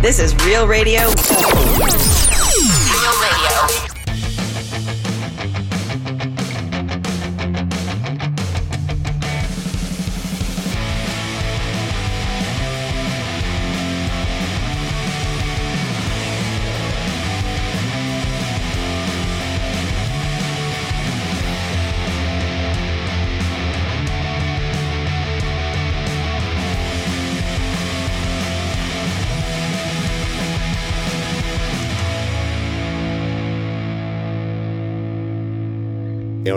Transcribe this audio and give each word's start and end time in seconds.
This 0.00 0.18
is 0.18 0.34
Real 0.46 0.66
Radio. 0.66 1.00
Real 1.00 1.14
Radio. 3.20 3.89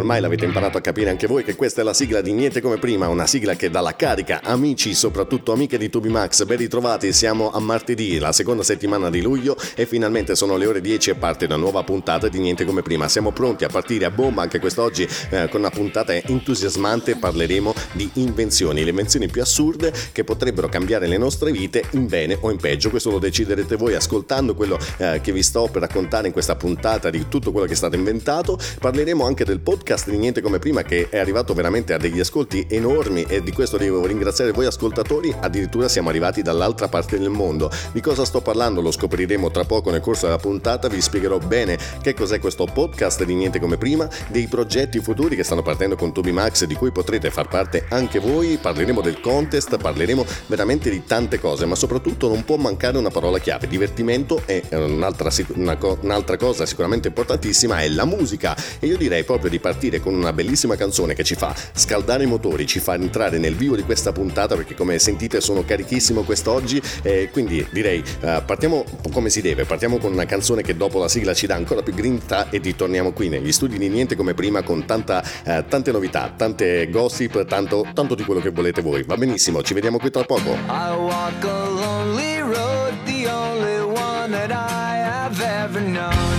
Ormai 0.03 0.19
l'avete 0.19 0.43
imparato 0.43 0.77
a 0.77 0.81
capire 0.81 1.09
anche 1.09 1.27
voi 1.27 1.45
che 1.45 1.55
questa 1.55 1.79
è 1.79 1.83
la 1.83 1.93
sigla 1.93 2.19
di 2.19 2.33
Niente 2.33 2.59
come 2.59 2.77
prima, 2.77 3.07
una 3.07 3.25
sigla 3.25 3.55
che 3.55 3.69
dà 3.69 3.79
la 3.79 3.95
carica. 3.95 4.41
Amici, 4.43 4.93
soprattutto 4.93 5.53
amiche 5.53 5.77
di 5.77 5.89
Tubi 5.89 6.09
Max, 6.09 6.43
ben 6.43 6.57
ritrovati, 6.57 7.13
siamo 7.13 7.51
a 7.51 7.59
martedì, 7.61 8.19
la 8.19 8.33
seconda 8.33 8.63
settimana 8.63 9.09
di 9.09 9.21
luglio 9.21 9.55
e 9.75 9.85
finalmente 9.85 10.35
sono 10.35 10.57
le 10.57 10.65
ore 10.65 10.81
10 10.81 11.11
e 11.11 11.15
parte 11.15 11.45
una 11.45 11.55
nuova 11.55 11.83
puntata 11.83 12.27
di 12.27 12.37
Niente 12.39 12.65
come 12.65 12.81
prima. 12.81 13.07
Siamo 13.07 13.31
pronti 13.31 13.63
a 13.63 13.69
partire 13.69 14.03
a 14.03 14.11
bomba 14.11 14.41
anche 14.41 14.59
quest'oggi 14.59 15.07
eh, 15.29 15.47
con 15.47 15.61
una 15.61 15.69
puntata 15.69 16.13
entusiasmante, 16.13 17.15
parleremo 17.15 17.73
di 17.93 18.09
invenzioni, 18.15 18.83
le 18.83 18.89
invenzioni 18.89 19.27
più 19.27 19.41
assurde 19.41 19.93
che 20.11 20.25
potrebbero 20.25 20.67
cambiare 20.67 21.07
le 21.07 21.17
nostre 21.17 21.51
vite 21.51 21.85
in 21.91 22.07
bene 22.07 22.37
o 22.41 22.51
in 22.51 22.57
peggio. 22.57 22.89
Questo 22.89 23.09
lo 23.09 23.19
deciderete 23.19 23.77
voi 23.77 23.95
ascoltando 23.95 24.53
quello 24.53 24.77
eh, 24.97 25.21
che 25.23 25.31
vi 25.31 25.43
sto 25.43 25.69
per 25.71 25.81
raccontare 25.81 26.27
in 26.27 26.33
questa 26.33 26.57
puntata 26.57 27.09
di 27.09 27.29
tutto 27.29 27.53
quello 27.53 27.67
che 27.67 27.73
è 27.73 27.77
stato 27.77 27.95
inventato. 27.95 28.59
Parleremo 28.81 29.25
anche 29.25 29.45
del 29.45 29.61
podcast 29.61 29.92
di 29.93 30.17
Niente 30.17 30.41
come 30.41 30.57
prima 30.57 30.81
che 30.81 31.07
è 31.09 31.19
arrivato 31.19 31.53
veramente 31.53 31.93
a 31.93 31.97
degli 31.97 32.19
ascolti 32.19 32.65
enormi 32.67 33.25
e 33.27 33.43
di 33.43 33.51
questo 33.51 33.77
devo 33.77 34.03
ringraziare 34.07 34.51
voi 34.51 34.65
ascoltatori, 34.65 35.33
addirittura 35.39 35.87
siamo 35.87 36.09
arrivati 36.09 36.41
dall'altra 36.41 36.87
parte 36.87 37.19
del 37.19 37.29
mondo. 37.29 37.69
Di 37.91 38.01
cosa 38.01 38.25
sto 38.25 38.41
parlando? 38.41 38.81
Lo 38.81 38.89
scopriremo 38.89 39.51
tra 39.51 39.65
poco 39.65 39.91
nel 39.91 40.01
corso 40.01 40.25
della 40.25 40.39
puntata, 40.39 40.87
vi 40.87 40.99
spiegherò 40.99 41.37
bene 41.37 41.77
che 42.01 42.15
cos'è 42.15 42.39
questo 42.39 42.65
podcast 42.65 43.23
di 43.23 43.35
Niente 43.35 43.59
come 43.59 43.77
prima, 43.77 44.09
dei 44.29 44.47
progetti 44.47 44.99
futuri 44.99 45.35
che 45.35 45.43
stanno 45.43 45.61
partendo 45.61 45.95
con 45.95 46.11
Toby 46.11 46.31
Max 46.31 46.65
di 46.65 46.73
cui 46.73 46.91
potrete 46.91 47.29
far 47.29 47.47
parte 47.47 47.85
anche 47.89 48.17
voi, 48.17 48.57
parleremo 48.59 48.99
del 48.99 49.19
contest, 49.19 49.77
parleremo 49.77 50.25
veramente 50.47 50.89
di 50.89 51.03
tante 51.05 51.39
cose, 51.39 51.67
ma 51.67 51.75
soprattutto 51.75 52.27
non 52.27 52.43
può 52.43 52.55
mancare 52.55 52.97
una 52.97 53.11
parola 53.11 53.37
chiave, 53.37 53.67
divertimento 53.67 54.41
e 54.47 54.63
un'altra, 54.71 55.29
una, 55.55 55.77
un'altra 56.01 56.37
cosa 56.37 56.65
sicuramente 56.65 57.09
importantissima 57.09 57.79
è 57.81 57.87
la 57.89 58.05
musica. 58.05 58.57
E 58.79 58.87
io 58.87 58.97
direi 58.97 59.23
proprio 59.23 59.51
di 59.51 59.59
partire 59.59 59.81
con 59.99 60.13
una 60.13 60.31
bellissima 60.31 60.75
canzone 60.75 61.13
che 61.13 61.23
ci 61.23 61.35
fa 61.35 61.53
scaldare 61.73 62.23
i 62.23 62.27
motori, 62.27 62.65
ci 62.65 62.79
fa 62.79 62.93
entrare 62.93 63.37
nel 63.37 63.55
vivo 63.55 63.75
di 63.75 63.83
questa 63.83 64.11
puntata 64.11 64.55
perché 64.55 64.75
come 64.75 64.97
sentite 64.97 65.41
sono 65.41 65.65
carichissimo 65.65 66.23
quest'oggi 66.23 66.81
e 67.01 67.29
quindi 67.31 67.65
direi 67.71 67.99
uh, 67.99 68.43
partiamo 68.45 68.85
come 69.11 69.29
si 69.29 69.41
deve, 69.41 69.65
partiamo 69.65 69.97
con 69.97 70.13
una 70.13 70.25
canzone 70.25 70.61
che 70.61 70.77
dopo 70.77 70.99
la 70.99 71.09
sigla 71.09 71.33
ci 71.33 71.47
dà 71.47 71.55
ancora 71.55 71.81
più 71.81 71.93
grinta 71.93 72.49
e 72.49 72.59
ritorniamo 72.59 73.11
qui 73.11 73.27
negli 73.29 73.51
studi 73.51 73.77
di 73.77 73.89
Niente 73.89 74.15
come 74.15 74.33
prima 74.33 74.63
con 74.63 74.85
tanta, 74.85 75.21
uh, 75.45 75.63
tante 75.67 75.91
novità, 75.91 76.33
tante 76.35 76.89
gossip, 76.89 77.45
tanto, 77.45 77.85
tanto 77.93 78.15
di 78.15 78.23
quello 78.23 78.39
che 78.39 78.49
volete 78.49 78.81
voi. 78.81 79.03
Va 79.03 79.17
benissimo, 79.17 79.61
ci 79.61 79.73
vediamo 79.73 79.97
qui 79.97 80.09
tra 80.09 80.23
poco. 80.23 80.51
I 80.51 80.95
walk 80.95 81.43
a 81.43 81.69
lonely 81.69 82.39
road, 82.39 82.93
the 83.05 83.27
only 83.27 83.79
one 83.81 84.31
that 84.31 84.51
I 84.51 84.97
have 84.97 85.41
ever 85.41 85.81
known. 85.81 86.32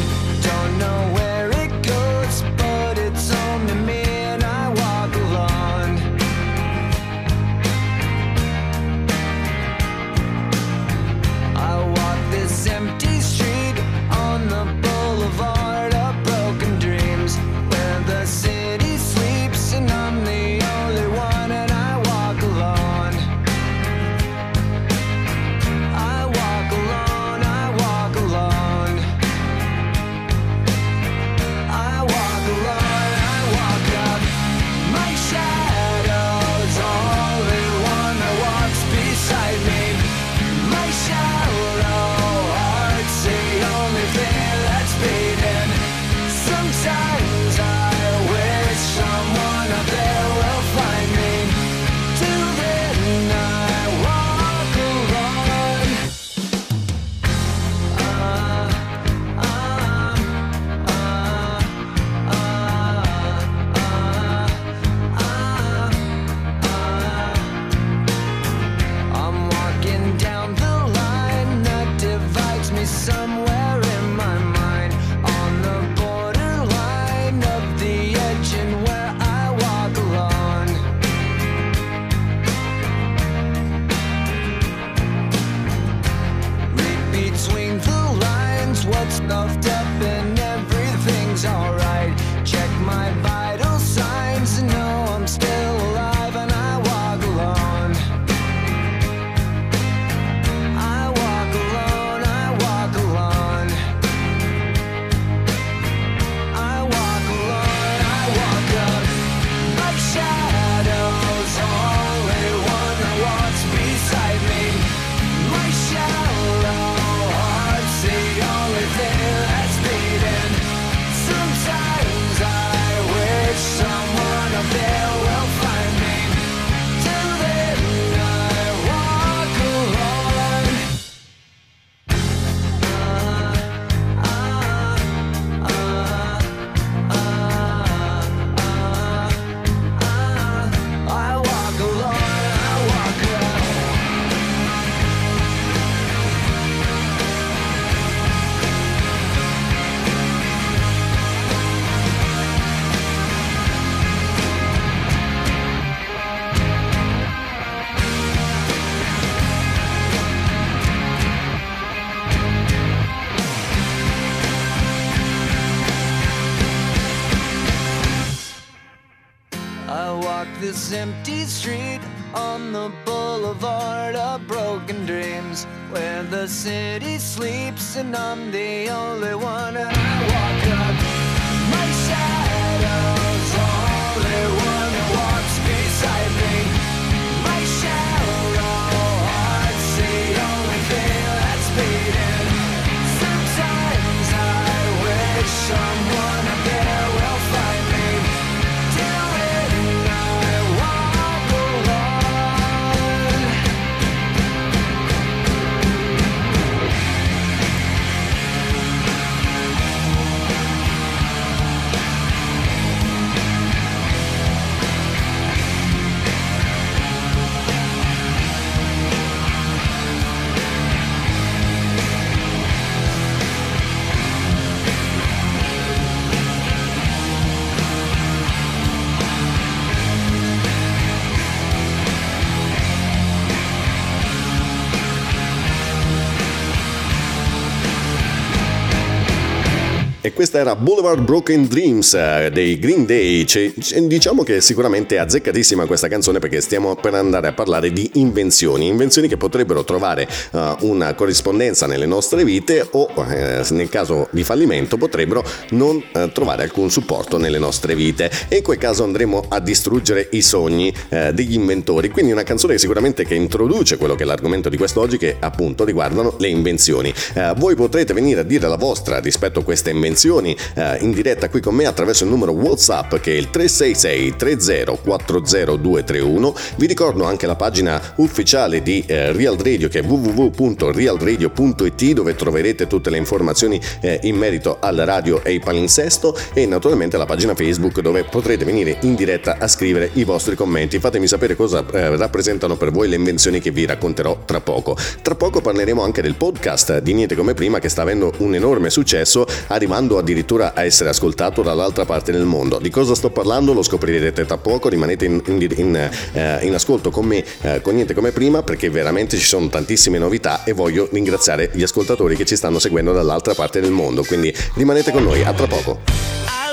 Questa 240.35 240.59
era 240.59 240.75
Boulevard 240.75 241.23
Broken 241.23 241.69
Dreams 241.69 242.13
eh, 242.15 242.51
dei 242.53 242.79
Green 242.79 243.07
Day. 243.07 243.45
C'è- 243.45 243.73
diciamo 244.03 244.43
che 244.43 244.61
sicuramente 244.61 245.15
è 245.15 245.19
azzeccatissima 245.19 245.87
questa 245.87 246.09
canzone 246.09 246.41
perché 246.41 246.61
stiamo 246.61 246.97
per 246.97 247.15
andare 247.15 247.47
a 247.47 247.53
parlare 247.53 247.93
di 247.93 248.11
invenzioni, 248.15 248.89
invenzioni 248.89 249.29
che 249.29 249.37
potrebbero 249.37 249.85
trovare 249.85 250.29
eh, 250.53 250.77
una 250.81 251.15
corrispondenza 251.15 251.87
nelle 251.87 252.07
nostre 252.07 252.45
vite 252.45 252.87
o 252.91 253.09
eh, 253.29 253.65
nel 253.71 253.89
caso 253.89 254.27
di 254.31 254.43
fallimento 254.43 254.97
potrebbero 254.97 255.45
non 255.71 256.03
eh, 256.13 256.31
trovare 256.33 256.65
alcun 256.65 256.91
supporto 256.91 257.39
nelle 257.39 257.59
nostre 257.59 257.95
vite 257.95 258.31
e 258.49 258.57
in 258.57 258.63
quel 258.63 258.79
caso 258.79 259.05
andremo 259.05 259.45
a 259.49 259.61
distruggere 259.61 260.29
i 260.33 260.43
sogni 260.43 260.93
degli 261.33 261.55
inventori. 261.55 262.09
Quindi 262.09 262.33
una 262.33 262.43
canzone 262.43 262.77
sicuramente 262.79 263.25
che 263.25 263.35
introduce 263.35 263.97
quello 263.97 264.15
che 264.17 264.25
è 264.25 264.27
l'argomento 264.27 264.69
di 264.69 264.77
quest'oggi 264.77 265.17
che 265.17 265.37
appunto 265.39 265.85
riguardano 265.85 266.35
le 266.39 266.49
invenzioni. 266.49 267.13
Voi 267.57 267.75
potrete 267.75 268.13
venire 268.13 268.41
a 268.41 268.43
dire 268.43 268.67
la 268.69 268.77
vostra 268.77 269.21
rispetto 269.21 269.61
a 269.61 269.65
queste 269.65 269.91
invenzioni 269.91 270.24
eh, 270.25 270.99
in 271.01 271.13
diretta 271.13 271.49
qui 271.49 271.61
con 271.61 271.75
me 271.75 271.87
attraverso 271.87 272.25
il 272.25 272.31
numero 272.31 272.53
WhatsApp 272.53 273.17
che 273.17 273.33
è 273.33 273.37
il 273.37 273.51
366 273.51 274.37
30 274.37 274.93
40231. 275.03 276.55
Vi 276.77 276.87
ricordo 276.87 277.25
anche 277.25 277.47
la 277.47 277.57
pagina 277.57 278.01
ufficiale 278.17 278.83
di 278.83 279.03
eh, 279.07 279.33
Real 279.33 279.57
Radio 279.57 279.89
che 279.89 280.01
è 280.01 280.03
www.realradio.it 280.03 282.13
dove 282.13 282.35
troverete 282.35 282.87
tutte 282.87 283.09
le 283.11 283.19
informazioni 283.19 283.79
eh, 284.01 284.21
in 284.23 284.37
merito 284.37 284.79
alla 284.81 285.05
radio 285.05 285.45
e 285.45 285.53
il 285.53 285.61
palinsesto 285.61 286.35
e 286.53 286.67
naturalmente 286.67 287.17
la 287.17 287.27
pagina 287.27 287.55
Facebook 287.55 288.01
dove 288.01 288.25
potrete 288.25 288.65
venire 288.65 288.97
in 289.03 289.15
diretta 289.15 289.59
a 289.59 289.69
scrivere 289.69 290.11
i 290.15 290.25
vostri 290.25 290.57
commenti. 290.57 290.99
Fatemi 290.99 291.27
sapere 291.27 291.57
cosa 291.57 291.85
eh, 291.93 292.17
rappresentano 292.17 292.77
per 292.77 292.91
voi 292.91 293.09
le 293.09 293.17
invenzioni 293.17 293.61
che 293.61 293.71
vi 293.71 293.85
racconterò 293.87 294.43
tra 294.45 294.61
poco. 294.61 294.97
Tra 295.23 295.35
poco 295.35 295.61
parleremo 295.61 296.03
anche 296.03 296.23
del 296.23 296.37
podcast 296.37 296.99
di 296.99 297.13
Niente 297.13 297.35
come 297.35 297.55
prima 297.55 297.79
che 297.79 297.89
sta 297.89 298.03
avendo 298.03 298.33
un 298.39 298.55
enorme 298.55 298.91
successo 298.91 299.47
arrivando 299.69 300.14
addirittura 300.19 300.75
a 300.75 300.85
essere 300.85 301.11
ascoltato 301.11 301.63
dall'altra 301.63 302.05
parte 302.05 302.33
del 302.33 302.45
mondo. 302.45 302.79
Di 302.79 302.91
cosa 302.91 303.15
sto 303.15 303.31
parlando 303.31 303.73
lo 303.73 303.83
scoprirete 303.83 304.45
tra 304.45 304.57
poco, 304.57 304.89
rimanete 304.89 305.25
in, 305.25 305.43
in- 305.47 305.69
in, 305.77 306.11
eh, 306.33 306.59
in 306.63 306.75
ascolto 306.75 307.11
con 307.11 307.27
me 307.27 307.45
eh, 307.63 307.81
con 307.81 307.95
Niente 307.95 308.15
come 308.15 308.33
prima 308.33 308.63
perché 308.63 308.91
veramente 308.91 309.37
ci 309.37 309.45
sono 309.45 309.69
tantissime 309.69 310.19
novità 310.19 310.65
e 310.65 310.73
voglio 310.73 311.09
ringraziare 311.11 311.71
gli 311.73 311.83
ascoltatori 311.83 312.37
che 312.37 312.45
ci 312.45 312.57
stanno 312.57 312.79
seguendo 312.79 313.13
dall'altra 313.13 313.55
parte 313.55 313.81
del 313.81 313.91
mondo, 313.91 314.25
quindi 314.25 314.55
rimanete 314.75 315.13
con 315.13 315.23
noi, 315.23 315.43
a 315.43 315.53
tra 315.53 315.67
poco. 315.67 316.64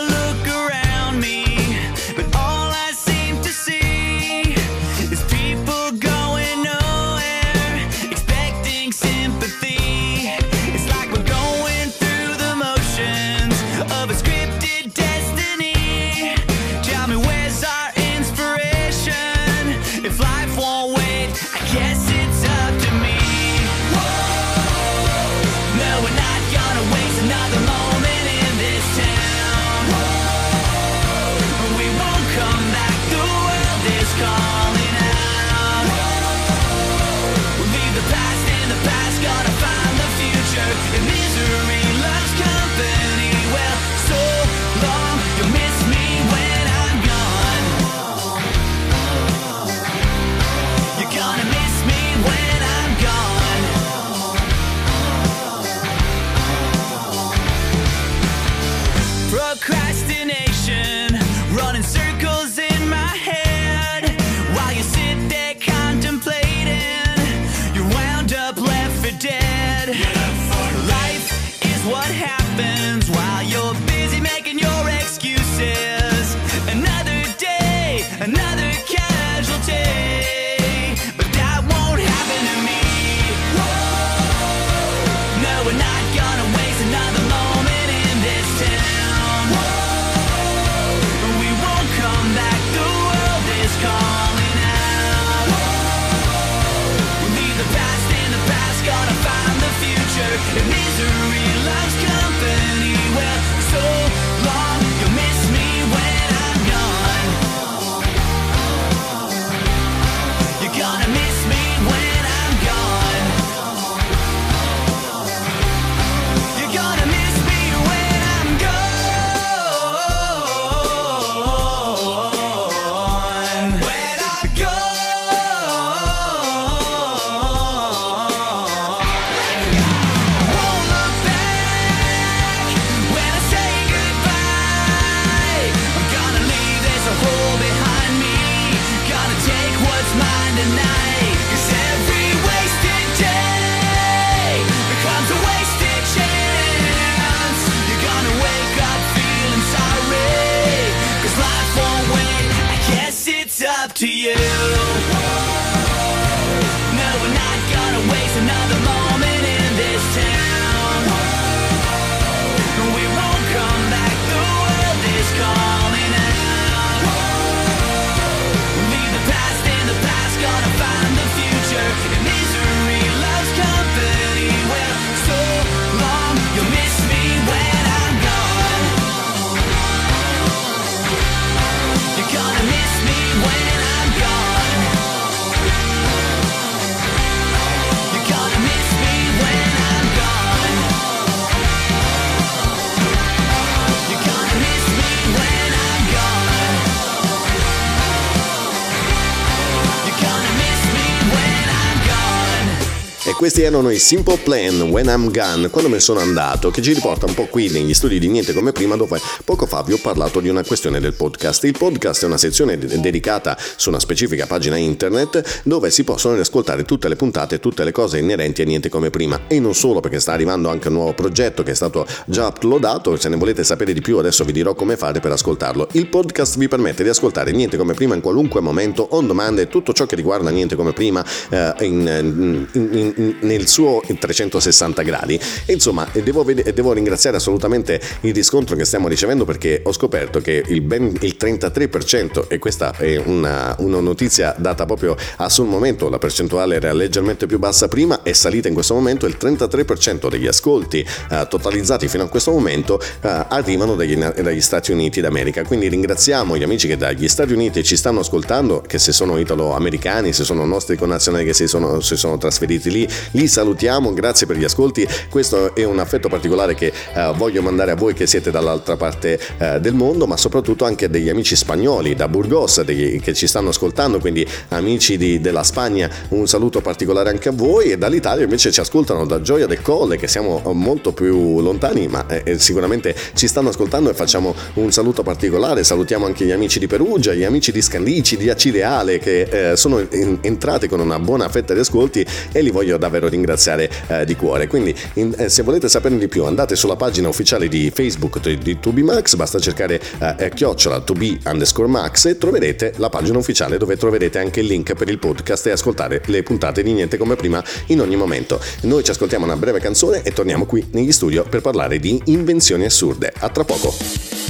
Questi 203.52 203.68
erano 203.68 203.90
i 203.90 204.00
Simple 204.00 204.38
Plan 204.38 204.80
When 204.84 205.08
I'm 205.08 205.30
Gone, 205.30 205.70
quando 205.70 205.90
me 205.90 205.96
ne 205.96 206.00
sono 206.00 206.22
andato, 206.22 206.72
che 206.72 206.82
ci 206.82 206.94
riporta 206.94 207.26
un 207.26 207.34
po' 207.34 207.48
qui 207.48 207.68
negli 207.68 207.94
studi 207.94 208.18
di 208.18 208.30
Niente 208.30 208.54
come 208.54 208.72
prima, 208.72 208.96
dove 208.96 209.20
poco 209.44 209.66
fa 209.66 209.84
vi 209.84 209.92
ho 209.92 209.98
parlato 209.98 210.40
di 210.40 210.48
una 210.48 210.64
questione 210.64 211.02
del 211.02 211.12
podcast. 211.16 211.66
Il 211.66 211.76
podcast 211.78 212.24
è 212.24 212.28
una 212.28 212.38
sezione 212.38 212.78
dedicata 212.78 213.58
su 213.76 213.90
una 213.90 214.00
specifica 214.00 214.46
pagina 214.46 214.78
internet 214.78 215.64
dove 215.64 215.92
si 215.92 216.06
possono 216.06 216.36
riascoltare 216.36 216.86
tutte 216.86 217.10
le 217.10 217.18
puntate, 217.18 217.60
tutte 217.60 217.84
le 217.84 217.92
cose 217.92 218.20
inerenti 218.20 218.62
a 218.62 218.66
Niente 218.66 218.88
come 218.88 219.10
prima. 219.10 219.42
E 219.48 219.60
non 219.60 219.76
solo, 219.76 220.00
perché 220.00 220.22
sta 220.22 220.32
arrivando 220.32 220.70
anche 220.70 220.88
un 220.88 220.94
nuovo 220.94 221.14
progetto 221.14 221.62
che 221.62 221.72
è 221.72 221.76
stato 221.76 222.08
già 222.28 222.48
uploadato. 222.48 223.18
Se 223.18 223.28
ne 223.28 223.36
volete 223.36 223.66
sapere 223.66 223.92
di 223.92 224.00
più, 224.00 224.18
adesso 224.18 224.46
vi 224.46 224.54
dirò 224.54 224.76
come 224.76 224.96
fare 224.96 225.20
per 225.20 225.34
ascoltarlo. 225.34 225.90
Il 225.92 226.08
podcast 226.08 226.58
vi 226.58 226.70
permette 226.70 227.04
di 227.04 227.10
ascoltare 227.10 227.52
Niente 227.52 227.76
come 227.76 227.96
prima 227.96 228.16
in 228.16 228.22
qualunque 228.22 228.62
momento, 228.62 229.10
on 229.12 229.28
demand 229.28 229.60
e 229.60 229.68
tutto 229.68 229.92
ciò 229.92 230.06
che 230.06 230.16
riguarda 230.16 230.50
Niente 230.52 230.78
come 230.78 230.94
prima 230.94 231.22
eh, 231.50 231.74
in, 231.80 232.66
in, 232.72 233.36
in 233.42 233.51
nel 233.52 233.68
suo 233.68 234.02
360 234.02 235.02
gradi. 235.02 235.40
E 235.66 235.74
insomma, 235.74 236.08
devo, 236.12 236.44
devo, 236.44 236.94
ringraziare 236.94 237.38
assolutamente 237.38 238.00
il 238.22 238.34
riscontro 238.34 238.76
che 238.76 238.86
stiamo 238.86 239.08
ricevendo 239.08 239.46
perché 239.46 239.82
ho 239.84 239.92
scoperto 239.92 240.40
che 240.40 240.64
il, 240.68 240.82
ben, 240.82 241.14
il 241.22 241.36
33%, 241.40 242.48
e 242.48 242.60
questa 242.60 242.96
è 242.96 243.18
una, 243.18 243.76
una, 243.80 244.00
notizia 244.00 244.56
data 244.58 244.86
proprio 244.86 245.16
a 245.38 245.50
sul 245.50 245.68
momento, 245.68 246.10
la 246.10 246.18
percentuale 246.18 246.76
era 246.76 246.94
leggermente 246.94 247.46
più 247.46 247.60
bassa 247.60 247.88
prima, 247.88 248.24
è 248.24 248.32
salita 248.32 248.68
in 248.68 248.74
questo 248.74 248.94
momento, 248.94 249.26
il 249.26 249.38
33% 249.40 250.30
degli 250.30 250.48
ascolti 250.48 251.06
uh, 251.30 251.48
totalizzati 251.48 252.08
fino 252.08 252.24
a 252.24 252.28
questo 252.28 252.52
momento 252.52 252.96
uh, 252.96 253.28
arrivano 253.50 253.96
dagli, 253.96 254.16
dagli 254.16 254.62
Stati 254.62 254.92
Uniti 254.92 255.22
d'America. 255.22 255.64
Quindi 255.64 255.88
ringraziamo 255.88 256.58
gli 256.58 256.64
amici 256.64 256.88
che 256.88 256.98
dagli 256.98 257.28
Stati 257.28 257.54
Uniti 257.54 257.84
ci 257.84 257.96
stanno 257.96 258.22
ascoltando, 258.22 258.82
che 258.82 258.98
se 258.98 259.12
sono 259.12 259.38
italo-americani, 259.38 260.34
se 260.34 260.44
sono 260.44 260.66
nostri 260.66 260.96
connazionali 260.96 261.46
che 261.46 261.54
si 261.54 261.68
sono, 261.68 262.00
si 262.00 262.16
sono 262.16 262.38
trasferiti 262.38 262.90
lì, 262.90 263.08
li 263.32 263.48
salutiamo, 263.48 264.14
grazie 264.14 264.48
per 264.48 264.58
gli 264.58 264.64
ascolti. 264.64 265.08
Questo 265.30 265.76
è 265.76 265.84
un 265.84 266.00
affetto 266.00 266.30
particolare 266.30 266.76
che 266.76 266.92
uh, 267.14 267.36
voglio 267.36 267.62
mandare 267.62 267.92
a 267.92 267.96
voi 267.96 268.14
che 268.14 268.28
siete 268.28 268.52
dall'altra 268.52 268.98
parte 268.98 269.40
uh, 269.58 269.80
del 269.80 269.94
mondo, 269.94 270.28
ma 270.28 270.38
soprattutto 270.38 270.86
anche 270.86 271.10
degli 271.10 271.30
amici 271.30 271.56
spagnoli 271.56 272.16
da 272.16 272.28
Burgos 272.28 272.82
degli, 272.82 273.20
che 273.20 273.34
ci 273.34 273.48
stanno 273.48 273.70
ascoltando, 273.70 274.20
quindi 274.20 274.46
amici 274.70 275.18
di, 275.18 275.40
della 275.40 275.64
Spagna, 275.64 276.10
un 276.30 276.48
saluto 276.48 276.82
particolare 276.82 277.30
anche 277.30 277.50
a 277.50 277.52
voi 277.52 277.92
e 277.92 277.98
dall'Italia 277.98 278.44
invece 278.44 278.72
ci 278.72 278.80
ascoltano 278.80 279.26
da 279.26 279.42
Gioia 279.42 279.68
del 279.68 279.82
Colle, 279.82 280.18
che 280.18 280.28
siamo 280.28 280.62
molto 280.74 281.14
più 281.14 281.62
lontani, 281.62 282.08
ma 282.08 282.26
eh, 282.28 282.58
sicuramente 282.58 283.16
ci 283.34 283.48
stanno 283.48 283.70
ascoltando 283.70 284.10
e 284.10 284.14
facciamo 284.14 284.54
un 284.76 284.92
saluto 284.92 285.24
particolare. 285.24 285.84
Salutiamo 285.84 286.26
anche 286.26 286.46
gli 286.46 286.52
amici 286.52 286.80
di 286.80 286.88
Perugia, 286.88 287.34
gli 287.34 287.44
amici 287.44 287.72
di 287.72 287.82
Scandici, 287.82 288.38
di 288.38 288.50
Acireale 288.50 289.20
che 289.20 289.72
eh, 289.72 289.76
sono 289.76 290.00
in, 290.00 290.40
entrati 290.42 290.88
con 290.88 291.00
una 291.00 291.20
buona 291.20 291.48
fetta 291.50 291.74
di 291.74 291.80
ascolti 291.80 292.26
e 292.52 292.62
li 292.62 292.70
voglio 292.70 292.98
davvero 292.98 293.21
ringraziare 293.30 293.90
eh, 294.08 294.26
di 294.26 294.36
cuore. 294.36 294.68
Quindi 294.68 294.96
in, 295.16 295.34
eh, 295.38 295.50
se 295.50 295.64
volete 295.64 295.90
saperne 295.90 296.18
di 296.18 296.28
più 296.28 296.46
andate 296.46 296.76
sulla 296.76 296.96
pagina 296.96 297.28
ufficiale 297.28 297.68
di 297.68 297.92
Facebook 297.94 298.40
di, 298.40 298.58
di 298.58 298.78
2BMax, 298.82 299.36
basta 299.36 299.60
cercare 299.60 300.00
eh, 300.20 300.52
chiocciola 300.54 300.98
2B 300.98 301.50
underscore 301.50 301.88
max 301.88 302.26
e 302.26 302.38
troverete 302.38 302.94
la 302.98 303.10
pagina 303.10 303.38
ufficiale 303.38 303.78
dove 303.78 303.98
troverete 303.98 304.40
anche 304.40 304.60
il 304.62 304.68
link 304.68 304.94
per 304.94 305.10
il 305.10 305.20
podcast 305.20 305.68
e 305.68 305.72
ascoltare 305.72 306.22
le 306.26 306.44
puntate 306.44 306.84
di 306.84 306.94
Niente 306.94 307.18
come 307.18 307.36
prima 307.36 307.64
in 307.88 308.02
ogni 308.02 308.16
momento. 308.16 308.60
Noi 308.82 309.04
ci 309.04 309.12
ascoltiamo 309.12 309.46
una 309.46 309.58
breve 309.58 309.80
canzone 309.80 310.22
e 310.24 310.32
torniamo 310.32 310.66
qui 310.66 310.88
negli 310.92 311.12
studio 311.12 311.44
per 311.44 311.62
parlare 311.62 312.00
di 312.00 312.22
invenzioni 312.26 312.86
assurde. 312.86 313.32
A 313.40 313.50
tra 313.50 313.64
poco. 313.64 314.41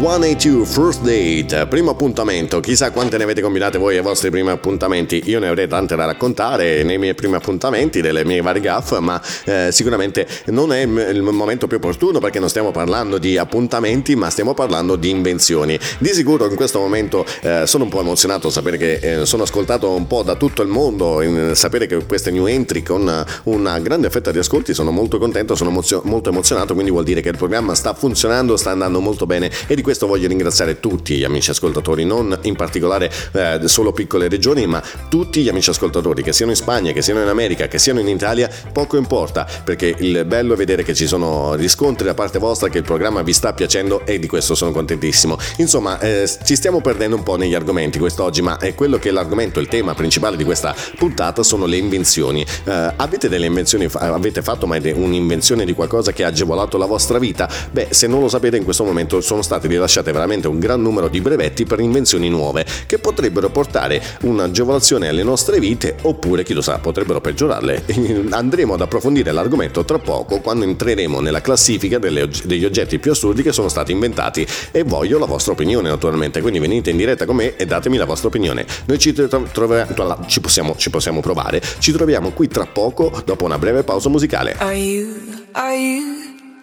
182 0.00 0.64
First 0.64 1.02
Date, 1.02 1.66
primo 1.66 1.90
appuntamento. 1.90 2.58
Chissà 2.60 2.90
quante 2.90 3.18
ne 3.18 3.24
avete 3.24 3.42
combinate 3.42 3.76
voi 3.76 3.98
ai 3.98 4.02
vostri 4.02 4.30
primi 4.30 4.48
appuntamenti. 4.48 5.24
Io 5.26 5.38
ne 5.38 5.48
avrei 5.48 5.68
tante 5.68 5.94
da 5.94 6.06
raccontare 6.06 6.82
nei 6.84 6.96
miei 6.96 7.14
primi 7.14 7.34
appuntamenti, 7.34 8.00
delle 8.00 8.24
mie 8.24 8.40
varie 8.40 8.62
gaff, 8.62 8.96
ma 8.98 9.20
eh, 9.44 9.68
sicuramente 9.70 10.26
non 10.46 10.72
è 10.72 10.80
il 10.80 11.20
momento 11.20 11.66
più 11.66 11.76
opportuno 11.76 12.18
perché 12.18 12.38
non 12.38 12.48
stiamo 12.48 12.70
parlando 12.70 13.18
di 13.18 13.36
appuntamenti, 13.36 14.16
ma 14.16 14.30
stiamo 14.30 14.54
parlando 14.54 14.96
di 14.96 15.10
invenzioni. 15.10 15.78
Di 15.98 16.08
sicuro 16.14 16.48
in 16.48 16.56
questo 16.56 16.78
momento 16.78 17.26
eh, 17.42 17.66
sono 17.66 17.84
un 17.84 17.90
po' 17.90 18.00
emozionato 18.00 18.48
a 18.48 18.50
sapere 18.50 18.78
che 18.78 18.94
eh, 19.02 19.26
sono 19.26 19.42
ascoltato 19.42 19.90
un 19.90 20.06
po' 20.06 20.22
da 20.22 20.34
tutto 20.34 20.62
il 20.62 20.68
mondo, 20.68 21.20
in, 21.20 21.52
sapere 21.54 21.84
che 21.86 22.06
queste 22.06 22.30
new 22.30 22.46
entry 22.46 22.82
con 22.82 23.22
una 23.42 23.78
grande 23.80 24.08
fetta 24.08 24.30
di 24.30 24.38
ascolti 24.38 24.72
sono 24.72 24.92
molto 24.92 25.18
contento, 25.18 25.54
sono 25.54 25.68
emozio- 25.68 26.00
molto 26.06 26.30
emozionato, 26.30 26.72
quindi 26.72 26.90
vuol 26.90 27.04
dire 27.04 27.20
che 27.20 27.28
il 27.28 27.36
programma 27.36 27.74
sta 27.74 27.92
funzionando, 27.92 28.56
sta 28.56 28.70
andando 28.70 29.00
molto 29.00 29.26
bene 29.26 29.50
e 29.66 29.74
di 29.74 29.88
questo 29.90 29.99
voglio 30.06 30.28
ringraziare 30.28 30.80
tutti 30.80 31.16
gli 31.16 31.24
amici 31.24 31.50
ascoltatori, 31.50 32.04
non 32.04 32.36
in 32.42 32.56
particolare 32.56 33.10
eh, 33.32 33.60
solo 33.64 33.92
piccole 33.92 34.28
regioni, 34.28 34.66
ma 34.66 34.82
tutti 35.08 35.42
gli 35.42 35.48
amici 35.48 35.70
ascoltatori, 35.70 36.22
che 36.22 36.32
siano 36.32 36.50
in 36.50 36.56
Spagna, 36.56 36.92
che 36.92 37.02
siano 37.02 37.22
in 37.22 37.28
America, 37.28 37.68
che 37.68 37.78
siano 37.78 38.00
in 38.00 38.08
Italia, 38.08 38.50
poco 38.72 38.96
importa, 38.96 39.46
perché 39.64 39.94
il 39.98 40.24
bello 40.24 40.54
è 40.54 40.56
vedere 40.56 40.82
che 40.82 40.94
ci 40.94 41.06
sono 41.06 41.54
riscontri 41.54 42.06
da 42.06 42.14
parte 42.14 42.38
vostra, 42.38 42.68
che 42.68 42.78
il 42.78 42.84
programma 42.84 43.22
vi 43.22 43.32
sta 43.32 43.52
piacendo 43.52 44.04
e 44.04 44.18
di 44.18 44.26
questo 44.26 44.54
sono 44.54 44.72
contentissimo. 44.72 45.38
Insomma, 45.56 45.98
eh, 46.00 46.28
ci 46.44 46.56
stiamo 46.56 46.80
perdendo 46.80 47.16
un 47.16 47.22
po' 47.22 47.36
negli 47.36 47.54
argomenti 47.54 47.98
quest'oggi, 47.98 48.42
ma 48.42 48.58
è 48.58 48.74
quello 48.74 48.98
che 48.98 49.08
è 49.08 49.12
l'argomento, 49.12 49.60
il 49.60 49.68
tema 49.68 49.94
principale 49.94 50.36
di 50.36 50.44
questa 50.44 50.74
puntata 50.96 51.42
sono 51.42 51.66
le 51.66 51.76
invenzioni. 51.76 52.44
Eh, 52.64 52.92
avete 52.96 53.28
delle 53.28 53.46
invenzioni, 53.46 53.88
avete 53.92 54.42
fatto 54.42 54.66
mai 54.66 54.78
un'invenzione 54.90 55.64
di 55.64 55.74
qualcosa 55.74 56.12
che 56.12 56.24
ha 56.24 56.28
agevolato 56.28 56.76
la 56.78 56.86
vostra 56.86 57.18
vita? 57.18 57.48
Beh, 57.70 57.88
se 57.90 58.06
non 58.06 58.20
lo 58.20 58.28
sapete 58.28 58.56
in 58.56 58.64
questo 58.64 58.84
momento 58.84 59.20
sono 59.20 59.42
state 59.42 59.68
rilasciate 59.80 60.12
veramente 60.12 60.46
un 60.46 60.58
gran 60.58 60.82
numero 60.82 61.08
di 61.08 61.20
brevetti 61.20 61.64
per 61.64 61.80
invenzioni 61.80 62.28
nuove 62.28 62.66
che 62.86 62.98
potrebbero 62.98 63.48
portare 63.48 64.02
un'agevolazione 64.22 65.08
alle 65.08 65.22
nostre 65.22 65.58
vite 65.58 65.96
oppure 66.02 66.44
chi 66.44 66.52
lo 66.52 66.60
sa 66.60 66.78
potrebbero 66.78 67.20
peggiorarle. 67.20 67.84
Andremo 68.30 68.74
ad 68.74 68.82
approfondire 68.82 69.32
l'argomento 69.32 69.84
tra 69.84 69.98
poco 69.98 70.40
quando 70.40 70.64
entreremo 70.64 71.20
nella 71.20 71.40
classifica 71.40 71.98
delle, 71.98 72.28
degli 72.44 72.64
oggetti 72.64 72.98
più 72.98 73.12
assurdi 73.12 73.42
che 73.42 73.52
sono 73.52 73.68
stati 73.68 73.92
inventati 73.92 74.46
e 74.70 74.82
voglio 74.82 75.18
la 75.18 75.26
vostra 75.26 75.52
opinione 75.52 75.88
naturalmente, 75.88 76.40
quindi 76.40 76.58
venite 76.58 76.90
in 76.90 76.96
diretta 76.96 77.24
con 77.24 77.36
me 77.36 77.56
e 77.56 77.64
datemi 77.64 77.96
la 77.96 78.04
vostra 78.04 78.28
opinione. 78.28 78.66
Noi 78.84 78.98
ci, 78.98 79.12
troviamo, 79.12 80.26
ci, 80.26 80.40
possiamo, 80.40 80.74
ci 80.76 80.90
possiamo 80.90 81.20
provare, 81.20 81.62
ci 81.78 81.92
troviamo 81.92 82.30
qui 82.30 82.48
tra 82.48 82.66
poco 82.66 83.10
dopo 83.24 83.44
una 83.44 83.58
breve 83.58 83.82
pausa 83.82 84.08
musicale. 84.08 84.54
Are 84.58 84.74
you, 84.74 85.08
are 85.52 85.76
you 85.76 86.29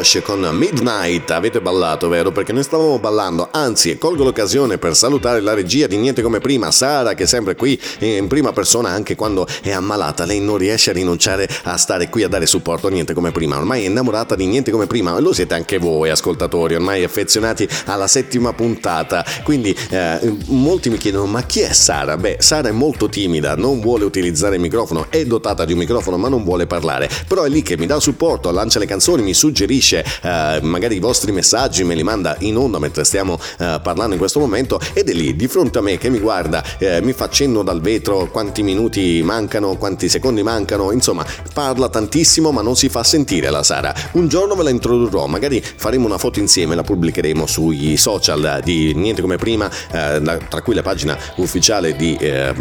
Hosh 0.00 0.22
con 0.24 0.40
Midnight, 0.40 1.30
avete 1.30 1.60
ballato 1.60 2.08
vero? 2.08 2.32
Perché 2.32 2.54
noi 2.54 2.62
stavamo 2.62 2.98
ballando, 2.98 3.50
anzi 3.52 3.98
colgo 3.98 4.24
l'occasione 4.24 4.78
per 4.78 4.96
salutare 4.96 5.40
la 5.40 5.52
regia 5.52 5.86
di 5.86 5.98
Niente 5.98 6.22
Come 6.22 6.38
Prima, 6.38 6.70
Sara 6.70 7.12
che 7.12 7.24
è 7.24 7.26
sempre 7.26 7.54
qui 7.54 7.78
in 7.98 8.26
prima 8.26 8.54
persona 8.54 8.88
anche 8.88 9.14
quando 9.14 9.46
è 9.60 9.72
ammalata, 9.72 10.24
lei 10.24 10.40
non 10.40 10.56
riesce 10.56 10.88
a 10.88 10.92
rinunciare 10.94 11.46
a 11.64 11.76
stare 11.76 12.08
qui 12.08 12.22
a 12.22 12.28
dare 12.28 12.46
supporto 12.46 12.86
a 12.86 12.90
Niente 12.90 13.12
Come 13.12 13.30
Prima, 13.30 13.58
ormai 13.58 13.84
è 13.84 13.88
innamorata 13.88 14.36
di 14.36 14.46
Niente 14.46 14.70
Come 14.70 14.86
Prima, 14.86 15.18
lo 15.20 15.34
siete 15.34 15.52
anche 15.52 15.76
voi 15.76 16.08
ascoltatori, 16.08 16.76
ormai 16.76 17.04
affezionati 17.04 17.68
alla 17.84 18.06
settima 18.06 18.54
puntata, 18.54 19.22
quindi 19.44 19.76
eh, 19.90 20.34
molti 20.46 20.88
mi 20.88 20.96
chiedono 20.96 21.26
ma 21.26 21.42
chi 21.42 21.60
è 21.60 21.74
Sara? 21.74 22.16
Beh, 22.16 22.36
Sara 22.40 22.70
è 22.70 22.72
molto 22.72 23.10
timida, 23.10 23.54
non 23.54 23.80
vuole 23.80 24.06
utilizzare 24.06 24.54
il 24.54 24.62
microfono, 24.62 25.08
è 25.10 25.26
dotata 25.26 25.66
di 25.66 25.72
un 25.74 25.78
microfono 25.78 26.16
ma 26.16 26.30
non 26.30 26.42
vuole 26.42 26.66
parlare, 26.66 27.10
però 27.28 27.42
è 27.42 27.50
lì 27.50 27.60
che 27.60 27.76
mi 27.76 27.84
dà 27.84 28.00
supporto, 28.00 28.50
lancia 28.50 28.78
le 28.78 28.86
canzoni, 28.86 29.20
mi 29.20 29.34
suggerisce 29.34 29.89
eh, 29.98 30.60
magari 30.62 30.96
i 30.96 31.00
vostri 31.00 31.32
messaggi, 31.32 31.84
me 31.84 31.94
li 31.94 32.02
manda 32.02 32.36
in 32.40 32.56
onda 32.56 32.78
mentre 32.78 33.04
stiamo 33.04 33.38
eh, 33.58 33.80
parlando 33.82 34.12
in 34.12 34.18
questo 34.18 34.38
momento 34.38 34.80
ed 34.92 35.08
è 35.08 35.12
lì 35.12 35.36
di 35.36 35.48
fronte 35.48 35.78
a 35.78 35.82
me 35.82 35.98
che 35.98 36.08
mi 36.08 36.18
guarda, 36.18 36.62
eh, 36.78 37.00
mi 37.02 37.12
fa 37.12 37.28
cenno 37.28 37.62
dal 37.62 37.80
vetro 37.80 38.28
quanti 38.30 38.62
minuti 38.62 39.20
mancano, 39.22 39.76
quanti 39.76 40.08
secondi 40.08 40.42
mancano, 40.42 40.92
insomma 40.92 41.24
parla 41.52 41.88
tantissimo 41.88 42.50
ma 42.52 42.62
non 42.62 42.76
si 42.76 42.88
fa 42.88 43.02
sentire 43.02 43.50
la 43.50 43.62
Sara. 43.62 43.94
Un 44.12 44.28
giorno 44.28 44.54
ve 44.54 44.62
la 44.62 44.70
introdurrò, 44.70 45.26
magari 45.26 45.62
faremo 45.62 46.06
una 46.06 46.18
foto 46.18 46.38
insieme, 46.38 46.74
la 46.74 46.82
pubblicheremo 46.82 47.46
sui 47.46 47.96
social 47.96 48.60
di 48.64 48.94
Niente 48.94 49.20
Come 49.20 49.36
Prima, 49.36 49.70
eh, 49.90 50.22
tra 50.48 50.62
cui 50.62 50.74
la 50.74 50.82
pagina 50.82 51.18
ufficiale 51.36 51.96
di, 51.96 52.16
eh, 52.16 52.54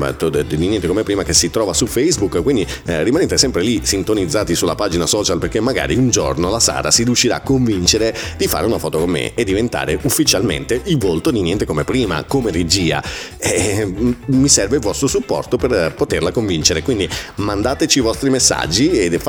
di, 0.47 0.57
Niente 0.57 0.87
Come 0.87 1.03
Prima 1.03 1.23
che 1.23 1.33
si 1.33 1.49
trova 1.49 1.73
su 1.73 1.85
Facebook, 1.85 2.41
quindi 2.41 2.65
eh, 2.85 3.03
rimanete 3.03 3.37
sempre 3.37 3.61
lì 3.61 3.81
sintonizzati 3.83 4.55
sulla 4.55 4.75
pagina 4.75 5.05
social 5.05 5.39
perché 5.39 5.59
magari 5.59 5.95
un 5.95 6.09
giorno 6.09 6.49
la 6.49 6.59
Sara 6.59 6.91
si 6.91 7.03
riuscirà 7.03 7.18
a 7.27 7.41
convincere 7.41 8.15
di 8.37 8.47
fare 8.47 8.65
una 8.65 8.77
foto 8.77 8.99
con 8.99 9.09
me 9.09 9.33
e 9.33 9.43
diventare 9.43 9.99
ufficialmente 10.01 10.81
il 10.85 10.97
volto 10.97 11.31
di 11.31 11.41
Niente 11.41 11.65
Come 11.65 11.83
Prima, 11.83 12.23
come 12.23 12.51
regia. 12.51 13.03
E, 13.37 14.15
mi 14.25 14.47
serve 14.47 14.77
il 14.77 14.81
vostro 14.81 15.07
supporto 15.07 15.57
per 15.57 15.93
poterla 15.95 16.31
convincere, 16.31 16.81
quindi 16.81 17.09
mandateci 17.35 17.99
i 17.99 18.01
vostri 18.01 18.29
messaggi 18.29 18.91
e 18.91 19.19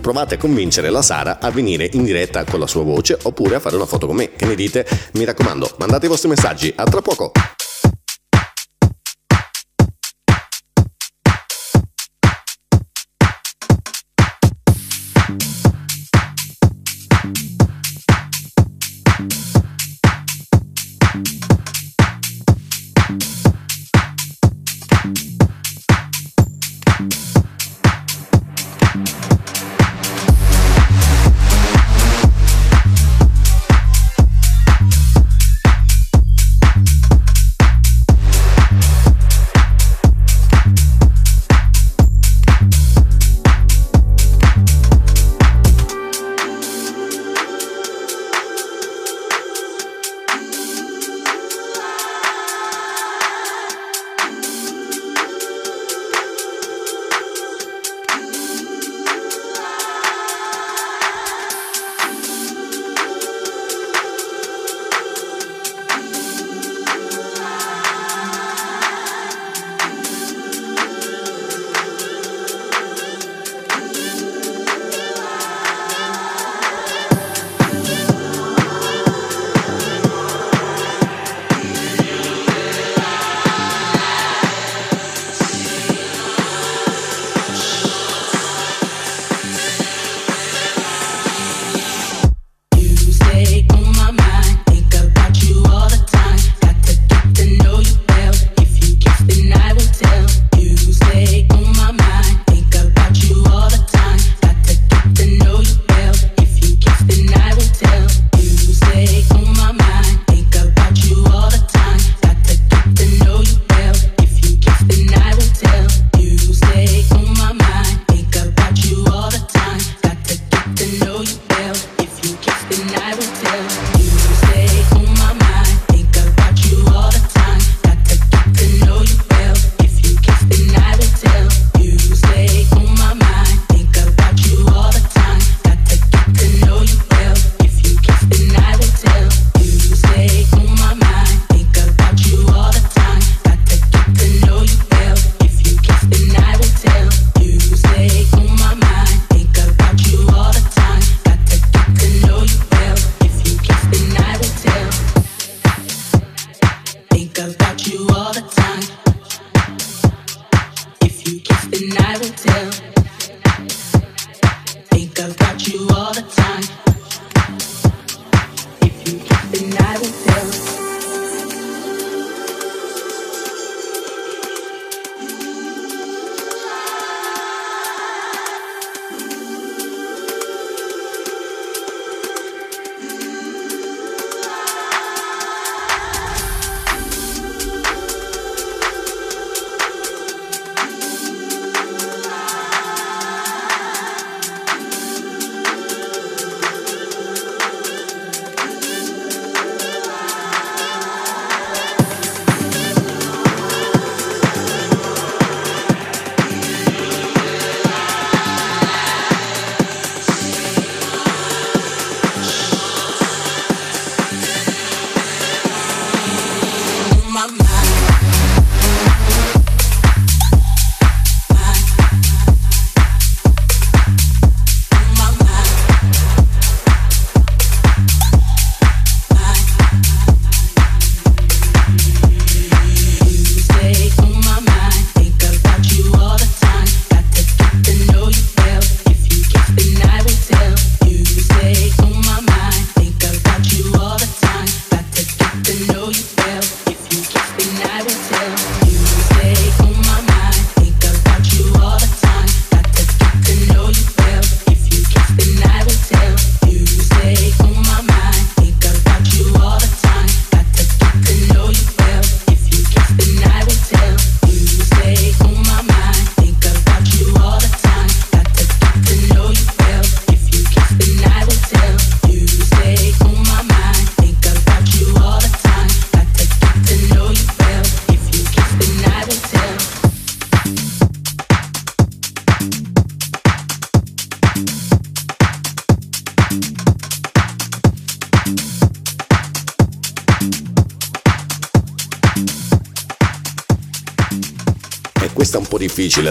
provate 0.00 0.34
a 0.34 0.38
convincere 0.38 0.90
la 0.90 1.02
Sara 1.02 1.38
a 1.40 1.50
venire 1.50 1.88
in 1.92 2.04
diretta 2.04 2.44
con 2.44 2.60
la 2.60 2.66
sua 2.66 2.82
voce 2.82 3.18
oppure 3.22 3.56
a 3.56 3.60
fare 3.60 3.76
una 3.76 3.86
foto 3.86 4.06
con 4.06 4.16
me. 4.16 4.30
Che 4.34 4.46
ne 4.46 4.54
dite? 4.54 4.86
Mi 5.12 5.24
raccomando, 5.24 5.74
mandate 5.78 6.06
i 6.06 6.08
vostri 6.08 6.28
messaggi. 6.28 6.72
A 6.76 6.84
tra 6.84 7.00
poco! 7.00 7.32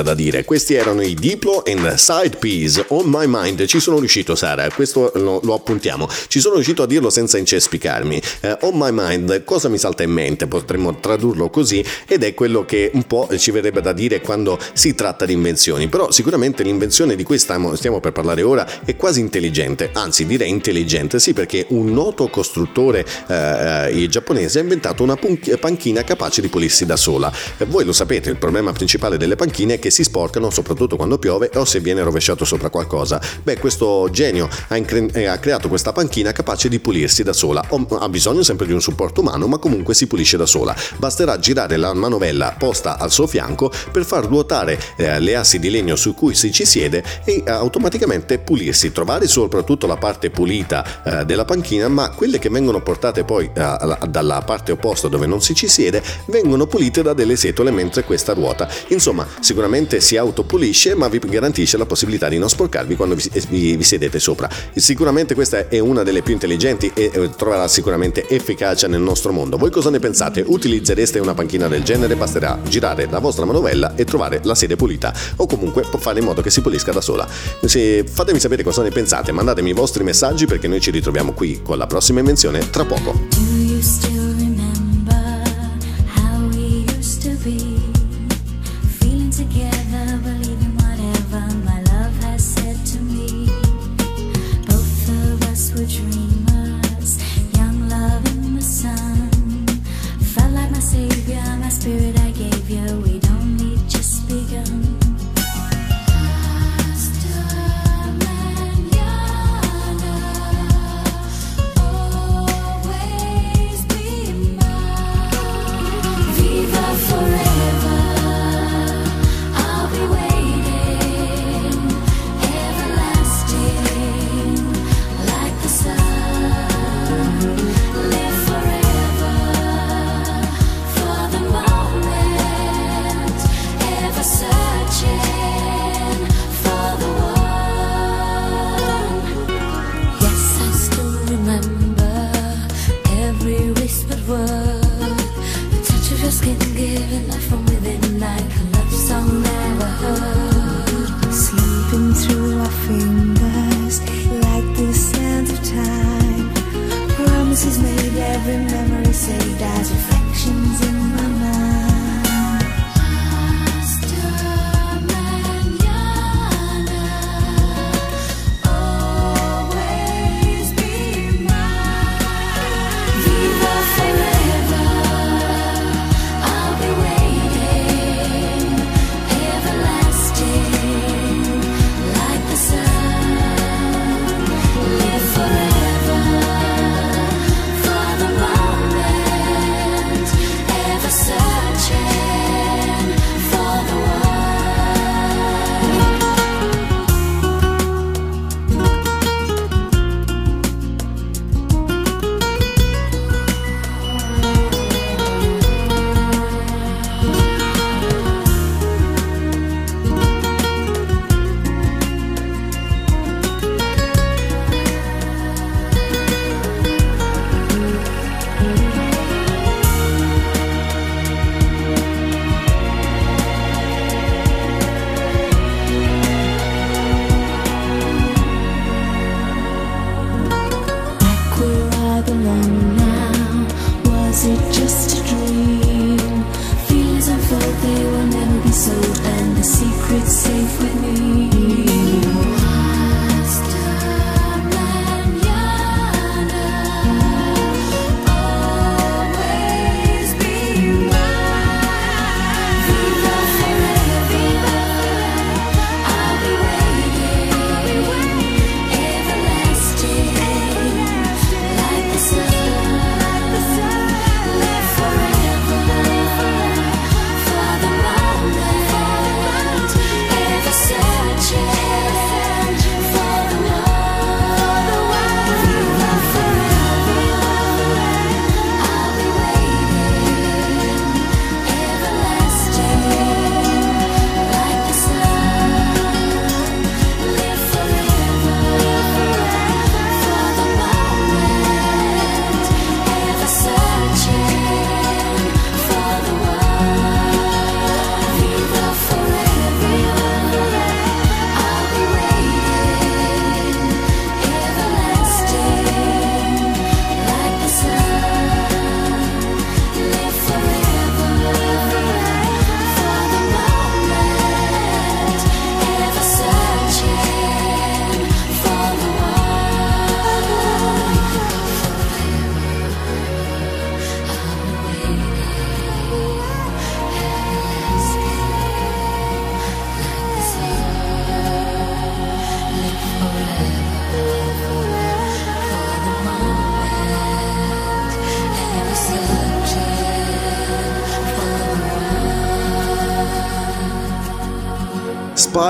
Difficile 0.02 0.04
da 0.04 0.14
dire. 0.14 0.44
Questi 0.44 0.74
erano 0.74 1.02
i 1.02 1.14
Diplo 1.14 1.64
and 1.66 1.94
Side 1.96 2.38
Piece 2.38 2.86
on 2.90 3.04
my 3.06 3.26
mind. 3.28 3.66
Ci 3.66 3.80
sono 3.80 4.00
riuscito, 4.00 4.36
Sara, 4.36 4.70
questo 4.72 5.12
lo, 5.16 5.40
lo 5.44 5.54
appuntiamo. 5.54 6.08
Ci 6.28 6.40
sono 6.40 6.56
riuscito 6.56 6.84
a 6.84 6.88
dirlo 6.88 7.10
senza 7.10 7.38
incespicarmi. 7.38 8.22
Uh, 8.42 8.58
on 8.62 8.72
my 8.76 8.90
mind, 8.92 9.44
cosa 9.44 9.70
mi 9.70 9.78
salta 9.78 10.04
in 10.04 10.12
mente? 10.12 10.48
Potremmo 10.48 11.00
tradurlo 11.00 11.50
così 11.50 11.84
ed 12.08 12.24
è 12.24 12.34
quello 12.34 12.66
che 12.66 12.92
un 12.94 13.04
po' 13.04 13.30
ci 13.38 13.52
verrebbe 13.52 13.82
da 13.82 13.94
dire 13.94 14.22
quando 14.22 14.60
si 14.74 14.96
tratta 14.96 15.26
di 15.26 15.34
invenzioni. 15.34 15.88
Però 15.88 16.12
sicuramente 16.12 16.64
l'invenzione 16.64 17.16
di 17.16 17.24
cui 17.24 17.38
stiamo, 17.38 17.76
stiamo 17.76 18.00
per 18.00 18.12
parlare 18.12 18.42
ora 18.42 18.68
è 18.84 18.96
quasi 18.96 19.20
intelligente, 19.20 19.90
anzi 19.94 20.26
direi 20.26 20.50
intelligente, 20.50 21.20
sì, 21.20 21.34
perché 21.34 21.66
un 21.70 21.92
noto 21.92 22.28
costruttore 22.30 23.06
uh, 23.28 24.08
giapponese 24.08 24.60
ha 24.60 24.62
inventato 24.62 25.04
una 25.04 25.18
panchina 25.60 26.04
capace 26.04 26.42
di 26.42 26.48
pulirsi 26.48 26.86
da 26.86 26.96
sola. 26.96 27.32
voi 27.68 27.86
lo 27.86 27.94
sapete, 27.94 28.30
il 28.30 28.38
problema 28.38 28.72
principale 28.72 29.18
delle 29.18 29.36
panchine 29.36 29.76
è 29.76 29.80
che 29.80 29.91
si 29.92 30.04
sporcano 30.04 30.50
soprattutto 30.50 30.96
quando 30.96 31.20
piove 31.20 31.52
o 31.56 31.66
se 31.66 31.80
viene 31.80 32.02
rovesciato 32.02 32.46
sopra 32.46 32.70
qualcosa. 32.70 33.22
Beh, 33.44 33.60
questo 33.60 34.10
genio 34.12 34.50
ha, 34.70 34.78
incre- 34.78 35.12
eh, 35.14 35.26
ha 35.26 35.38
creato 35.38 35.68
questa 35.68 35.92
panchina 35.92 36.32
capace 36.32 36.70
di 36.70 36.80
pulirsi 36.80 37.24
da 37.24 37.34
sola. 37.34 37.64
O, 37.70 37.86
ha 38.00 38.10
bisogno 38.10 38.44
sempre 38.44 38.66
di 38.66 38.74
un 38.74 38.82
supporto 38.82 39.22
umano, 39.22 39.48
ma 39.48 39.58
comunque 39.58 39.94
si 39.94 40.08
pulisce 40.08 40.38
da 40.38 40.46
sola. 40.46 40.76
Basterà 40.98 41.38
girare 41.38 41.78
la 41.78 41.94
manovella 41.94 42.56
posta 42.58 42.98
al 42.98 43.12
suo 43.12 43.28
fianco 43.28 43.72
per 43.92 44.06
far 44.06 44.26
ruotare 44.26 44.80
eh, 44.96 45.20
le 45.20 45.36
assi 45.36 45.60
di 45.60 45.70
legno 45.70 45.96
su 45.96 46.14
cui 46.14 46.34
si 46.34 46.52
ci 46.52 46.66
siede 46.66 47.04
e 47.24 47.44
eh, 47.46 47.52
automaticamente 47.52 48.40
pulirsi, 48.40 48.92
trovare 48.92 49.28
soprattutto 49.28 49.88
la 49.88 49.98
parte 49.98 50.30
pulita 50.30 51.04
eh, 51.04 51.26
della 51.26 51.46
panchina, 51.46 51.88
ma 51.88 52.10
quelle 52.12 52.40
che 52.40 52.50
vengono 52.50 52.82
portate 52.82 53.24
poi 53.24 53.50
eh, 53.54 53.78
dalla 54.08 54.42
parte 54.42 54.72
opposta 54.72 55.08
dove 55.08 55.26
non 55.26 55.42
si 55.42 55.54
ci 55.54 55.68
siede 55.68 56.02
vengono 56.28 56.66
pulite 56.66 57.02
da 57.02 57.14
delle 57.14 57.36
setole 57.36 57.72
mentre 57.72 58.04
questa 58.04 58.34
ruota. 58.34 58.68
Insomma, 58.88 59.28
sicuramente 59.40 59.81
si 60.00 60.18
autopulisce, 60.18 60.96
ma 60.96 61.08
vi 61.08 61.20
garantisce 61.20 61.78
la 61.78 61.86
possibilità 61.86 62.30
di 62.30 62.38
non 62.38 62.50
sporcarvi 62.50 62.96
quando 62.96 63.16
vi, 63.16 63.30
vi, 63.50 63.76
vi 63.76 63.84
sedete 63.84 64.20
sopra. 64.20 64.50
Sicuramente 64.76 65.34
questa 65.34 65.68
è 65.68 65.80
una 65.80 66.04
delle 66.04 66.22
più 66.22 66.34
intelligenti 66.34 66.92
e 66.94 67.12
eh, 67.14 67.30
troverà 67.36 67.68
sicuramente 67.68 68.28
efficacia 68.28 68.88
nel 68.88 69.02
nostro 69.02 69.32
mondo. 69.32 69.58
Voi 69.58 69.72
cosa 69.72 69.90
ne 69.90 70.00
pensate? 70.00 70.44
Utilizzereste 70.46 71.20
una 71.20 71.34
panchina 71.34 71.68
del 71.68 71.84
genere? 71.84 72.16
Basterà 72.16 72.60
girare 72.68 73.08
la 73.10 73.20
vostra 73.20 73.46
manovella 73.46 73.96
e 73.96 74.06
trovare 74.06 74.40
la 74.44 74.56
sede 74.56 74.76
pulita 74.76 75.14
o 75.38 75.46
comunque 75.46 75.84
fare 75.98 76.20
in 76.20 76.26
modo 76.26 76.42
che 76.42 76.50
si 76.50 76.62
pulisca 76.62 76.92
da 76.92 77.02
sola. 77.02 77.28
Se 77.66 78.04
fatemi 78.04 78.40
sapere 78.40 78.64
cosa 78.64 78.82
ne 78.82 78.90
pensate, 78.90 79.32
mandatemi 79.32 79.70
i 79.70 79.74
vostri 79.74 80.04
messaggi 80.04 80.46
perché 80.46 80.68
noi 80.68 80.82
ci 80.82 80.92
ritroviamo 80.92 81.34
qui 81.34 81.62
con 81.64 81.78
la 81.78 81.88
prossima 81.88 82.20
invenzione 82.20 82.70
tra 82.70 82.86
poco. 82.86 84.21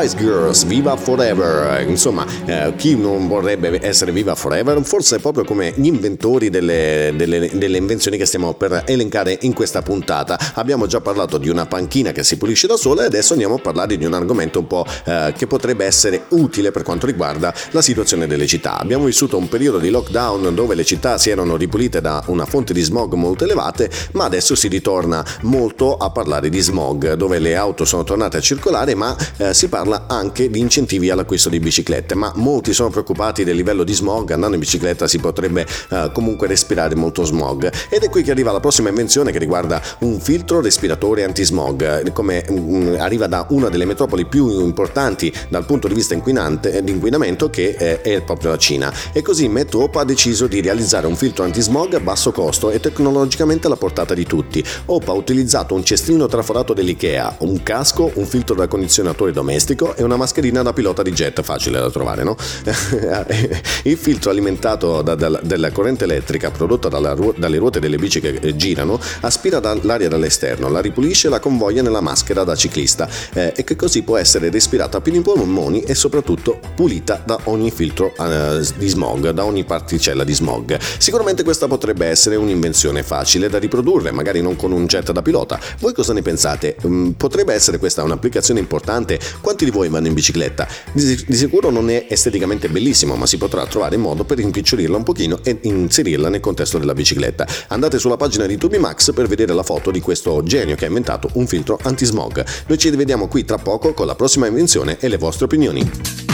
Spice 0.02 0.18
Girls, 0.18 0.66
Viva 0.66 0.96
Forever. 0.96 1.88
Insomma, 1.88 2.26
eh, 2.46 2.74
chi 2.76 2.96
non 2.96 3.28
vorrebbe 3.28 3.80
essere 3.86 4.12
viva 4.12 4.34
forever? 4.34 4.84
Forse 4.84 5.20
proprio 5.20 5.44
come 5.44 5.74
gli 5.76 5.86
inventori 5.86 6.50
delle, 6.50 7.14
delle, 7.16 7.52
delle 7.54 7.78
invenzioni 7.78 8.18
che 8.18 8.26
stiamo 8.26 8.56
per 8.56 8.82
elencare 8.88 9.38
in 9.42 9.54
questa 9.54 9.84
puntata. 9.84 10.40
Abbiamo 10.56 10.88
già 10.88 11.02
parlato 11.02 11.38
di 11.38 11.50
una 11.50 11.68
panchina 11.68 12.12
che 12.14 12.24
si 12.24 12.38
pulisce 12.38 12.66
da 12.66 12.78
sola 12.78 13.04
e 13.04 13.06
adesso 13.06 13.34
andiamo 13.34 13.56
a 13.56 13.60
parlare 13.60 13.96
di 13.96 14.04
un 14.04 14.14
argomento 14.14 14.58
un 14.58 14.68
po' 14.68 14.86
eh, 15.04 15.36
che 15.38 15.46
potrebbe 15.46 15.86
essere 15.86 16.24
utile 16.30 16.72
per 16.72 16.82
quanto 16.82 17.06
riguarda 17.06 17.54
la 17.70 17.82
situazione 17.84 18.26
delle 18.26 18.48
città. 18.48 18.80
Abbiamo 18.80 19.06
vissuto 19.06 19.38
un 19.38 19.50
periodo 19.50 19.78
di 19.78 19.92
lockdown 19.92 20.56
dove 20.56 20.74
le 20.74 20.84
città 20.84 21.20
si 21.20 21.30
erano 21.30 21.58
ripulite 21.58 22.02
da 22.02 22.24
una 22.28 22.46
fonte 22.46 22.74
di 22.74 22.82
smog 22.82 23.14
molto 23.14 23.44
elevate, 23.44 23.88
ma 24.14 24.26
adesso 24.26 24.56
si 24.56 24.68
ritorna 24.68 25.24
molto 25.42 25.96
a 25.98 26.10
parlare 26.10 26.50
di 26.50 26.60
smog, 26.60 27.14
dove 27.14 27.38
le 27.38 27.56
auto 27.56 27.86
sono 27.86 28.04
tornate 28.04 28.38
a 28.38 28.42
circolare, 28.42 28.96
ma 28.96 29.16
eh, 29.38 29.54
si 29.54 29.68
parla 29.68 29.90
anche 30.08 30.50
di 30.50 30.60
incentivi 30.60 31.10
all'acquisto 31.10 31.50
di 31.50 31.60
biciclette. 31.60 32.16
Ma 32.16 32.32
molti 32.36 32.74
sono 32.74 32.90
preoccupati 32.90 33.44
del 33.44 33.56
livello 33.56 33.84
di 33.84 33.94
smog, 33.94 34.32
andando 34.32 34.56
in 34.56 34.62
bicicletta 34.62 35.08
si 35.08 35.20
potrebbe 35.20 35.66
eh, 35.90 36.10
comunque 36.14 36.48
respirare 36.48 36.96
molto 36.96 37.24
smog. 37.24 37.72
Ed 37.90 38.04
è 38.04 38.10
qui 38.10 38.24
che 38.24 38.32
arriva 38.32 38.52
la 38.52 38.60
prossima 38.60 38.90
invenzione 38.90 39.32
che 39.32 39.40
riguarda 39.40 39.82
un 40.00 40.20
filtro 40.20 40.62
respiratore 40.62 41.24
anti-smog, 41.24 42.12
come 42.12 42.46
um, 42.50 42.96
arriva 43.00 43.28
da 43.28 43.46
una 43.50 43.70
delle 43.70 43.86
metropoli 43.86 44.26
più 44.26 44.62
importanti 44.62 45.34
dal 45.50 45.66
punto 45.66 45.88
di 45.88 45.94
vista 45.94 46.14
inquinante, 46.14 46.84
di 46.84 46.92
inquinamento 46.92 47.50
che 47.50 47.76
è, 47.76 48.02
è 48.02 48.22
proprio 48.22 48.52
la 48.52 48.58
Cina. 48.58 48.94
E 49.12 49.22
così 49.22 49.48
Metop 49.48 49.96
ha 49.96 50.04
deciso 50.04 50.48
di 50.48 50.62
realizzare 50.62 51.08
un 51.08 51.16
filtro 51.16 51.44
anti-smog 51.44 51.96
a 51.96 52.00
basso 52.00 52.32
costo 52.32 52.70
e 52.70 52.80
tecnologicamente 52.80 53.68
alla 53.68 53.76
portata 53.76 54.14
di 54.14 54.26
tutti. 54.26 54.64
OP 54.86 55.08
ha 55.08 55.14
utilizzato 55.14 55.74
un 55.74 55.84
cestino 55.84 56.28
traforato 56.28 56.74
dell'IKEA, 56.74 57.38
un 57.40 57.64
casco, 57.64 58.12
un 58.16 58.26
filtro 58.26 58.56
da 58.56 58.68
condizionatore 58.68 59.32
domestico 59.32 59.71
e 59.96 60.04
una 60.04 60.18
mascherina 60.18 60.62
da 60.62 60.74
pilota 60.74 61.02
di 61.02 61.12
jet, 61.12 61.42
facile 61.42 61.80
da 61.80 61.90
trovare, 61.90 62.24
no? 62.24 62.36
Il 63.84 63.98
filtro 63.98 64.30
alimentato 64.32 65.02
da, 65.02 65.16
da, 65.16 65.40
dalla 65.42 65.72
corrente 65.72 66.04
elettrica 66.04 66.52
prodotta 66.52 66.90
dalla, 66.90 67.16
dalle 67.36 67.58
ruote 67.58 67.80
delle 67.80 67.98
bici 67.98 68.20
che 68.20 68.40
eh, 68.42 68.56
girano 68.56 69.00
aspira 69.22 69.60
l'aria 69.82 70.10
dall'esterno, 70.10 70.70
la 70.70 70.82
ripulisce 70.82 71.28
e 71.28 71.30
la 71.30 71.40
convoglia 71.40 71.82
nella 71.82 72.02
maschera 72.02 72.44
da 72.44 72.56
ciclista 72.56 73.08
eh, 73.34 73.54
e 73.56 73.64
che 73.64 73.76
così 73.76 74.04
può 74.04 74.18
essere 74.18 74.50
respirata 74.50 74.98
a 74.98 75.02
pieni 75.02 75.22
polmoni 75.22 75.82
e 75.82 75.96
soprattutto 75.96 76.60
pulita 76.76 77.22
da 77.26 77.40
ogni 77.46 77.72
filtro 77.72 78.14
eh, 78.18 78.66
di 78.78 78.88
smog, 78.88 79.30
da 79.30 79.46
ogni 79.46 79.64
particella 79.64 80.24
di 80.24 80.34
smog. 80.34 80.78
Sicuramente 80.98 81.44
questa 81.44 81.68
potrebbe 81.68 82.08
essere 82.08 82.36
un'invenzione 82.36 83.04
facile 83.04 83.50
da 83.50 83.58
riprodurre, 83.58 84.12
magari 84.12 84.42
non 84.42 84.56
con 84.56 84.72
un 84.72 84.86
jet 84.86 85.12
da 85.12 85.22
pilota. 85.22 85.60
Voi 85.80 85.94
cosa 85.94 86.14
ne 86.14 86.22
pensate? 86.22 86.76
Mm, 86.86 87.12
potrebbe 87.12 87.54
essere 87.54 87.78
questa 87.78 88.04
un'applicazione 88.04 88.60
importante? 88.60 89.20
Quanti 89.42 89.61
di 89.66 89.72
voi 89.72 89.90
vanno 89.90 90.08
in 90.08 90.14
bicicletta? 90.14 90.68
Di, 90.92 91.24
di 91.28 91.36
sicuro 91.36 91.70
non 91.70 91.90
è 91.90 92.06
esteticamente 92.10 92.70
bellissimo, 92.70 93.16
ma 93.16 93.26
si 93.26 93.38
potrà 93.38 93.66
trovare 93.66 93.98
modo 93.98 94.24
per 94.24 94.38
rimpicciolirla 94.38 94.98
un 94.98 95.04
pochino 95.04 95.40
e 95.44 95.58
inserirla 95.62 96.30
nel 96.30 96.40
contesto 96.40 96.78
della 96.78 96.94
bicicletta. 96.94 97.48
Andate 97.68 98.00
sulla 98.00 98.18
pagina 98.18 98.46
di 98.46 98.58
Tubimax 98.58 99.14
per 99.14 99.28
vedere 99.28 99.54
la 99.54 99.64
foto 99.64 99.92
di 99.92 100.00
questo 100.00 100.44
genio 100.44 100.76
che 100.76 100.86
ha 100.86 100.88
inventato 100.88 101.30
un 101.34 101.48
filtro 101.48 101.80
anti-smog. 101.82 102.46
Noi 102.68 102.78
ci 102.78 102.90
rivediamo 102.90 103.28
qui 103.28 103.46
tra 103.46 103.58
poco 103.58 103.94
con 103.94 104.06
la 104.06 104.16
prossima 104.16 104.48
invenzione 104.48 104.98
e 105.00 105.08
le 105.08 105.18
vostre 105.18 105.46
opinioni. 105.46 106.31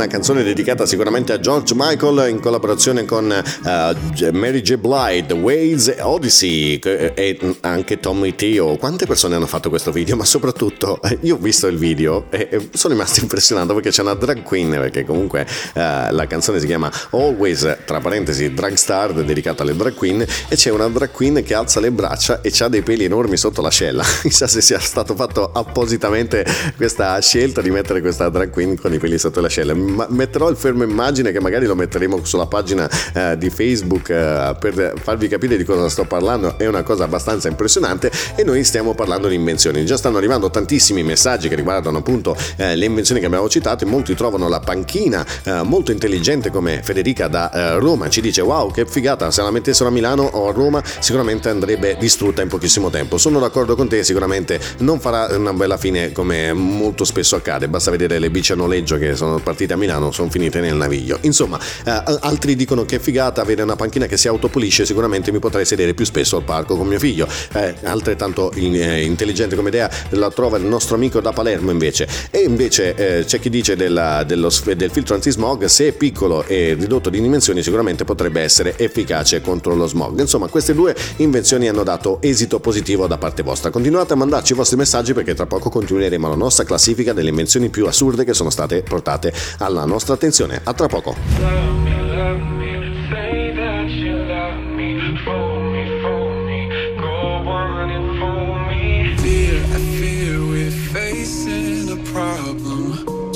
Una 0.00 0.08
canzone 0.08 0.42
dedicata 0.42 0.86
sicuramente 0.86 1.34
a 1.34 1.40
George 1.40 1.74
Michael 1.76 2.30
in 2.30 2.40
collaborazione 2.40 3.04
con 3.04 3.26
uh, 3.26 4.30
Mary 4.32 4.62
J. 4.62 4.76
Blige, 4.76 5.34
Waze 5.34 5.98
Odyssey 6.00 6.78
e 6.78 7.38
anche 7.60 8.00
Tommy 8.00 8.34
Teo. 8.34 8.78
Quante 8.78 9.04
persone 9.04 9.34
hanno 9.34 9.46
fatto 9.46 9.68
questo 9.68 9.92
video? 9.92 10.16
Ma 10.16 10.24
soprattutto 10.24 11.02
eh, 11.02 11.18
io 11.20 11.34
ho 11.34 11.38
visto 11.38 11.66
il 11.66 11.76
video 11.76 12.26
e 12.30 12.70
sono 12.72 12.94
rimasto 12.94 13.20
impressionato 13.24 13.74
perché 13.74 13.90
c'è 13.90 14.00
una 14.00 14.14
drag 14.14 14.42
queen, 14.42 14.70
perché 14.70 15.04
comunque 15.04 15.42
uh, 15.42 15.80
la 16.10 16.26
canzone 16.26 16.60
si 16.60 16.66
chiama 16.66 16.90
Always, 17.10 17.76
tra 17.84 18.00
parentesi, 18.00 18.54
drag 18.54 18.74
star 18.74 19.12
dedicata 19.12 19.64
alle 19.64 19.76
drag 19.76 19.92
queen 19.92 20.22
e 20.22 20.56
c'è 20.56 20.70
una 20.70 20.88
drag 20.88 21.10
queen 21.10 21.42
che 21.44 21.52
alza 21.52 21.78
le 21.78 21.90
braccia 21.90 22.40
e 22.40 22.50
ha 22.58 22.68
dei 22.68 22.82
peli 22.82 23.04
enormi 23.04 23.36
sotto 23.36 23.60
l'ascella. 23.60 24.02
Chissà 24.22 24.46
se 24.46 24.62
sia 24.62 24.78
stato 24.78 25.14
fatto 25.14 25.50
appositamente 25.52 26.46
questa 26.78 27.20
scelta 27.20 27.60
di 27.60 27.70
mettere 27.70 28.00
questa 28.00 28.30
drag 28.30 28.48
queen 28.48 28.80
con 28.80 28.94
i 28.94 28.98
peli 28.98 29.18
sotto 29.18 29.42
l'ascella. 29.42 29.74
Metterò 30.08 30.48
il 30.48 30.56
fermo 30.56 30.82
immagine 30.82 31.32
che 31.32 31.40
magari 31.40 31.66
lo 31.66 31.74
metteremo 31.74 32.24
sulla 32.24 32.46
pagina 32.46 32.88
eh, 33.12 33.36
di 33.36 33.50
Facebook 33.50 34.10
eh, 34.10 34.56
per 34.58 34.94
farvi 35.02 35.28
capire 35.28 35.56
di 35.56 35.64
cosa 35.64 35.88
sto 35.88 36.04
parlando. 36.04 36.58
È 36.58 36.66
una 36.66 36.82
cosa 36.82 37.04
abbastanza 37.04 37.48
impressionante 37.48 38.10
e 38.36 38.44
noi 38.44 38.64
stiamo 38.64 38.94
parlando 38.94 39.28
di 39.28 39.34
invenzioni. 39.34 39.84
Già 39.84 39.96
stanno 39.96 40.18
arrivando 40.18 40.50
tantissimi 40.50 41.02
messaggi 41.02 41.48
che 41.48 41.54
riguardano 41.54 41.98
appunto 41.98 42.36
eh, 42.56 42.76
le 42.76 42.84
invenzioni 42.84 43.20
che 43.20 43.26
abbiamo 43.26 43.48
citato. 43.48 43.86
Molti 43.86 44.14
trovano 44.14 44.48
la 44.48 44.60
panchina 44.60 45.24
eh, 45.44 45.62
molto 45.62 45.92
intelligente 45.92 46.50
come 46.50 46.80
Federica 46.82 47.28
da 47.28 47.52
eh, 47.52 47.78
Roma. 47.78 48.08
Ci 48.08 48.20
dice 48.20 48.42
wow 48.42 48.70
che 48.70 48.86
figata, 48.86 49.30
se 49.30 49.42
la 49.42 49.50
mettessero 49.50 49.88
a 49.88 49.92
Milano 49.92 50.22
o 50.22 50.48
a 50.48 50.52
Roma 50.52 50.82
sicuramente 51.00 51.48
andrebbe 51.48 51.96
distrutta 51.98 52.42
in 52.42 52.48
pochissimo 52.48 52.90
tempo. 52.90 53.18
Sono 53.18 53.38
d'accordo 53.38 53.74
con 53.74 53.88
te, 53.88 54.04
sicuramente 54.04 54.60
non 54.78 55.00
farà 55.00 55.36
una 55.36 55.52
bella 55.52 55.76
fine 55.76 56.12
come 56.12 56.52
molto 56.52 57.04
spesso 57.04 57.36
accade. 57.36 57.68
Basta 57.68 57.90
vedere 57.90 58.18
le 58.18 58.30
bici 58.30 58.52
a 58.52 58.54
noleggio 58.54 58.98
che 58.98 59.16
sono 59.16 59.38
partite 59.38 59.72
a 59.72 59.76
Milano, 59.80 60.12
sono 60.12 60.30
finite 60.30 60.60
nel 60.60 60.74
naviglio. 60.74 61.18
Insomma, 61.22 61.58
eh, 61.84 62.02
altri 62.20 62.54
dicono 62.54 62.84
che 62.84 62.96
è 62.96 62.98
figata 62.98 63.40
avere 63.40 63.62
una 63.62 63.76
panchina 63.76 64.06
che 64.06 64.16
si 64.16 64.28
autopulisce, 64.28 64.86
sicuramente 64.86 65.32
mi 65.32 65.38
potrei 65.38 65.64
sedere 65.64 65.94
più 65.94 66.04
spesso 66.04 66.36
al 66.36 66.44
parco 66.44 66.76
con 66.76 66.86
mio 66.86 66.98
figlio. 66.98 67.26
Eh, 67.52 67.74
altrettanto 67.82 68.52
in, 68.56 68.74
eh, 68.74 69.02
intelligente 69.02 69.56
come 69.56 69.70
idea 69.70 69.90
la 70.10 70.30
trova 70.30 70.58
il 70.58 70.64
nostro 70.64 70.94
amico 70.94 71.20
da 71.20 71.32
Palermo 71.32 71.70
invece. 71.70 72.08
E 72.30 72.40
invece 72.40 72.94
eh, 72.94 73.24
c'è 73.24 73.40
chi 73.40 73.50
dice 73.50 73.76
della, 73.76 74.22
dello, 74.24 74.50
del 74.64 74.90
filtro 74.90 75.14
antismog, 75.14 75.64
se 75.64 75.88
è 75.88 75.92
piccolo 75.92 76.44
e 76.46 76.76
ridotto 76.78 77.10
di 77.10 77.20
dimensioni 77.20 77.62
sicuramente 77.62 78.04
potrebbe 78.04 78.40
essere 78.40 78.76
efficace 78.76 79.40
contro 79.40 79.74
lo 79.74 79.86
smog. 79.86 80.18
Insomma, 80.20 80.48
queste 80.48 80.74
due 80.74 80.94
invenzioni 81.16 81.68
hanno 81.68 81.82
dato 81.82 82.18
esito 82.20 82.60
positivo 82.60 83.06
da 83.06 83.18
parte 83.18 83.42
vostra. 83.42 83.70
Continuate 83.70 84.12
a 84.12 84.16
mandarci 84.16 84.52
i 84.52 84.56
vostri 84.56 84.76
messaggi 84.76 85.14
perché 85.14 85.34
tra 85.34 85.46
poco 85.46 85.70
continueremo 85.70 86.28
la 86.28 86.34
nostra 86.34 86.64
classifica 86.64 87.12
delle 87.12 87.30
invenzioni 87.30 87.68
più 87.68 87.86
assurde 87.86 88.24
che 88.24 88.34
sono 88.34 88.50
state 88.50 88.82
portate 88.82 89.32
alla 89.58 89.69
nostra 89.70 90.14
attenzione. 90.14 90.60
A 90.64 90.72
tra 90.72 90.86
poco. 90.86 91.14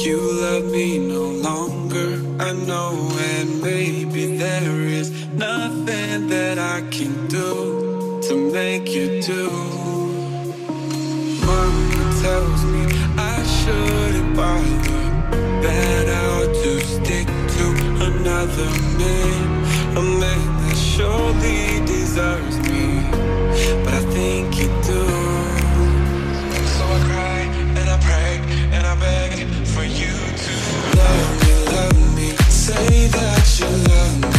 You 0.04 0.20
love 0.20 0.64
me 0.70 0.98
no 0.98 1.30
longer, 1.40 2.20
I 2.38 2.52
know, 2.52 2.92
and 3.18 3.62
maybe 3.62 4.36
there 4.36 4.80
is 4.82 5.10
nothing 5.32 6.28
that 6.28 6.58
I 6.58 6.82
can 6.90 7.26
do 7.28 8.20
to 8.28 8.34
make 8.52 8.90
you 8.90 9.22
do. 9.22 9.48
Mama 11.40 12.20
tells 12.20 12.64
me 12.64 12.84
I 13.16 13.42
shouldn't 13.44 14.36
bother, 14.36 14.83
I 15.76 16.20
ought 16.34 16.54
to 16.64 16.80
stick 16.80 17.26
to 17.26 17.64
another 18.08 18.70
man, 18.98 19.96
a 19.96 20.02
man 20.02 20.44
that 20.62 20.76
surely 20.76 21.84
deserves 21.86 22.58
me, 22.68 23.02
but 23.84 23.94
I 23.94 24.02
think 24.16 24.56
you 24.58 24.68
do. 24.82 25.04
So 26.74 26.84
I 26.84 27.00
cry 27.08 27.40
and 27.78 27.88
I 27.90 27.98
pray 28.08 28.32
and 28.74 28.86
I 28.86 28.94
beg 29.00 29.32
for 29.74 29.84
you 29.84 30.14
to 30.44 30.54
love 31.00 31.30
me, 31.42 31.52
love 31.76 32.16
me. 32.16 32.28
Say 32.48 33.08
that 33.08 33.46
you 33.58 33.66
love 33.90 34.20
me, 34.22 34.33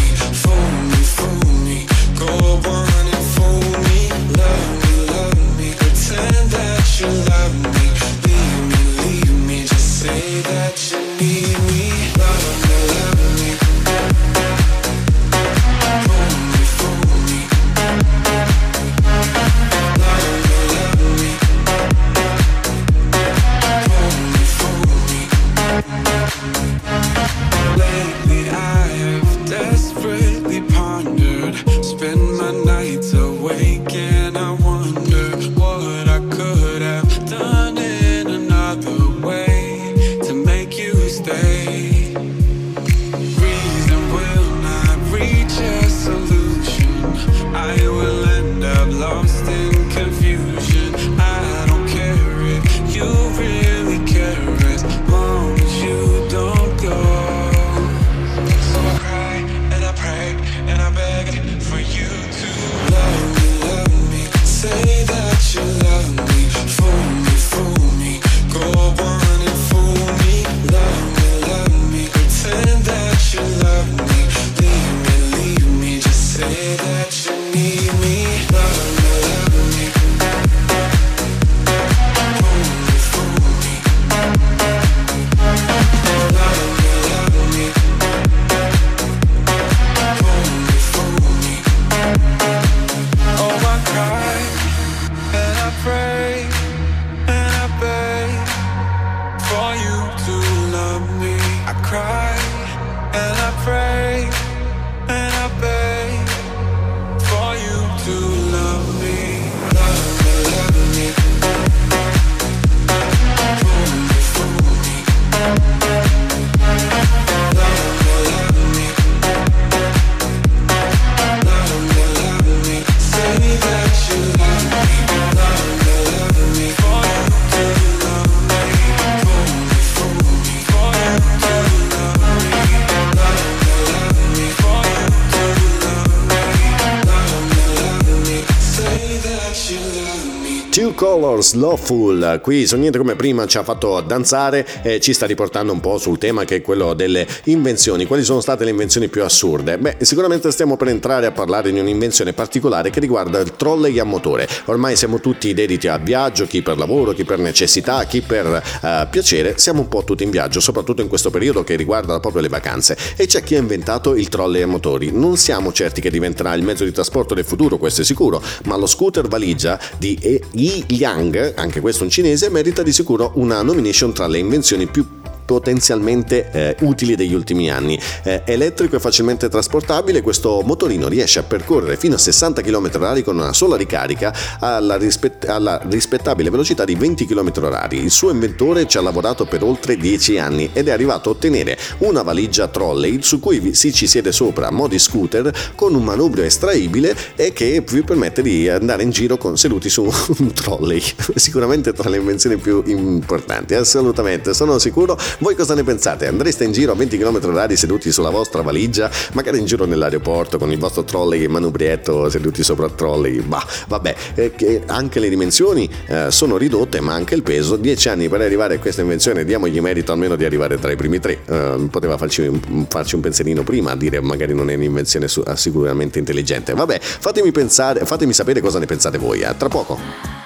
Colors 141.15 141.53
Lawful, 141.53 142.41
qui 142.43 142.67
su 142.67 142.75
niente 142.75 142.97
come 142.97 143.15
prima 143.15 143.45
ci 143.45 143.57
ha 143.57 143.63
fatto 143.63 144.01
danzare 144.01 144.67
e 144.81 144.99
ci 144.99 145.13
sta 145.13 145.25
riportando 145.25 145.71
un 145.71 145.79
po' 145.79 145.97
sul 145.97 146.17
tema 146.17 146.43
che 146.43 146.57
è 146.57 146.61
quello 146.61 146.93
delle 146.93 147.25
invenzioni. 147.45 148.05
Quali 148.05 148.21
sono 148.21 148.41
state 148.41 148.65
le 148.65 148.71
invenzioni 148.71 149.07
più 149.07 149.23
assurde? 149.23 149.77
Beh, 149.77 149.95
sicuramente 150.01 150.51
stiamo 150.51 150.75
per 150.75 150.89
entrare 150.89 151.25
a 151.25 151.31
parlare 151.31 151.71
di 151.71 151.79
un'invenzione 151.79 152.33
particolare 152.33 152.89
che 152.89 152.99
riguarda 152.99 153.39
il 153.39 153.55
trolley 153.55 153.97
a 153.97 154.03
motore. 154.03 154.45
Ormai 154.65 154.97
siamo 154.97 155.21
tutti 155.21 155.53
dediti 155.53 155.87
a 155.87 155.97
viaggio, 155.97 156.47
chi 156.47 156.61
per 156.61 156.77
lavoro, 156.77 157.13
chi 157.13 157.23
per 157.23 157.39
necessità, 157.39 158.03
chi 158.03 158.19
per 158.19 158.61
uh, 158.81 159.09
piacere, 159.09 159.53
siamo 159.57 159.79
un 159.79 159.87
po' 159.87 160.03
tutti 160.03 160.25
in 160.25 160.31
viaggio, 160.31 160.59
soprattutto 160.59 161.01
in 161.01 161.07
questo 161.07 161.29
periodo 161.29 161.63
che 161.63 161.77
riguarda 161.77 162.19
proprio 162.19 162.41
le 162.41 162.49
vacanze. 162.49 162.97
E 163.15 163.25
c'è 163.25 163.41
chi 163.41 163.55
ha 163.55 163.59
inventato 163.59 164.15
il 164.15 164.27
trolley 164.27 164.63
a 164.63 164.67
motori. 164.67 165.11
Non 165.13 165.37
siamo 165.37 165.71
certi 165.71 166.01
che 166.01 166.09
diventerà 166.09 166.53
il 166.55 166.63
mezzo 166.63 166.83
di 166.83 166.91
trasporto 166.91 167.33
del 167.33 167.45
futuro, 167.45 167.77
questo 167.77 168.01
è 168.01 168.03
sicuro, 168.03 168.43
ma 168.65 168.75
lo 168.75 168.85
scooter 168.85 169.29
valigia 169.29 169.79
di 169.97 170.41
Yi 170.51 170.83
Yang, 171.05 171.53
anche 171.55 171.81
questo 171.81 172.03
un 172.03 172.09
cinese, 172.09 172.49
merita 172.49 172.81
di 172.81 172.91
sicuro 172.91 173.33
una 173.35 173.61
nomination 173.61 174.11
tra 174.11 174.25
le 174.25 174.39
invenzioni 174.39 174.87
più 174.87 175.05
potenzialmente 175.45 176.49
eh, 176.51 176.75
utili 176.81 177.15
degli 177.15 177.33
ultimi 177.33 177.69
anni. 177.69 177.99
Eh, 178.23 178.41
elettrico 178.45 178.95
e 178.95 178.99
facilmente 178.99 179.49
trasportabile, 179.49 180.21
questo 180.21 180.61
motorino 180.65 181.07
riesce 181.07 181.39
a 181.39 181.43
percorrere 181.43 181.97
fino 181.97 182.15
a 182.15 182.17
60 182.17 182.61
km/h 182.61 183.23
con 183.23 183.37
una 183.37 183.53
sola 183.53 183.75
ricarica 183.75 184.33
alla, 184.59 184.97
rispett- 184.97 185.47
alla 185.47 185.79
rispettabile 185.87 186.49
velocità 186.49 186.83
di 186.83 186.95
20 186.95 187.25
km/h. 187.25 187.93
Il 187.93 188.11
suo 188.11 188.31
inventore 188.31 188.87
ci 188.87 188.97
ha 188.97 189.01
lavorato 189.01 189.45
per 189.45 189.63
oltre 189.63 189.97
10 189.97 190.37
anni 190.37 190.69
ed 190.73 190.87
è 190.87 190.91
arrivato 190.91 191.29
a 191.29 191.33
ottenere 191.33 191.77
una 191.99 192.21
valigia 192.21 192.67
trolley 192.67 193.21
su 193.21 193.39
cui 193.39 193.73
si 193.73 193.93
ci 193.93 194.07
siede 194.07 194.31
sopra 194.31 194.67
a 194.67 194.71
modi 194.71 194.99
scooter 194.99 195.51
con 195.75 195.93
un 195.93 196.03
manubrio 196.03 196.43
estraibile 196.43 197.15
e 197.35 197.53
che 197.53 197.83
vi 197.87 198.03
permette 198.03 198.41
di 198.41 198.67
andare 198.69 199.03
in 199.03 199.11
giro 199.11 199.37
con, 199.37 199.57
seduti 199.57 199.89
su 199.89 200.03
un 200.39 200.53
trolley. 200.53 201.01
Sicuramente 201.35 201.93
tra 201.93 202.09
le 202.09 202.17
invenzioni 202.17 202.57
più 202.57 202.83
importanti, 202.85 203.73
assolutamente, 203.73 204.53
sono 204.53 204.77
sicuro 204.79 205.17
voi 205.39 205.55
cosa 205.55 205.73
ne 205.73 205.83
pensate? 205.83 206.27
Andreste 206.27 206.63
in 206.63 206.71
giro 206.71 206.91
a 206.91 206.95
20 206.95 207.17
km/h 207.17 207.73
seduti 207.75 208.11
sulla 208.11 208.29
vostra 208.29 208.61
valigia, 208.61 209.09
magari 209.33 209.59
in 209.59 209.65
giro 209.65 209.85
nell'aeroporto 209.85 210.57
con 210.57 210.71
il 210.71 210.77
vostro 210.77 211.03
trolley 211.03 211.43
e 211.43 211.47
manubrietto 211.47 212.29
seduti 212.29 212.63
sopra 212.63 212.85
il 212.85 212.95
trolley? 212.95 213.41
Bah, 213.41 213.65
vabbè, 213.87 214.15
eh, 214.35 214.83
anche 214.87 215.19
le 215.19 215.29
dimensioni 215.29 215.89
eh, 216.07 216.31
sono 216.31 216.57
ridotte, 216.57 217.01
ma 217.01 217.13
anche 217.13 217.35
il 217.35 217.43
peso. 217.43 217.75
10 217.75 218.09
anni 218.09 218.29
per 218.29 218.41
arrivare 218.41 218.75
a 218.75 218.79
questa 218.79 219.01
invenzione, 219.01 219.43
diamogli 219.43 219.79
merito 219.79 220.11
almeno 220.11 220.35
di 220.35 220.45
arrivare 220.45 220.79
tra 220.79 220.91
i 220.91 220.95
primi 220.95 221.19
tre. 221.19 221.39
Eh, 221.45 221.87
poteva 221.89 222.17
farci, 222.17 222.49
farci, 222.87 223.15
un 223.15 223.21
pensierino 223.21 223.63
prima 223.63 223.91
a 223.91 223.95
dire 223.95 224.19
magari 224.21 224.53
non 224.53 224.69
è 224.69 224.75
un'invenzione 224.75 225.27
sicuramente 225.55 226.19
intelligente. 226.19 226.73
Vabbè, 226.73 226.99
fatemi 227.01 227.51
pensare, 227.51 228.05
fatemi 228.05 228.33
sapere 228.33 228.61
cosa 228.61 228.79
ne 228.79 228.85
pensate 228.85 229.17
voi. 229.17 229.43
A 229.43 229.53
tra 229.53 229.69
poco. 229.69 230.44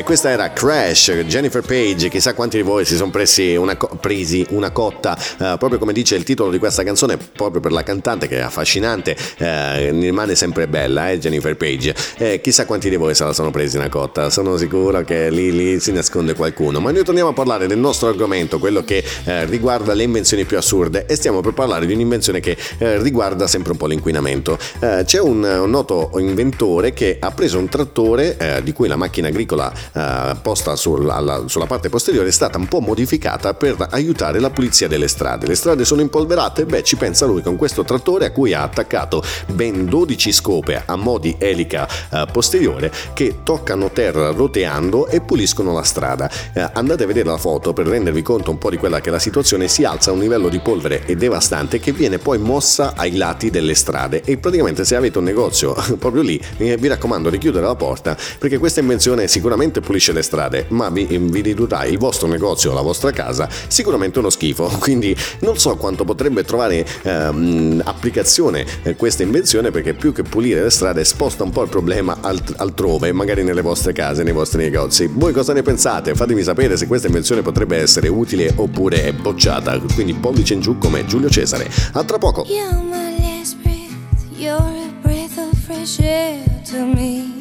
E 0.00 0.02
questa 0.02 0.30
era 0.30 0.50
Crash, 0.50 1.10
Jennifer 1.26 1.60
Page, 1.60 2.08
chissà 2.08 2.32
quanti 2.32 2.56
di 2.56 2.62
voi 2.62 2.86
si 2.86 2.96
sono 2.96 3.10
presi 3.10 3.54
una, 3.54 3.76
co- 3.76 3.98
presi 4.00 4.46
una 4.48 4.70
cotta, 4.70 5.14
eh, 5.14 5.56
proprio 5.58 5.78
come 5.78 5.92
dice 5.92 6.14
il 6.14 6.24
titolo 6.24 6.50
di 6.50 6.58
questa 6.58 6.82
canzone, 6.82 7.18
proprio 7.18 7.60
per 7.60 7.70
la 7.70 7.82
cantante 7.82 8.26
che 8.26 8.38
è 8.38 8.40
affascinante, 8.40 9.14
eh, 9.36 9.90
rimane 9.90 10.34
sempre 10.36 10.68
bella, 10.68 11.10
eh, 11.10 11.18
Jennifer 11.18 11.54
Page. 11.54 11.94
Eh, 12.16 12.40
chissà 12.40 12.64
quanti 12.64 12.88
di 12.88 12.96
voi 12.96 13.14
se 13.14 13.24
la 13.24 13.34
sono 13.34 13.50
presi 13.50 13.76
una 13.76 13.90
cotta, 13.90 14.30
sono 14.30 14.56
sicuro 14.56 15.02
che 15.02 15.28
lì, 15.28 15.52
lì 15.52 15.78
si 15.80 15.92
nasconde 15.92 16.32
qualcuno. 16.32 16.80
Ma 16.80 16.92
noi 16.92 17.04
torniamo 17.04 17.28
a 17.28 17.34
parlare 17.34 17.66
del 17.66 17.76
nostro 17.76 18.08
argomento, 18.08 18.58
quello 18.58 18.82
che 18.82 19.04
eh, 19.24 19.44
riguarda 19.44 19.92
le 19.92 20.04
invenzioni 20.04 20.46
più 20.46 20.56
assurde, 20.56 21.04
e 21.04 21.14
stiamo 21.14 21.42
per 21.42 21.52
parlare 21.52 21.84
di 21.84 21.92
un'invenzione 21.92 22.40
che 22.40 22.56
eh, 22.78 23.02
riguarda 23.02 23.46
sempre 23.46 23.72
un 23.72 23.76
po' 23.76 23.86
l'inquinamento. 23.86 24.58
Eh, 24.80 25.02
c'è 25.04 25.20
un, 25.20 25.42
un 25.42 25.68
noto 25.68 26.10
inventore 26.16 26.94
che 26.94 27.18
ha 27.20 27.32
preso 27.32 27.58
un 27.58 27.68
trattore 27.68 28.62
di 28.62 28.72
cui 28.72 28.88
la 28.88 28.96
macchina 28.96 29.28
agricola 29.28 29.70
eh, 29.92 30.36
posta 30.40 30.76
sul- 30.76 31.08
alla- 31.08 31.44
sulla 31.46 31.66
parte 31.66 31.88
posteriore 31.88 32.28
è 32.28 32.32
stata 32.32 32.58
un 32.58 32.66
po' 32.66 32.80
modificata 32.80 33.54
per 33.54 33.76
aiutare 33.90 34.40
la 34.40 34.50
pulizia 34.50 34.88
delle 34.88 35.08
strade. 35.08 35.46
Le 35.46 35.54
strade 35.54 35.84
sono 35.84 36.00
impolverate? 36.00 36.64
Beh, 36.64 36.82
ci 36.82 36.96
pensa 36.96 37.26
lui 37.26 37.42
con 37.42 37.56
questo 37.56 37.84
trattore 37.84 38.26
a 38.26 38.30
cui 38.30 38.52
ha 38.52 38.62
attaccato 38.62 39.22
ben 39.52 39.86
12 39.86 40.32
scope 40.32 40.82
a 40.84 40.96
mo' 40.96 41.18
di 41.18 41.34
elica 41.38 41.88
eh, 42.10 42.26
posteriore 42.30 42.92
che 43.12 43.38
toccano 43.42 43.90
terra 43.90 44.30
roteando 44.30 45.06
e 45.08 45.20
puliscono 45.20 45.72
la 45.72 45.82
strada. 45.82 46.30
Eh, 46.52 46.68
andate 46.72 47.04
a 47.04 47.06
vedere 47.06 47.28
la 47.28 47.38
foto 47.38 47.72
per 47.72 47.86
rendervi 47.86 48.22
conto 48.22 48.50
un 48.50 48.58
po' 48.58 48.70
di 48.70 48.76
quella 48.76 49.00
che 49.00 49.08
è 49.08 49.12
la 49.12 49.18
situazione. 49.18 49.68
Si 49.68 49.84
alza 49.84 50.12
un 50.12 50.18
livello 50.18 50.48
di 50.48 50.60
polvere 50.60 51.04
e 51.06 51.16
devastante 51.16 51.80
che 51.80 51.92
viene 51.92 52.18
poi 52.18 52.38
mossa 52.38 52.94
ai 52.96 53.16
lati 53.16 53.50
delle 53.50 53.74
strade 53.74 54.22
e 54.24 54.36
praticamente 54.38 54.84
se 54.84 54.96
avete 54.96 55.18
un 55.18 55.24
negozio 55.24 55.74
proprio 55.98 56.22
lì 56.22 56.40
eh, 56.58 56.76
vi 56.76 56.88
raccomando 56.88 57.30
di 57.30 57.38
chiudere 57.38 57.66
la 57.66 57.74
porta 57.74 58.16
perché 58.38 58.58
questa 58.58 58.80
invenzione 58.80 59.28
sicuramente 59.28 59.79
pulisce 59.80 60.12
le 60.12 60.22
strade 60.22 60.66
ma 60.68 60.88
vi, 60.90 61.04
vi 61.04 61.40
ridurrà 61.40 61.84
il 61.84 61.98
vostro 61.98 62.26
negozio 62.28 62.70
o 62.70 62.74
la 62.74 62.80
vostra 62.80 63.10
casa 63.10 63.48
sicuramente 63.68 64.18
uno 64.18 64.30
schifo. 64.30 64.66
Quindi 64.80 65.16
non 65.40 65.58
so 65.58 65.76
quanto 65.76 66.04
potrebbe 66.04 66.44
trovare 66.44 66.86
ehm, 67.02 67.82
applicazione 67.84 68.64
eh, 68.82 68.96
questa 68.96 69.22
invenzione 69.22 69.70
perché 69.70 69.94
più 69.94 70.12
che 70.12 70.22
pulire 70.22 70.62
le 70.62 70.70
strade 70.70 71.04
sposta 71.04 71.44
un 71.44 71.50
po' 71.50 71.62
il 71.62 71.68
problema 71.68 72.18
alt- 72.20 72.54
altrove 72.56 73.12
magari 73.12 73.42
nelle 73.42 73.62
vostre 73.62 73.92
case 73.92 74.22
nei 74.22 74.32
vostri 74.32 74.62
negozi. 74.62 75.08
Voi 75.12 75.32
cosa 75.32 75.52
ne 75.52 75.62
pensate? 75.62 76.14
Fatemi 76.14 76.42
sapere 76.42 76.76
se 76.76 76.86
questa 76.86 77.06
invenzione 77.06 77.42
potrebbe 77.42 77.76
essere 77.76 78.08
utile 78.08 78.52
oppure 78.54 79.04
è 79.04 79.12
bocciata. 79.12 79.78
Quindi 79.94 80.14
pollice 80.14 80.54
in 80.54 80.60
giù 80.60 80.78
come 80.78 81.04
Giulio 81.06 81.28
Cesare. 81.28 81.70
A 81.92 82.04
tra 82.04 82.18
poco. 82.18 82.44
You're 82.46 82.82
my 82.82 83.16
last 83.18 83.56
breath. 83.62 83.90
You're 84.36 84.56
a 84.56 84.92
breath 85.02 85.38
of 85.38 85.58
fresh 85.64 85.98
air 86.00 86.42
to 86.70 86.84
me. 86.84 87.39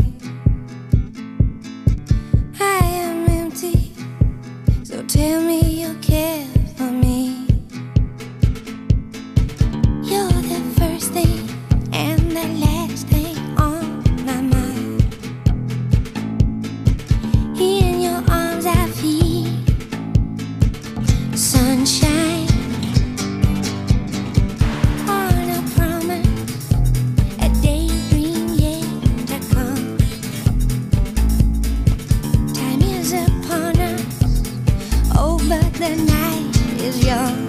So 4.90 5.04
tell 5.04 5.40
me 5.40 5.60
you 5.82 5.94
care 6.02 6.48
for 6.76 6.90
me. 6.92 7.46
You're 10.02 10.42
the 10.54 10.62
first 10.80 11.12
thing 11.14 11.49
is 36.90 37.06
young. 37.06 37.49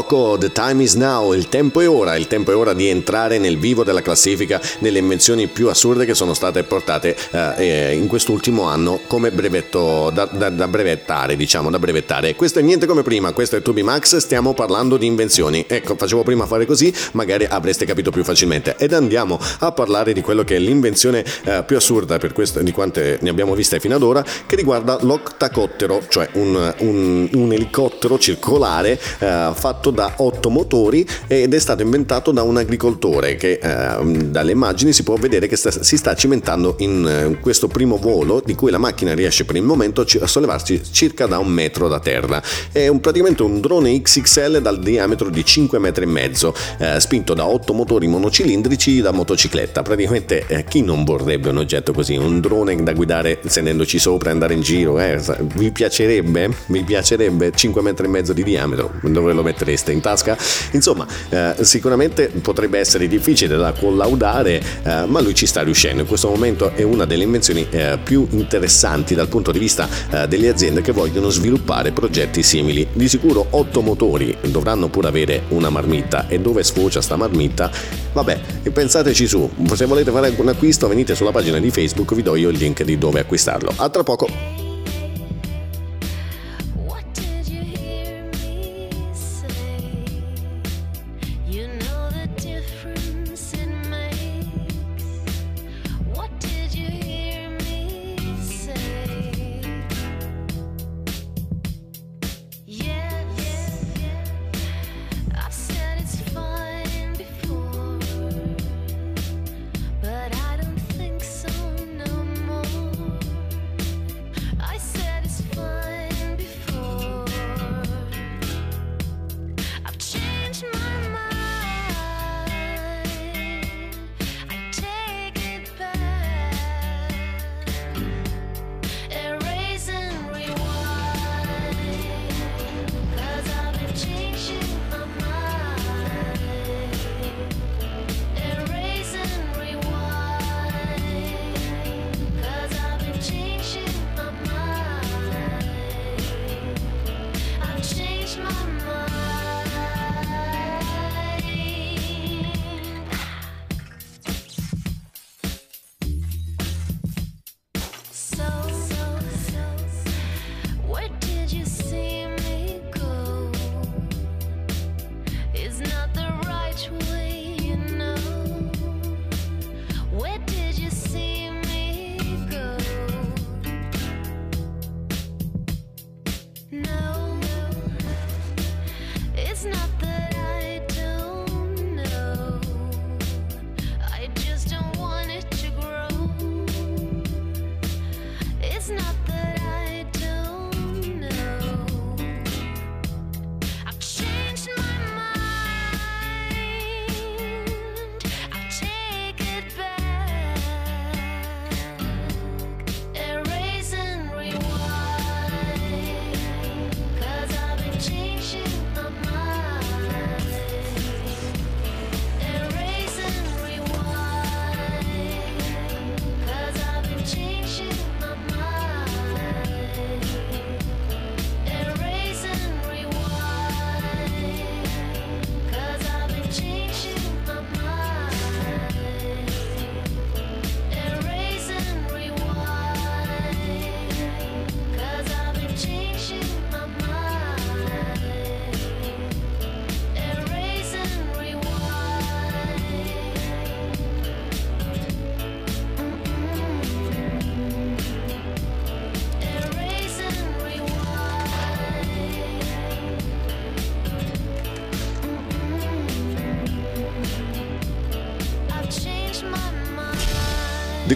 Moloko, 0.00 0.38
The 0.38 0.50
Time 0.50 0.82
is 0.82 0.94
Now, 0.94 1.34
il 1.34 1.48
tempo 1.48 1.80
è 1.80 1.88
ora, 1.88 2.16
il 2.16 2.26
tempo 2.26 2.50
è 2.50 2.56
ora 2.56 2.72
di 2.72 2.88
entrare 2.88 3.38
nel 3.38 3.58
vivo 3.58 3.84
della 3.84 4.00
classifica 4.00 4.58
delle 4.78 4.98
invenzioni 4.98 5.46
più 5.46 5.68
assurde 5.68 6.06
che 6.06 6.14
sono 6.14 6.32
state 6.32 6.62
portate 6.62 7.14
eh, 7.30 7.54
eh 7.58 7.94
in 7.94 8.06
quest'ultimo 8.06 8.62
anno 8.62 9.00
come 9.06 9.30
brevetto 9.30 10.10
da, 10.10 10.24
da, 10.24 10.48
da, 10.48 10.68
brevettare, 10.68 11.36
diciamo, 11.36 11.70
da 11.70 11.78
brevettare. 11.78 12.34
Questo 12.34 12.60
è 12.60 12.62
niente 12.62 12.86
come 12.86 13.02
prima, 13.02 13.32
questo 13.32 13.56
è 13.56 13.62
Tubi 13.62 13.82
Max, 13.82 14.16
stiamo 14.16 14.54
parlando 14.54 14.96
di 14.96 15.04
invenzioni. 15.04 15.66
Ecco, 15.68 15.96
facevo 15.96 16.22
prima 16.22 16.46
fare 16.46 16.64
così, 16.64 16.92
magari 17.12 17.44
avreste 17.44 17.84
capito 17.84 18.10
più 18.10 18.24
facilmente. 18.24 18.76
Ed 18.78 18.94
andiamo 18.94 19.38
a 19.58 19.72
parlare 19.72 20.14
di 20.14 20.22
quello 20.22 20.44
che 20.44 20.56
è 20.56 20.58
l'invenzione 20.58 21.22
eh, 21.44 21.62
più 21.66 21.76
assurda 21.76 22.18
per 22.18 22.32
questo, 22.32 22.62
di 22.62 22.72
quante 22.72 23.18
ne 23.20 23.28
abbiamo 23.28 23.54
viste 23.54 23.78
fino 23.80 23.96
ad 23.96 24.02
ora, 24.02 24.24
che 24.46 24.56
riguarda 24.56 24.96
l'octacottero, 25.02 26.02
cioè 26.08 26.28
un, 26.34 26.74
un, 26.78 27.28
un 27.32 27.52
elicottero 27.52 28.18
circolare 28.18 28.98
eh, 29.18 29.50
fatto 29.52 29.89
da 29.90 30.14
otto 30.16 30.50
motori 30.50 31.06
ed 31.26 31.54
è 31.54 31.58
stato 31.58 31.82
inventato 31.82 32.30
da 32.30 32.42
un 32.42 32.56
agricoltore 32.56 33.36
che 33.36 33.58
eh, 33.62 34.04
dalle 34.28 34.52
immagini 34.52 34.92
si 34.92 35.02
può 35.02 35.16
vedere 35.16 35.46
che 35.46 35.56
sta, 35.56 35.70
si 35.70 35.96
sta 35.96 36.14
cimentando 36.14 36.76
in 36.78 37.06
eh, 37.06 37.40
questo 37.40 37.68
primo 37.68 37.96
volo 37.96 38.42
di 38.44 38.54
cui 38.54 38.70
la 38.70 38.78
macchina 38.78 39.14
riesce 39.14 39.44
per 39.44 39.56
il 39.56 39.62
momento 39.62 40.04
a 40.20 40.26
sollevarsi 40.26 40.80
circa 40.90 41.26
da 41.26 41.38
un 41.38 41.48
metro 41.48 41.88
da 41.88 42.00
terra. 42.00 42.42
È 42.72 42.88
un, 42.88 43.00
praticamente 43.00 43.42
un 43.42 43.60
drone 43.60 44.00
XXL 44.00 44.60
dal 44.60 44.78
diametro 44.80 45.28
di 45.30 45.44
5 45.44 45.78
metri 45.78 46.04
e 46.04 46.06
mezzo, 46.06 46.54
eh, 46.78 47.00
spinto 47.00 47.34
da 47.34 47.46
otto 47.46 47.72
motori 47.72 48.06
monocilindrici 48.06 49.00
da 49.00 49.12
motocicletta. 49.12 49.82
Praticamente 49.82 50.44
eh, 50.46 50.64
chi 50.64 50.82
non 50.82 51.04
vorrebbe 51.04 51.48
un 51.48 51.58
oggetto 51.58 51.92
così, 51.92 52.16
un 52.16 52.40
drone 52.40 52.82
da 52.82 52.92
guidare 52.92 53.40
sedendoci 53.46 53.98
sopra 53.98 54.30
e 54.30 54.32
andare 54.32 54.54
in 54.54 54.60
giro? 54.60 54.98
Eh? 54.98 55.20
Vi 55.54 55.70
piacerebbe? 55.70 56.50
Vi 56.66 56.82
piacerebbe 56.82 57.52
5 57.54 57.82
metri 57.82 58.06
e 58.06 58.08
mezzo 58.08 58.32
di 58.32 58.42
diametro? 58.42 58.92
Dove 59.02 59.32
lo 59.32 59.42
mettereste 59.42 59.79
in 59.88 60.00
tasca? 60.00 60.36
Insomma, 60.72 61.06
eh, 61.28 61.54
sicuramente 61.60 62.28
potrebbe 62.28 62.78
essere 62.78 63.08
difficile 63.08 63.56
da 63.56 63.72
collaudare, 63.72 64.62
eh, 64.82 65.04
ma 65.06 65.20
lui 65.20 65.34
ci 65.34 65.46
sta 65.46 65.62
riuscendo. 65.62 66.02
In 66.02 66.08
questo 66.08 66.28
momento 66.28 66.72
è 66.74 66.82
una 66.82 67.04
delle 67.04 67.24
invenzioni 67.24 67.66
eh, 67.70 67.98
più 68.02 68.26
interessanti 68.30 69.14
dal 69.14 69.28
punto 69.28 69.50
di 69.52 69.58
vista 69.58 69.88
eh, 70.10 70.28
delle 70.28 70.48
aziende 70.48 70.80
che 70.82 70.92
vogliono 70.92 71.28
sviluppare 71.28 71.92
progetti 71.92 72.42
simili. 72.42 72.86
Di 72.92 73.08
sicuro 73.08 73.46
otto 73.50 73.80
motori 73.80 74.36
dovranno 74.42 74.88
pure 74.88 75.08
avere 75.08 75.42
una 75.48 75.70
marmitta 75.70 76.26
e 76.28 76.40
dove 76.40 76.62
sfocia 76.62 77.00
sta 77.00 77.16
marmitta? 77.16 77.70
Vabbè, 78.12 78.40
pensateci 78.72 79.26
su. 79.26 79.48
Se 79.74 79.84
volete 79.86 80.10
fare 80.10 80.32
un 80.36 80.48
acquisto 80.48 80.88
venite 80.88 81.14
sulla 81.14 81.30
pagina 81.30 81.58
di 81.58 81.70
Facebook, 81.70 82.14
vi 82.14 82.22
do 82.22 82.36
io 82.36 82.48
il 82.48 82.58
link 82.58 82.82
di 82.82 82.98
dove 82.98 83.20
acquistarlo. 83.20 83.72
A 83.76 83.88
tra 83.88 84.02
poco. 84.02 84.69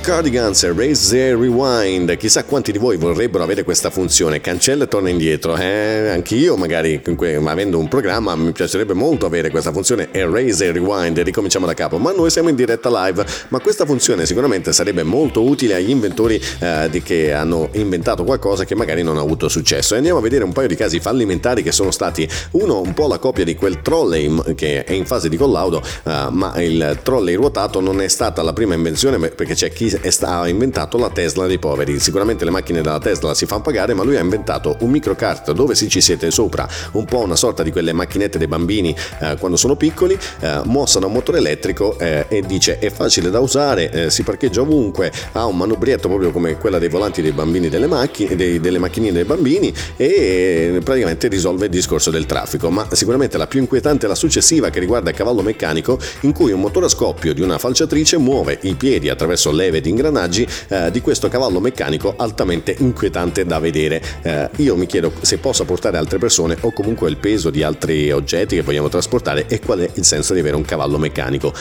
Cardigans 0.04 0.70
Raise 0.74 1.08
the 1.16 1.34
Rewind. 1.34 2.14
Chissà 2.18 2.44
quanti 2.44 2.72
di 2.72 2.76
voi 2.76 2.98
vorrebbero 2.98 3.42
avere 3.42 3.64
questa 3.64 3.88
funzione. 3.88 4.42
Cancella 4.42 4.84
e 4.84 4.86
torna 4.86 5.08
indietro. 5.08 5.56
Eh, 5.56 6.10
anch'io, 6.10 6.56
magari, 6.58 7.00
avendo 7.46 7.78
un 7.78 7.88
programma, 7.88 8.36
mi 8.36 8.52
piacerebbe 8.52 8.92
molto 8.92 9.24
avere 9.24 9.48
questa 9.48 9.72
funzione 9.72 10.08
Erase 10.12 10.66
e 10.66 10.72
Rewind. 10.72 11.18
Ricominciamo 11.20 11.64
da 11.64 11.72
capo. 11.72 11.96
Ma 11.96 12.12
noi 12.12 12.28
siamo 12.28 12.50
in 12.50 12.54
diretta 12.54 12.90
live. 12.90 13.24
Ma 13.48 13.60
questa 13.60 13.86
funzione 13.86 14.26
sicuramente 14.26 14.74
sarebbe 14.74 15.04
molto 15.04 15.42
utile 15.42 15.76
agli 15.76 15.88
inventori 15.88 16.38
eh, 16.58 17.00
che 17.02 17.32
hanno 17.32 17.70
inventato 17.72 18.24
qualcosa 18.24 18.66
che 18.66 18.74
magari 18.74 19.02
non 19.02 19.16
ha 19.16 19.22
avuto 19.22 19.48
successo. 19.48 19.94
E 19.94 19.96
andiamo 19.96 20.18
a 20.18 20.22
vedere 20.22 20.44
un 20.44 20.52
paio 20.52 20.68
di 20.68 20.76
casi 20.76 21.00
fallimentari 21.00 21.62
che 21.62 21.72
sono 21.72 21.90
stati 21.90 22.28
uno 22.50 22.82
un 22.82 22.92
po' 22.92 23.06
la 23.06 23.16
copia 23.16 23.44
di 23.44 23.54
quel 23.54 23.80
trolley 23.80 24.54
che 24.54 24.84
è 24.84 24.92
in 24.92 25.06
fase 25.06 25.30
di 25.30 25.38
collaudo, 25.38 25.80
eh, 25.80 26.26
ma 26.28 26.60
il 26.60 26.98
trolley 27.02 27.36
ruotato 27.36 27.80
non 27.80 28.02
è 28.02 28.08
stata 28.08 28.42
la 28.42 28.52
prima 28.52 28.74
invenzione 28.74 29.16
perché 29.30 29.54
c'è 29.54 29.70
chi 29.70 29.92
ha 30.20 30.48
inventato 30.48 30.98
la 30.98 31.10
Tesla 31.10 31.46
dei 31.46 31.58
poveri. 31.58 31.98
Sicuramente 31.98 32.44
le 32.44 32.50
macchine 32.50 32.80
della 32.82 32.98
Tesla 32.98 33.34
si 33.34 33.46
fanno 33.46 33.62
pagare, 33.62 33.94
ma 33.94 34.02
lui 34.02 34.16
ha 34.16 34.20
inventato 34.20 34.76
un 34.80 34.90
microkart 34.90 35.52
dove 35.52 35.74
si 35.74 35.88
ci 35.88 36.00
siete 36.00 36.30
sopra, 36.30 36.68
un 36.92 37.04
po' 37.04 37.20
una 37.20 37.36
sorta 37.36 37.62
di 37.62 37.70
quelle 37.70 37.92
macchinette 37.92 38.38
dei 38.38 38.46
bambini 38.46 38.94
eh, 39.20 39.36
quando 39.38 39.56
sono 39.56 39.76
piccoli, 39.76 40.18
eh, 40.40 40.60
mossa 40.64 40.98
da 40.98 41.06
un 41.06 41.12
motore 41.12 41.38
elettrico 41.38 41.98
eh, 41.98 42.26
e 42.28 42.42
dice 42.42 42.78
è 42.78 42.90
facile 42.90 43.30
da 43.30 43.40
usare, 43.40 43.90
eh, 43.90 44.10
si 44.10 44.22
parcheggia 44.22 44.60
ovunque, 44.60 45.12
ha 45.32 45.46
un 45.46 45.56
manubrietto 45.56 46.08
proprio 46.08 46.30
come 46.30 46.56
quella 46.58 46.78
dei 46.78 46.88
volanti 46.88 47.22
dei 47.22 47.32
bambini 47.32 47.68
delle 47.68 47.86
macchine, 47.86 48.36
dei- 48.36 48.60
delle 48.60 48.78
macchinine 48.78 49.12
dei 49.12 49.24
bambini 49.24 49.72
e 49.96 50.80
praticamente 50.82 51.28
risolve 51.28 51.66
il 51.66 51.70
discorso 51.70 52.10
del 52.10 52.26
traffico. 52.26 52.70
Ma 52.70 52.86
sicuramente 52.92 53.38
la 53.38 53.46
più 53.46 53.60
inquietante 53.60 54.06
è 54.06 54.08
la 54.08 54.14
successiva 54.14 54.70
che 54.70 54.80
riguarda 54.80 55.10
il 55.10 55.16
cavallo 55.16 55.42
meccanico 55.42 55.98
in 56.20 56.32
cui 56.32 56.52
un 56.52 56.60
motore 56.60 56.86
a 56.86 56.88
scoppio 56.88 57.34
di 57.34 57.40
una 57.40 57.58
falciatrice 57.58 58.18
muove 58.18 58.58
i 58.62 58.74
piedi 58.74 59.08
attraverso 59.08 59.50
leve 59.50 59.80
ed 59.84 59.86
ingranaggi 59.86 60.46
eh, 60.68 60.90
di 60.90 61.00
questo 61.00 61.28
cavallo 61.28 61.60
meccanico 61.60 62.14
altamente 62.16 62.74
inquietante 62.78 63.44
da 63.44 63.58
vedere. 63.58 64.02
Eh, 64.22 64.48
io 64.56 64.76
mi 64.76 64.86
chiedo 64.86 65.12
se 65.20 65.36
possa 65.38 65.64
portare 65.64 65.98
altre 65.98 66.18
persone 66.18 66.56
o 66.60 66.72
comunque 66.72 67.10
il 67.10 67.18
peso 67.18 67.50
di 67.50 67.62
altri 67.62 68.10
oggetti 68.10 68.56
che 68.56 68.62
vogliamo 68.62 68.88
trasportare 68.88 69.46
e 69.46 69.60
qual 69.60 69.80
è 69.80 69.90
il 69.94 70.04
senso 70.04 70.32
di 70.32 70.40
avere 70.40 70.56
un 70.56 70.64
cavallo 70.64 70.98
meccanico. 70.98 71.52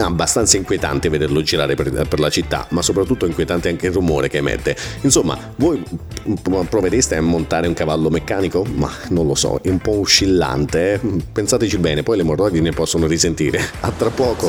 Abbastanza 0.00 0.56
inquietante 0.56 1.08
vederlo 1.08 1.42
girare 1.42 1.74
per, 1.74 2.06
per 2.06 2.20
la 2.20 2.30
città, 2.30 2.64
ma 2.70 2.82
soprattutto 2.82 3.26
inquietante 3.26 3.68
anche 3.68 3.88
il 3.88 3.92
rumore 3.92 4.28
che 4.28 4.36
emette. 4.36 4.76
Insomma, 5.00 5.36
voi 5.56 5.82
provereste 6.68 7.16
a 7.16 7.20
montare 7.20 7.66
un 7.66 7.74
cavallo 7.74 8.08
meccanico? 8.08 8.64
Ma 8.76 8.88
non 9.08 9.26
lo 9.26 9.34
so, 9.34 9.58
è 9.60 9.68
un 9.68 9.78
po' 9.78 9.98
oscillante. 9.98 10.92
eh? 10.92 11.00
Pensateci 11.32 11.78
bene, 11.78 12.04
poi 12.04 12.16
le 12.16 12.22
emorroidi 12.22 12.60
ne 12.60 12.70
possono 12.70 13.08
risentire. 13.08 13.60
A 13.80 13.90
tra 13.90 14.10
poco. 14.10 14.48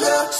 the 0.00 0.39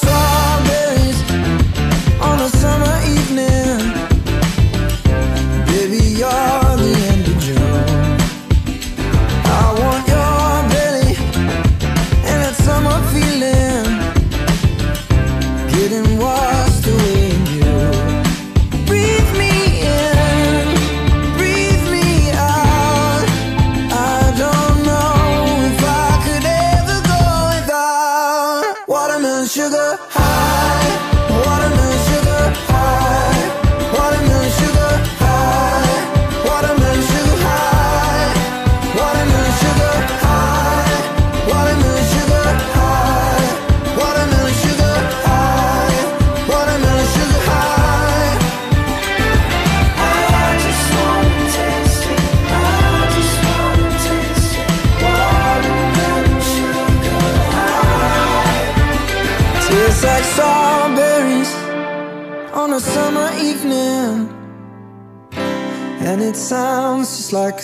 like 67.33 67.63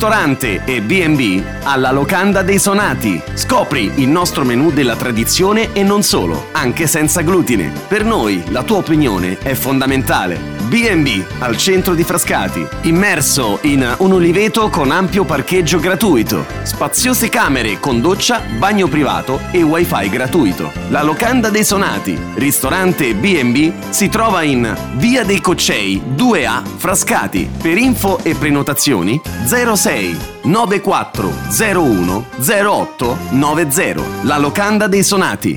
Ristorante 0.00 0.62
e 0.64 0.80
B&B 0.80 1.42
alla 1.62 1.90
Locanda 1.90 2.40
dei 2.40 2.58
Sonati. 2.58 3.20
Scopri 3.34 3.92
il 3.96 4.08
nostro 4.08 4.46
menù 4.46 4.70
della 4.70 4.96
tradizione 4.96 5.74
e 5.74 5.82
non 5.82 6.02
solo, 6.02 6.46
anche 6.52 6.86
senza 6.86 7.20
glutine. 7.20 7.70
Per 7.86 8.02
noi 8.02 8.42
la 8.48 8.62
tua 8.62 8.78
opinione 8.78 9.36
è 9.36 9.52
fondamentale. 9.52 10.59
B&B 10.70 11.24
al 11.40 11.56
centro 11.56 11.94
di 11.94 12.04
Frascati, 12.04 12.64
immerso 12.82 13.58
in 13.62 13.96
un 13.98 14.12
oliveto 14.12 14.68
con 14.68 14.92
ampio 14.92 15.24
parcheggio 15.24 15.80
gratuito, 15.80 16.46
spaziose 16.62 17.28
camere 17.28 17.80
con 17.80 18.00
doccia, 18.00 18.40
bagno 18.56 18.86
privato 18.86 19.40
e 19.50 19.64
wifi 19.64 20.08
gratuito. 20.08 20.70
La 20.90 21.02
Locanda 21.02 21.50
dei 21.50 21.64
Sonati, 21.64 22.16
ristorante 22.36 23.16
B&B, 23.16 23.72
si 23.88 24.08
trova 24.08 24.42
in 24.42 24.72
Via 24.94 25.24
dei 25.24 25.40
Coccei 25.40 26.00
2A 26.14 26.62
Frascati. 26.76 27.50
Per 27.60 27.76
info 27.76 28.20
e 28.22 28.36
prenotazioni 28.36 29.20
06 29.46 30.16
9401 30.42 32.26
08 32.38 33.18
90. 33.30 33.94
La 34.22 34.38
Locanda 34.38 34.86
dei 34.86 35.02
Sonati. 35.02 35.56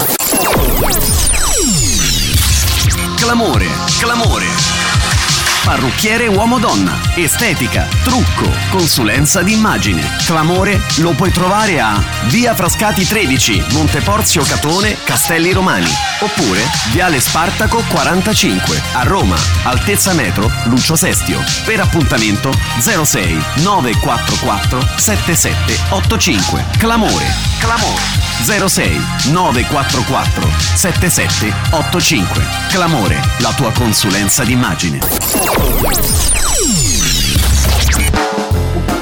Clamore, 3.16 3.68
clamore. 3.99 4.82
Parrucchiere 5.64 6.28
uomo-donna. 6.28 6.99
Estetica, 7.16 7.88
trucco, 8.03 8.51
consulenza 8.70 9.41
d'immagine. 9.41 10.18
Clamore 10.26 10.82
lo 10.97 11.11
puoi 11.11 11.32
trovare 11.32 11.80
a 11.80 12.03
Via 12.28 12.53
Frascati 12.53 13.07
13, 13.07 13.68
Monteporzio 13.72 14.43
Catone, 14.43 14.97
Castelli 15.05 15.53
Romani. 15.53 15.89
Oppure 16.20 16.61
Viale 16.91 17.22
Spartaco 17.22 17.82
45, 17.88 18.82
a 18.93 19.03
Roma, 19.03 19.38
altezza 19.64 20.11
metro, 20.14 20.51
Lucio 20.66 20.97
Sestio. 20.97 21.41
Per 21.64 21.80
appuntamento 21.80 22.53
06 22.80 23.41
944 23.61 24.86
7785. 24.97 26.66
Clamore. 26.78 27.26
Clamore. 27.59 28.01
06 28.43 29.01
944 29.32 30.49
7785. 30.76 32.45
Clamore, 32.70 33.22
la 33.38 33.53
tua 33.53 33.72
consulenza 33.72 34.43
d'immagine. 34.43 35.52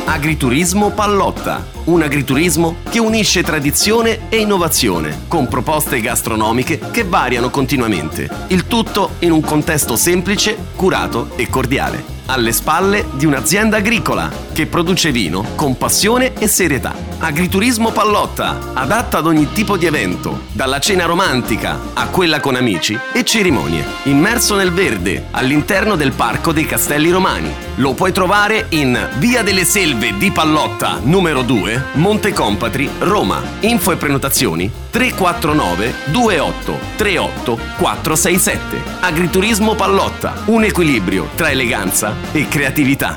Agriturismo 0.05 0.91
Pallotta, 0.91 1.65
un 1.85 2.03
agriturismo 2.03 2.75
che 2.89 2.99
unisce 2.99 3.41
tradizione 3.41 4.29
e 4.29 4.37
innovazione, 4.37 5.21
con 5.27 5.47
proposte 5.47 5.99
gastronomiche 5.99 6.79
che 6.91 7.03
variano 7.03 7.49
continuamente. 7.49 8.29
Il 8.47 8.67
tutto 8.67 9.15
in 9.19 9.31
un 9.31 9.41
contesto 9.41 9.95
semplice, 9.95 10.55
curato 10.75 11.31
e 11.37 11.49
cordiale, 11.49 12.20
alle 12.31 12.53
spalle 12.53 13.07
di 13.11 13.25
un'azienda 13.25 13.77
agricola 13.77 14.31
che 14.53 14.65
produce 14.65 15.11
vino 15.11 15.43
con 15.55 15.77
passione 15.77 16.33
e 16.39 16.47
serietà. 16.47 16.95
Agriturismo 17.19 17.91
Pallotta, 17.91 18.71
adatta 18.73 19.17
ad 19.17 19.27
ogni 19.27 19.51
tipo 19.51 19.75
di 19.75 19.85
evento, 19.85 20.43
dalla 20.53 20.79
cena 20.79 21.05
romantica 21.05 21.77
a 21.93 22.07
quella 22.07 22.39
con 22.39 22.55
amici 22.55 22.97
e 23.13 23.23
cerimonie. 23.25 23.83
Immerso 24.03 24.55
nel 24.55 24.71
verde, 24.71 25.27
all'interno 25.31 25.95
del 25.95 26.13
Parco 26.13 26.53
dei 26.53 26.65
Castelli 26.65 27.11
Romani. 27.11 27.53
Lo 27.75 27.93
puoi 27.93 28.11
trovare 28.11 28.67
in 28.69 29.09
Via 29.17 29.43
delle 29.43 29.65
Selve 29.65 30.17
di 30.17 30.31
Pallotta, 30.31 30.99
numero 31.03 31.41
2, 31.41 31.83
Monte 31.93 32.33
Compatri, 32.33 32.89
Roma. 32.99 33.41
Info 33.59 33.91
e 33.91 33.97
prenotazioni 33.97 34.71
349 34.89 35.93
28 36.05 36.79
38 36.95 37.59
467. 37.77 38.81
Agriturismo 39.01 39.75
Pallotta, 39.75 40.43
un 40.45 40.63
equilibrio 40.63 41.29
tra 41.35 41.49
eleganza 41.51 42.20
e 42.33 42.47
creatività. 42.47 43.15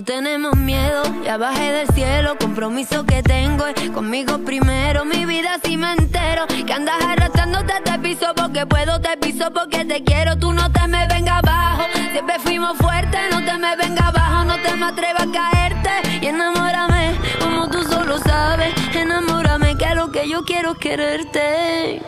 No 0.00 0.04
tenemos 0.04 0.56
miedo, 0.56 1.02
ya 1.22 1.36
bajé 1.36 1.72
del 1.72 1.88
cielo, 1.88 2.34
compromiso 2.38 3.04
que 3.04 3.22
tengo 3.22 3.66
es 3.66 3.90
conmigo 3.90 4.38
primero, 4.38 5.04
mi 5.04 5.26
vida 5.26 5.58
si 5.62 5.76
me 5.76 5.92
entero, 5.92 6.46
que 6.46 6.72
andas 6.72 7.04
arrastrándote 7.04 7.74
te 7.84 7.98
piso 7.98 8.32
porque 8.34 8.64
puedo, 8.64 8.98
te 9.02 9.14
piso 9.18 9.50
porque 9.52 9.84
te 9.84 10.02
quiero, 10.02 10.38
tú 10.38 10.54
no 10.54 10.72
te 10.72 10.88
me 10.88 11.06
vengas 11.06 11.42
abajo, 11.44 11.82
siempre 12.12 12.38
fuimos 12.38 12.78
fuertes, 12.78 13.20
no 13.30 13.44
te 13.44 13.58
me 13.58 13.76
vengas 13.76 14.06
abajo, 14.06 14.44
no 14.46 14.56
te 14.62 14.74
me 14.74 14.86
atrevas 14.86 15.26
a 15.26 15.32
caerte 15.32 15.90
y 16.22 16.26
enamórame, 16.28 17.14
como 17.38 17.68
tú 17.68 17.82
solo 17.82 18.18
sabes, 18.20 18.72
enamórame 18.94 19.76
que 19.76 19.94
lo 19.94 20.10
que 20.10 20.26
yo 20.26 20.44
quiero 20.46 20.72
es 20.72 20.78
quererte. 20.78 22.00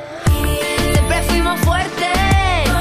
Siempre 0.95 1.23
fuimos 1.29 1.61
fuertes, 1.61 2.72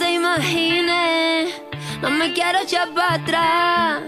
te 0.00 0.12
imagines. 0.12 1.62
No 2.00 2.10
me 2.10 2.32
quiero 2.32 2.60
echar 2.60 2.88
para 2.94 3.14
atrás. 3.16 4.02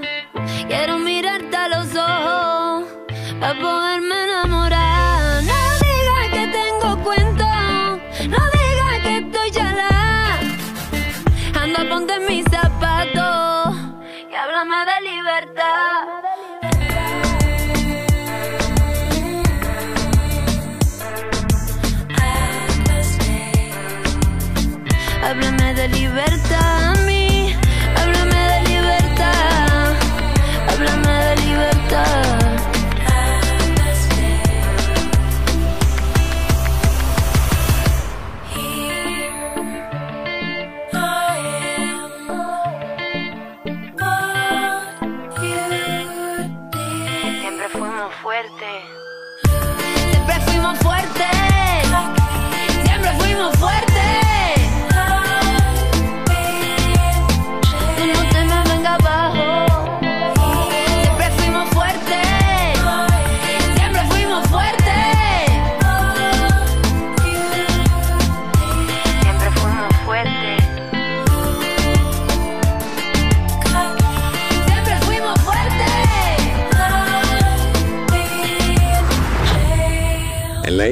Quiero 0.66 0.98
mirarte 0.98 1.54
a 1.54 1.68
los 1.68 1.94
ojos 1.94 2.84
para 3.38 3.60
poderme 3.60 3.91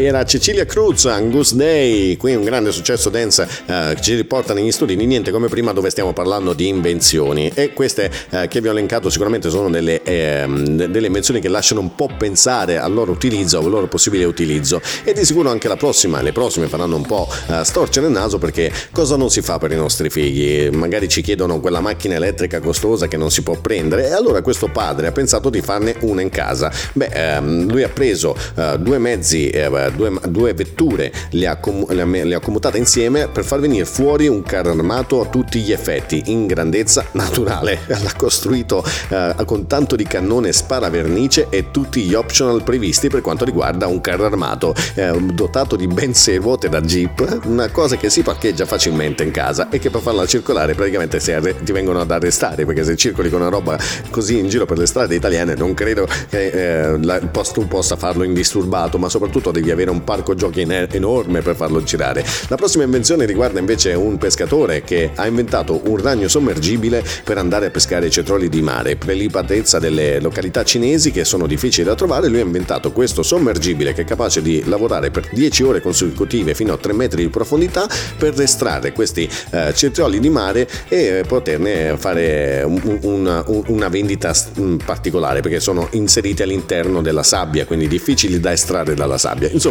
era 0.04 0.24
Cecilia 0.24 0.64
Cruz, 0.64 1.06
Angus 1.06 1.54
Day, 1.54 2.16
qui 2.16 2.34
un 2.34 2.44
grande 2.44 2.72
successo 2.72 3.10
dance 3.10 3.46
eh, 3.66 3.96
ci 4.00 4.14
riporta 4.14 4.54
negli 4.54 4.70
studi 4.70 4.96
di 4.96 5.06
Niente 5.06 5.30
come 5.30 5.48
prima 5.48 5.72
dove 5.72 5.90
stiamo 5.90 6.12
parlando 6.12 6.52
di 6.52 6.68
invenzioni 6.68 7.50
e 7.54 7.72
queste 7.72 8.10
eh, 8.30 8.48
che 8.48 8.60
vi 8.60 8.68
ho 8.68 8.70
elencato 8.70 9.10
sicuramente 9.10 9.50
sono 9.50 9.68
delle, 9.68 10.00
de- 10.04 10.90
delle 10.90 11.06
invenzioni 11.06 11.40
che 11.40 11.48
lasciano 11.48 11.80
un 11.80 11.94
po' 11.94 12.08
pensare 12.16 12.78
al 12.78 12.92
loro 12.92 13.12
utilizzo, 13.12 13.58
al 13.58 13.68
loro 13.68 13.88
possibile 13.88 14.24
utilizzo 14.24 14.80
e 15.02 15.12
di 15.12 15.24
sicuro 15.24 15.50
anche 15.50 15.68
la 15.68 15.76
prossima, 15.76 16.22
le 16.22 16.32
prossime 16.32 16.68
faranno 16.68 16.96
un 16.96 17.06
po' 17.06 17.28
eh, 17.48 17.64
storcere 17.64 18.06
il 18.06 18.12
naso 18.12 18.38
perché 18.38 18.72
cosa 18.92 19.16
non 19.16 19.30
si 19.30 19.42
fa 19.42 19.58
per 19.58 19.72
i 19.72 19.76
nostri 19.76 20.08
figli? 20.08 20.68
Magari 20.70 21.08
ci 21.08 21.20
chiedono 21.20 21.60
quella 21.60 21.80
macchina 21.80 22.14
elettrica 22.14 22.60
costosa 22.60 23.08
che 23.08 23.16
non 23.16 23.30
si 23.30 23.42
può 23.42 23.56
prendere 23.60 24.08
e 24.08 24.12
allora 24.12 24.40
questo 24.42 24.68
padre 24.68 25.08
ha 25.08 25.12
pensato 25.12 25.50
di 25.50 25.60
farne 25.60 25.96
una 26.00 26.22
in 26.22 26.30
casa. 26.30 26.72
Beh, 26.92 27.10
ehm, 27.12 27.70
lui 27.70 27.82
ha 27.82 27.88
preso 27.88 28.36
eh, 28.56 28.76
due 28.78 28.98
mezzi 28.98 29.48
eh, 29.50 29.68
eh, 29.80 29.89
due, 29.94 30.12
due 30.28 30.54
vetture, 30.54 31.12
le 31.30 31.46
ha, 31.46 31.56
com- 31.56 31.86
le, 31.88 32.34
ha, 32.34 32.40
commutate 32.40 32.78
insieme 32.78 33.28
per 33.28 33.44
far 33.44 33.60
venire 33.60 33.84
fuori 33.84 34.26
un 34.26 34.42
carro 34.42 34.70
armato 34.70 35.20
a 35.20 35.26
tutti 35.26 35.60
gli 35.60 35.72
effetti, 35.72 36.22
in 36.26 36.46
grandezza 36.46 37.04
naturale. 37.12 37.80
L'ha 37.86 38.12
costruito 38.16 38.84
eh, 39.08 39.34
con 39.44 39.66
tanto 39.66 39.96
di 39.96 40.04
cannone 40.04 40.52
sparavernice 40.52 41.46
e 41.50 41.70
tutti 41.70 42.02
gli 42.02 42.14
optional 42.14 42.62
previsti 42.62 43.08
per 43.08 43.20
quanto 43.20 43.44
riguarda 43.44 43.86
un 43.86 44.00
carro 44.00 44.24
armato 44.24 44.74
eh, 44.94 45.12
dotato 45.32 45.76
di 45.76 45.86
ben 45.86 46.14
6 46.14 46.36
ruote 46.36 46.68
da 46.68 46.80
jeep, 46.80 47.40
una 47.44 47.70
cosa 47.70 47.96
che 47.96 48.10
si 48.10 48.22
parcheggia 48.22 48.66
facilmente 48.66 49.22
in 49.22 49.30
casa 49.30 49.68
e 49.70 49.78
che 49.78 49.90
per 49.90 50.00
farla 50.00 50.26
circolare 50.26 50.74
praticamente 50.74 51.18
arre- 51.32 51.62
ti 51.62 51.72
vengono 51.72 52.00
ad 52.00 52.10
arrestare 52.10 52.64
perché 52.64 52.84
se 52.84 52.96
circoli 52.96 53.30
con 53.30 53.40
una 53.40 53.50
roba 53.50 53.78
così 54.10 54.38
in 54.38 54.48
giro 54.48 54.66
per 54.66 54.78
le 54.78 54.86
strade 54.86 55.14
italiane 55.14 55.54
non 55.54 55.74
credo 55.74 56.06
che 56.28 56.48
eh, 56.48 56.98
la, 57.02 57.18
tu 57.18 57.66
possa 57.66 57.96
farlo 57.96 58.22
indisturbato 58.22 58.98
ma 58.98 59.08
soprattutto 59.08 59.50
devi 59.50 59.70
avere 59.70 59.79
un 59.88 60.04
parco 60.04 60.34
giochi 60.34 60.60
en- 60.60 60.88
enorme 60.90 61.40
per 61.40 61.56
farlo 61.56 61.82
girare. 61.82 62.24
La 62.48 62.56
prossima 62.56 62.84
invenzione 62.84 63.24
riguarda 63.24 63.58
invece 63.58 63.94
un 63.94 64.18
pescatore 64.18 64.82
che 64.82 65.10
ha 65.14 65.26
inventato 65.26 65.80
un 65.84 65.96
ragno 65.96 66.28
sommergibile 66.28 67.02
per 67.24 67.38
andare 67.38 67.66
a 67.66 67.70
pescare 67.70 68.10
cetroli 68.10 68.48
di 68.48 68.60
mare, 68.60 68.96
prelibatezza 68.96 69.78
delle 69.78 70.20
località 70.20 70.64
cinesi 70.64 71.10
che 71.10 71.24
sono 71.24 71.46
difficili 71.46 71.86
da 71.86 71.94
trovare, 71.94 72.28
lui 72.28 72.40
ha 72.40 72.44
inventato 72.44 72.92
questo 72.92 73.22
sommergibile 73.22 73.92
che 73.92 74.02
è 74.02 74.04
capace 74.04 74.42
di 74.42 74.62
lavorare 74.66 75.10
per 75.10 75.28
10 75.32 75.62
ore 75.62 75.80
consecutive 75.80 76.54
fino 76.54 76.72
a 76.72 76.76
3 76.76 76.92
metri 76.92 77.22
di 77.22 77.28
profondità 77.28 77.88
per 78.18 78.38
estrarre 78.40 78.92
questi 78.92 79.28
eh, 79.50 79.72
cetrioli 79.74 80.20
di 80.20 80.28
mare 80.28 80.68
e 80.88 81.24
poterne 81.26 81.96
fare 81.96 82.62
un, 82.64 82.98
un, 83.02 83.44
un, 83.46 83.62
una 83.66 83.88
vendita 83.88 84.34
mm, 84.58 84.78
particolare 84.84 85.40
perché 85.40 85.60
sono 85.60 85.88
inseriti 85.92 86.42
all'interno 86.42 87.02
della 87.02 87.22
sabbia, 87.22 87.66
quindi 87.66 87.88
difficili 87.88 88.40
da 88.40 88.52
estrarre 88.52 88.94
dalla 88.94 89.18
sabbia. 89.18 89.48
Insomma, 89.50 89.69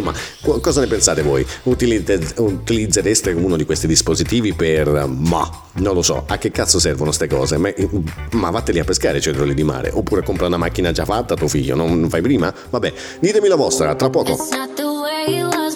cosa 0.60 0.80
ne 0.80 0.86
pensate 0.86 1.22
voi? 1.22 1.46
Utilizz- 1.64 2.34
utilizzereste 2.38 3.30
uno 3.32 3.56
di 3.56 3.64
questi 3.64 3.86
dispositivi 3.86 4.52
per... 4.52 5.06
ma 5.06 5.48
non 5.74 5.94
lo 5.94 6.02
so, 6.02 6.24
a 6.26 6.38
che 6.38 6.50
cazzo 6.50 6.78
servono 6.78 7.06
queste 7.06 7.28
cose? 7.28 7.56
Ma, 7.56 7.72
ma 8.32 8.50
vatteli 8.50 8.78
a 8.78 8.84
pescare 8.84 9.20
cetrioli 9.20 9.54
di 9.54 9.62
mare 9.62 9.90
oppure 9.92 10.22
compra 10.22 10.46
una 10.46 10.56
macchina 10.56 10.92
già 10.92 11.04
fatta 11.04 11.34
tuo 11.34 11.48
figlio, 11.48 11.74
non 11.74 12.08
fai 12.08 12.22
prima? 12.22 12.52
Vabbè, 12.70 12.92
ditemi 13.20 13.48
la 13.48 13.56
vostra, 13.56 13.94
tra 13.94 14.10
poco. 14.10 14.32
It's 14.32 14.50
not 14.50 14.74
the 14.74 14.82
way 14.82 15.38
it 15.38 15.54
was 15.54 15.69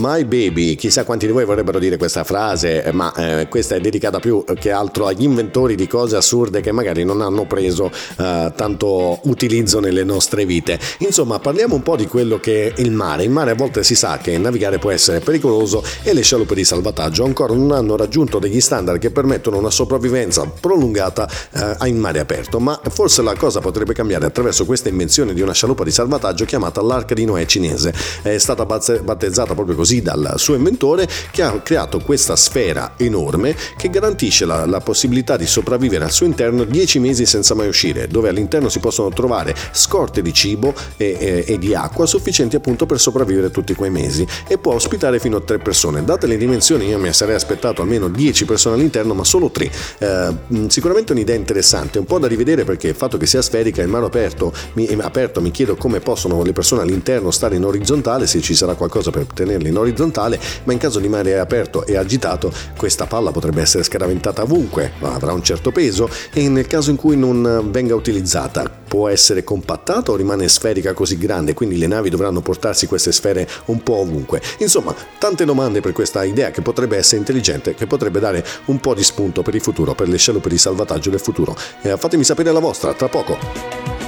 my 0.00 0.24
baby. 0.24 0.74
Chissà 0.74 1.04
quanti 1.04 1.26
di 1.26 1.32
voi 1.32 1.44
vorrebbero 1.44 1.78
dire 1.78 1.98
questa 1.98 2.24
frase, 2.24 2.88
ma 2.92 3.12
eh, 3.14 3.48
questa 3.48 3.74
è 3.74 3.80
dedicata 3.80 4.18
più 4.18 4.42
che 4.58 4.70
altro 4.70 5.06
agli 5.06 5.22
inventori 5.22 5.74
di 5.74 5.86
cose 5.86 6.16
assurde 6.16 6.60
che 6.60 6.72
magari 6.72 7.04
non 7.04 7.20
hanno 7.20 7.44
preso 7.44 7.90
eh, 8.16 8.52
tanto 8.56 9.20
utilizzo 9.24 9.78
nelle 9.78 10.02
nostre 10.02 10.46
vite. 10.46 10.78
Insomma, 10.98 11.38
parliamo 11.38 11.74
un 11.74 11.82
po' 11.82 11.96
di 11.96 12.06
quello 12.06 12.40
che 12.40 12.72
è 12.72 12.80
il 12.80 12.90
mare. 12.90 13.24
Il 13.24 13.30
mare 13.30 13.50
a 13.50 13.54
volte 13.54 13.82
si 13.82 13.94
sa 13.94 14.18
che 14.18 14.38
navigare 14.38 14.78
può 14.78 14.90
essere 14.90 15.20
pericoloso 15.20 15.84
e 16.02 16.14
le 16.14 16.22
scialuppe 16.22 16.54
di 16.54 16.64
salvataggio 16.64 17.24
ancora 17.24 17.54
non 17.54 17.72
hanno 17.72 17.96
raggiunto 17.96 18.38
degli 18.38 18.60
standard 18.60 18.98
che 18.98 19.10
permettono 19.10 19.58
una 19.58 19.70
sopravvivenza 19.70 20.50
prolungata 20.60 21.28
eh, 21.52 21.88
in 21.88 21.98
mare 21.98 22.20
aperto, 22.20 22.58
ma 22.58 22.80
forse 22.88 23.22
la 23.22 23.34
cosa 23.34 23.60
potrebbe 23.60 23.92
cambiare 23.92 24.24
attraverso 24.24 24.64
questa 24.64 24.88
invenzione 24.88 25.34
di 25.34 25.42
una 25.42 25.52
scialuppa 25.52 25.84
di 25.84 25.90
salvataggio 25.90 26.46
chiamata 26.46 26.80
l'Arca 26.80 27.14
di 27.14 27.26
Noè 27.26 27.44
cinese. 27.44 27.92
È 28.22 28.38
stata 28.38 28.64
battezzata 28.64 29.54
proprio 29.54 29.76
così 29.76 29.89
dal 29.98 30.34
suo 30.36 30.54
inventore 30.54 31.08
che 31.32 31.42
ha 31.42 31.50
creato 31.60 31.98
questa 31.98 32.36
sfera 32.36 32.92
enorme 32.96 33.56
che 33.76 33.90
garantisce 33.90 34.46
la, 34.46 34.64
la 34.66 34.80
possibilità 34.80 35.36
di 35.36 35.46
sopravvivere 35.46 36.04
al 36.04 36.12
suo 36.12 36.26
interno 36.26 36.62
10 36.62 37.00
mesi 37.00 37.26
senza 37.26 37.54
mai 37.54 37.66
uscire, 37.66 38.06
dove 38.06 38.28
all'interno 38.28 38.68
si 38.68 38.78
possono 38.78 39.10
trovare 39.10 39.54
scorte 39.72 40.22
di 40.22 40.32
cibo 40.32 40.72
e, 40.96 41.16
e- 41.18 41.44
e 41.46 41.58
di 41.58 41.74
acqua 41.74 42.06
sufficienti 42.06 42.54
appunto 42.54 42.86
per 42.86 43.00
sopravvivere 43.00 43.50
tutti 43.50 43.74
quei 43.74 43.90
mesi 43.90 44.26
e 44.46 44.56
può 44.58 44.74
ospitare 44.74 45.18
fino 45.18 45.36
a 45.36 45.40
3 45.40 45.58
persone. 45.58 46.04
Date 46.04 46.26
le 46.28 46.36
dimensioni 46.36 46.86
io 46.86 46.98
mi 46.98 47.12
sarei 47.12 47.34
aspettato 47.34 47.82
almeno 47.82 48.08
10 48.08 48.44
persone 48.44 48.76
all'interno 48.76 49.14
ma 49.14 49.24
solo 49.24 49.50
3. 49.50 49.70
Eh, 49.98 50.34
sicuramente 50.68 51.12
un'idea 51.12 51.36
interessante, 51.36 51.98
un 51.98 52.04
po' 52.04 52.20
da 52.20 52.28
rivedere 52.28 52.64
perché 52.64 52.88
il 52.88 52.94
fatto 52.94 53.16
che 53.16 53.26
sia 53.26 53.42
sferica 53.42 53.80
e 53.80 53.84
il 53.84 53.90
mare 53.90 54.06
aperto 54.06 54.52
mi, 54.74 54.86
aperto 55.00 55.40
mi 55.40 55.50
chiedo 55.50 55.74
come 55.74 55.98
possono 56.00 56.42
le 56.42 56.52
persone 56.52 56.82
all'interno 56.82 57.30
stare 57.32 57.56
in 57.56 57.64
orizzontale 57.64 58.26
se 58.26 58.40
ci 58.40 58.54
sarà 58.54 58.74
qualcosa 58.74 59.00
cosa 59.00 59.10
per 59.10 59.26
tenerla 59.32 59.68
in 59.68 59.76
orizzontale, 59.80 60.38
ma 60.64 60.72
in 60.72 60.78
caso 60.78 60.98
di 60.98 61.08
mare 61.08 61.38
aperto 61.38 61.84
e 61.84 61.96
agitato 61.96 62.52
questa 62.76 63.06
palla 63.06 63.30
potrebbe 63.30 63.60
essere 63.60 63.82
scaraventata 63.82 64.42
ovunque, 64.42 64.92
avrà 65.00 65.32
un 65.32 65.42
certo 65.42 65.70
peso 65.72 66.08
e 66.32 66.48
nel 66.48 66.66
caso 66.66 66.90
in 66.90 66.96
cui 66.96 67.16
non 67.16 67.68
venga 67.70 67.94
utilizzata 67.94 68.78
può 68.90 69.06
essere 69.06 69.44
compattata 69.44 70.10
o 70.10 70.16
rimane 70.16 70.48
sferica 70.48 70.92
così 70.94 71.16
grande, 71.16 71.54
quindi 71.54 71.78
le 71.78 71.86
navi 71.86 72.10
dovranno 72.10 72.40
portarsi 72.40 72.88
queste 72.88 73.12
sfere 73.12 73.48
un 73.66 73.84
po' 73.84 73.98
ovunque. 73.98 74.42
Insomma, 74.58 74.92
tante 75.16 75.44
domande 75.44 75.80
per 75.80 75.92
questa 75.92 76.24
idea 76.24 76.50
che 76.50 76.60
potrebbe 76.60 76.96
essere 76.96 77.18
intelligente, 77.18 77.74
che 77.74 77.86
potrebbe 77.86 78.18
dare 78.18 78.44
un 78.64 78.80
po' 78.80 78.92
di 78.92 79.04
spunto 79.04 79.42
per 79.42 79.54
il 79.54 79.60
futuro, 79.60 79.94
per 79.94 80.08
le 80.08 80.16
scialuppe 80.16 80.48
di 80.48 80.58
salvataggio 80.58 81.10
del 81.10 81.20
futuro. 81.20 81.56
Eh, 81.82 81.96
fatemi 81.96 82.24
sapere 82.24 82.50
la 82.50 82.58
vostra, 82.58 82.92
tra 82.92 83.08
poco. 83.08 83.99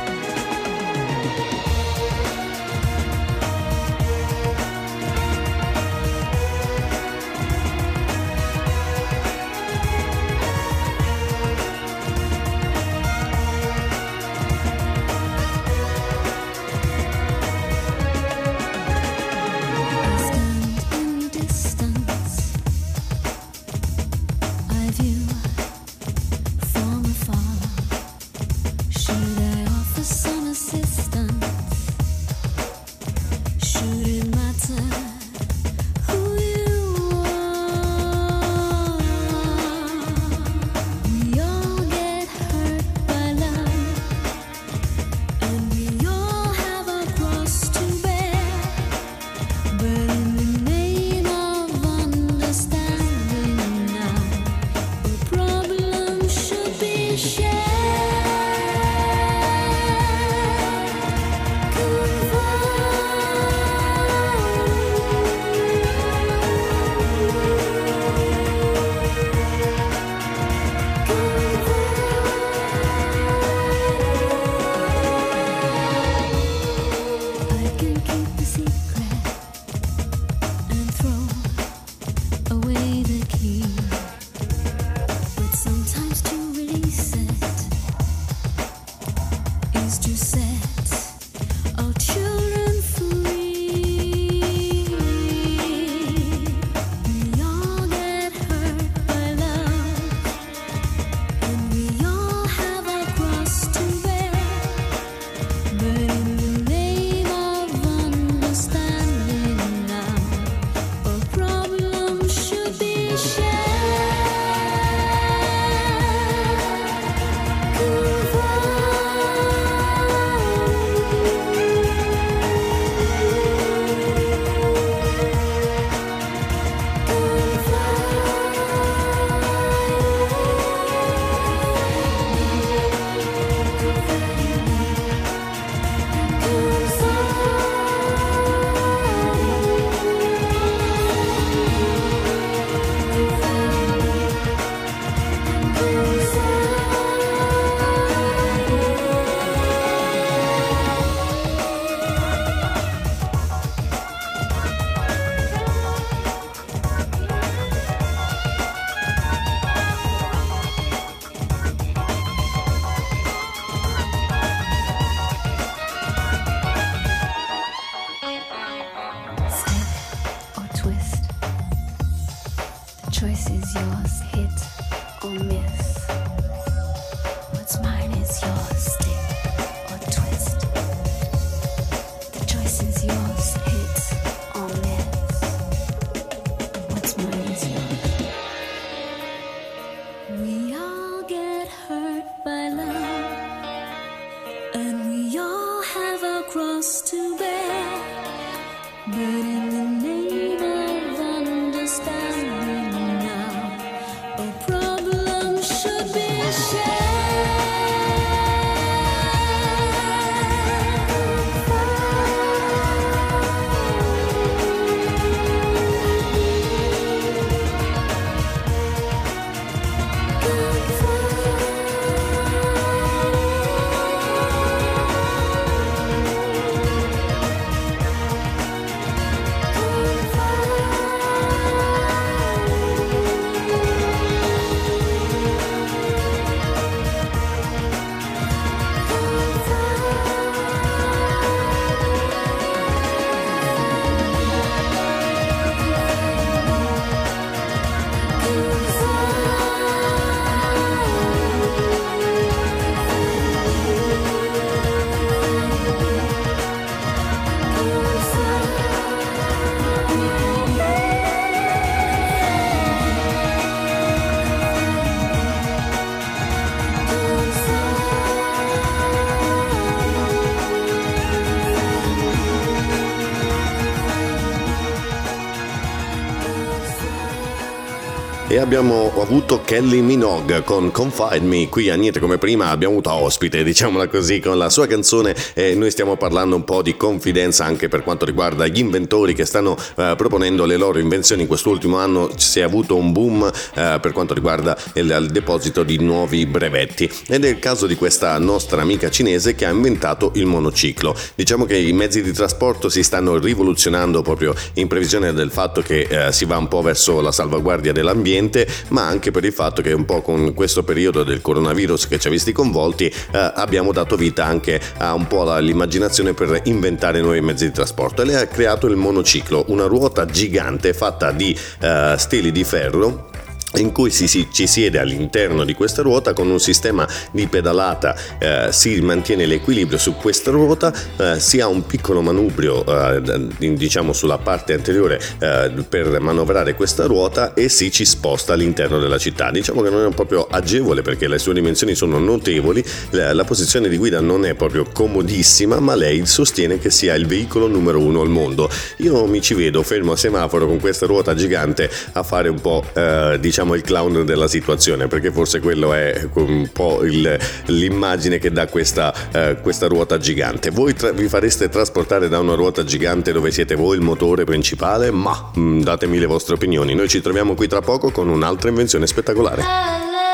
Abbiamo 278.62 279.12
avuto 279.20 279.60
Kelly 279.62 280.00
Minogue 280.00 280.62
con 280.62 280.92
Confide 280.92 281.40
Me. 281.40 281.68
Qui 281.68 281.90
a 281.90 281.96
Niente 281.96 282.20
come 282.20 282.38
prima 282.38 282.68
abbiamo 282.68 282.94
avuto 282.94 283.12
ospite 283.12 283.64
diciamola 283.64 284.06
così 284.06 284.38
con 284.38 284.56
la 284.56 284.70
sua 284.70 284.86
canzone 284.86 285.34
e 285.54 285.74
noi 285.74 285.90
stiamo 285.90 286.16
parlando 286.16 286.54
un 286.54 286.62
po' 286.62 286.80
di 286.80 286.96
confidenza 286.96 287.64
anche 287.64 287.88
per 287.88 288.04
quanto 288.04 288.24
riguarda 288.24 288.66
gli 288.68 288.78
inventori 288.78 289.34
che 289.34 289.46
stanno 289.46 289.76
eh, 289.96 290.14
proponendo 290.16 290.64
le 290.64 290.76
loro 290.76 291.00
invenzioni. 291.00 291.42
In 291.42 291.48
quest'ultimo 291.48 291.98
anno 291.98 292.30
si 292.36 292.60
è 292.60 292.62
avuto 292.62 292.94
un 292.94 293.10
boom 293.10 293.50
eh, 293.74 293.98
per 294.00 294.12
quanto 294.12 294.32
riguarda 294.32 294.76
il, 294.94 295.10
il 295.20 295.30
deposito 295.30 295.82
di 295.82 295.98
nuovi 295.98 296.46
brevetti. 296.46 297.10
Ed 297.26 297.44
è 297.44 297.48
il 297.48 297.58
caso 297.58 297.86
di 297.88 297.96
questa 297.96 298.38
nostra 298.38 298.80
amica 298.80 299.10
cinese 299.10 299.56
che 299.56 299.66
ha 299.66 299.70
inventato 299.70 300.30
il 300.34 300.46
monociclo. 300.46 301.16
Diciamo 301.34 301.64
che 301.64 301.76
i 301.76 301.92
mezzi 301.92 302.22
di 302.22 302.32
trasporto 302.32 302.88
si 302.88 303.02
stanno 303.02 303.38
rivoluzionando 303.38 304.22
proprio 304.22 304.54
in 304.74 304.86
previsione 304.86 305.32
del 305.32 305.50
fatto 305.50 305.82
che 305.82 306.06
eh, 306.08 306.32
si 306.32 306.44
va 306.44 306.56
un 306.58 306.68
po' 306.68 306.80
verso 306.80 307.20
la 307.20 307.32
salvaguardia 307.32 307.92
dell'ambiente, 307.92 308.50
ma 308.88 309.06
anche 309.06 309.30
per 309.30 309.44
il 309.44 309.52
fatto 309.52 309.82
che 309.82 309.92
un 309.92 310.04
po' 310.04 310.20
con 310.22 310.54
questo 310.54 310.82
periodo 310.82 311.22
del 311.22 311.40
coronavirus 311.40 312.08
che 312.08 312.18
ci 312.18 312.28
ha 312.28 312.30
visti 312.30 312.52
coinvolti 312.52 313.06
eh, 313.06 313.52
abbiamo 313.54 313.92
dato 313.92 314.16
vita 314.16 314.44
anche 314.44 314.80
a 314.98 315.14
un 315.14 315.26
po' 315.26 315.50
all'immaginazione 315.50 316.34
per 316.34 316.60
inventare 316.64 317.20
nuovi 317.20 317.40
mezzi 317.40 317.66
di 317.66 317.72
trasporto. 317.72 318.22
E 318.22 318.24
lei 318.26 318.36
ha 318.36 318.46
creato 318.46 318.86
il 318.86 318.96
monociclo, 318.96 319.64
una 319.68 319.86
ruota 319.86 320.26
gigante 320.26 320.92
fatta 320.92 321.30
di 321.32 321.56
eh, 321.80 322.14
steli 322.18 322.52
di 322.52 322.64
ferro 322.64 323.30
in 323.76 323.92
cui 323.92 324.10
si, 324.10 324.28
si, 324.28 324.48
ci 324.50 324.66
siede 324.66 324.98
all'interno 324.98 325.64
di 325.64 325.74
questa 325.74 326.02
ruota 326.02 326.32
con 326.32 326.48
un 326.50 326.60
sistema 326.60 327.08
di 327.30 327.46
pedalata 327.46 328.16
eh, 328.38 328.68
si 328.70 329.00
mantiene 329.00 329.46
l'equilibrio 329.46 329.98
su 329.98 330.14
questa 330.14 330.50
ruota 330.50 330.92
eh, 331.16 331.40
si 331.40 331.60
ha 331.60 331.66
un 331.68 331.86
piccolo 331.86 332.20
manubrio 332.20 332.84
eh, 332.84 333.48
diciamo 333.58 334.12
sulla 334.12 334.38
parte 334.38 334.74
anteriore 334.74 335.20
eh, 335.38 335.72
per 335.88 336.20
manovrare 336.20 336.74
questa 336.74 337.06
ruota 337.06 337.54
e 337.54 337.68
si 337.68 337.90
ci 337.90 338.04
sposta 338.04 338.52
all'interno 338.52 338.98
della 338.98 339.18
città. 339.18 339.50
Diciamo 339.50 339.82
che 339.82 339.90
non 339.90 340.06
è 340.06 340.14
proprio 340.14 340.46
agevole 340.48 341.02
perché 341.02 341.28
le 341.28 341.38
sue 341.38 341.54
dimensioni 341.54 341.94
sono 341.94 342.18
notevoli 342.18 342.84
la, 343.10 343.32
la 343.32 343.44
posizione 343.44 343.88
di 343.88 343.96
guida 343.96 344.20
non 344.20 344.44
è 344.44 344.54
proprio 344.54 344.84
comodissima 344.92 345.80
ma 345.80 345.94
lei 345.94 346.26
sostiene 346.26 346.78
che 346.78 346.90
sia 346.90 347.14
il 347.14 347.26
veicolo 347.26 347.66
numero 347.66 348.00
uno 348.00 348.20
al 348.20 348.28
mondo. 348.28 348.68
Io 348.98 349.26
mi 349.26 349.40
ci 349.40 349.54
vedo 349.54 349.82
fermo 349.82 350.12
a 350.12 350.16
semaforo 350.16 350.66
con 350.66 350.78
questa 350.78 351.06
ruota 351.06 351.34
gigante 351.34 351.90
a 352.12 352.22
fare 352.22 352.48
un 352.48 352.60
po' 352.60 352.84
eh, 352.94 353.38
diciamo 353.40 353.61
diciamo 353.62 353.74
il 353.74 353.82
clown 353.82 354.24
della 354.24 354.48
situazione 354.48 355.06
perché 355.06 355.30
forse 355.30 355.60
quello 355.60 355.92
è 355.92 356.28
un 356.34 356.68
po' 356.72 357.04
il, 357.04 357.38
l'immagine 357.66 358.38
che 358.38 358.50
dà 358.50 358.66
questa, 358.66 359.14
eh, 359.32 359.56
questa 359.62 359.86
ruota 359.86 360.18
gigante. 360.18 360.70
Voi 360.70 360.94
tra- 360.94 361.12
vi 361.12 361.28
fareste 361.28 361.68
trasportare 361.68 362.28
da 362.28 362.40
una 362.40 362.54
ruota 362.54 362.84
gigante 362.84 363.32
dove 363.32 363.50
siete 363.52 363.74
voi 363.74 363.96
il 363.96 364.02
motore 364.02 364.44
principale? 364.44 365.10
Ma 365.10 365.50
mh, 365.54 365.80
datemi 365.82 366.18
le 366.18 366.26
vostre 366.26 366.54
opinioni. 366.54 366.94
Noi 366.94 367.08
ci 367.08 367.20
troviamo 367.20 367.54
qui 367.54 367.68
tra 367.68 367.80
poco 367.80 368.10
con 368.10 368.28
un'altra 368.28 368.68
invenzione 368.68 369.06
spettacolare 369.06 370.31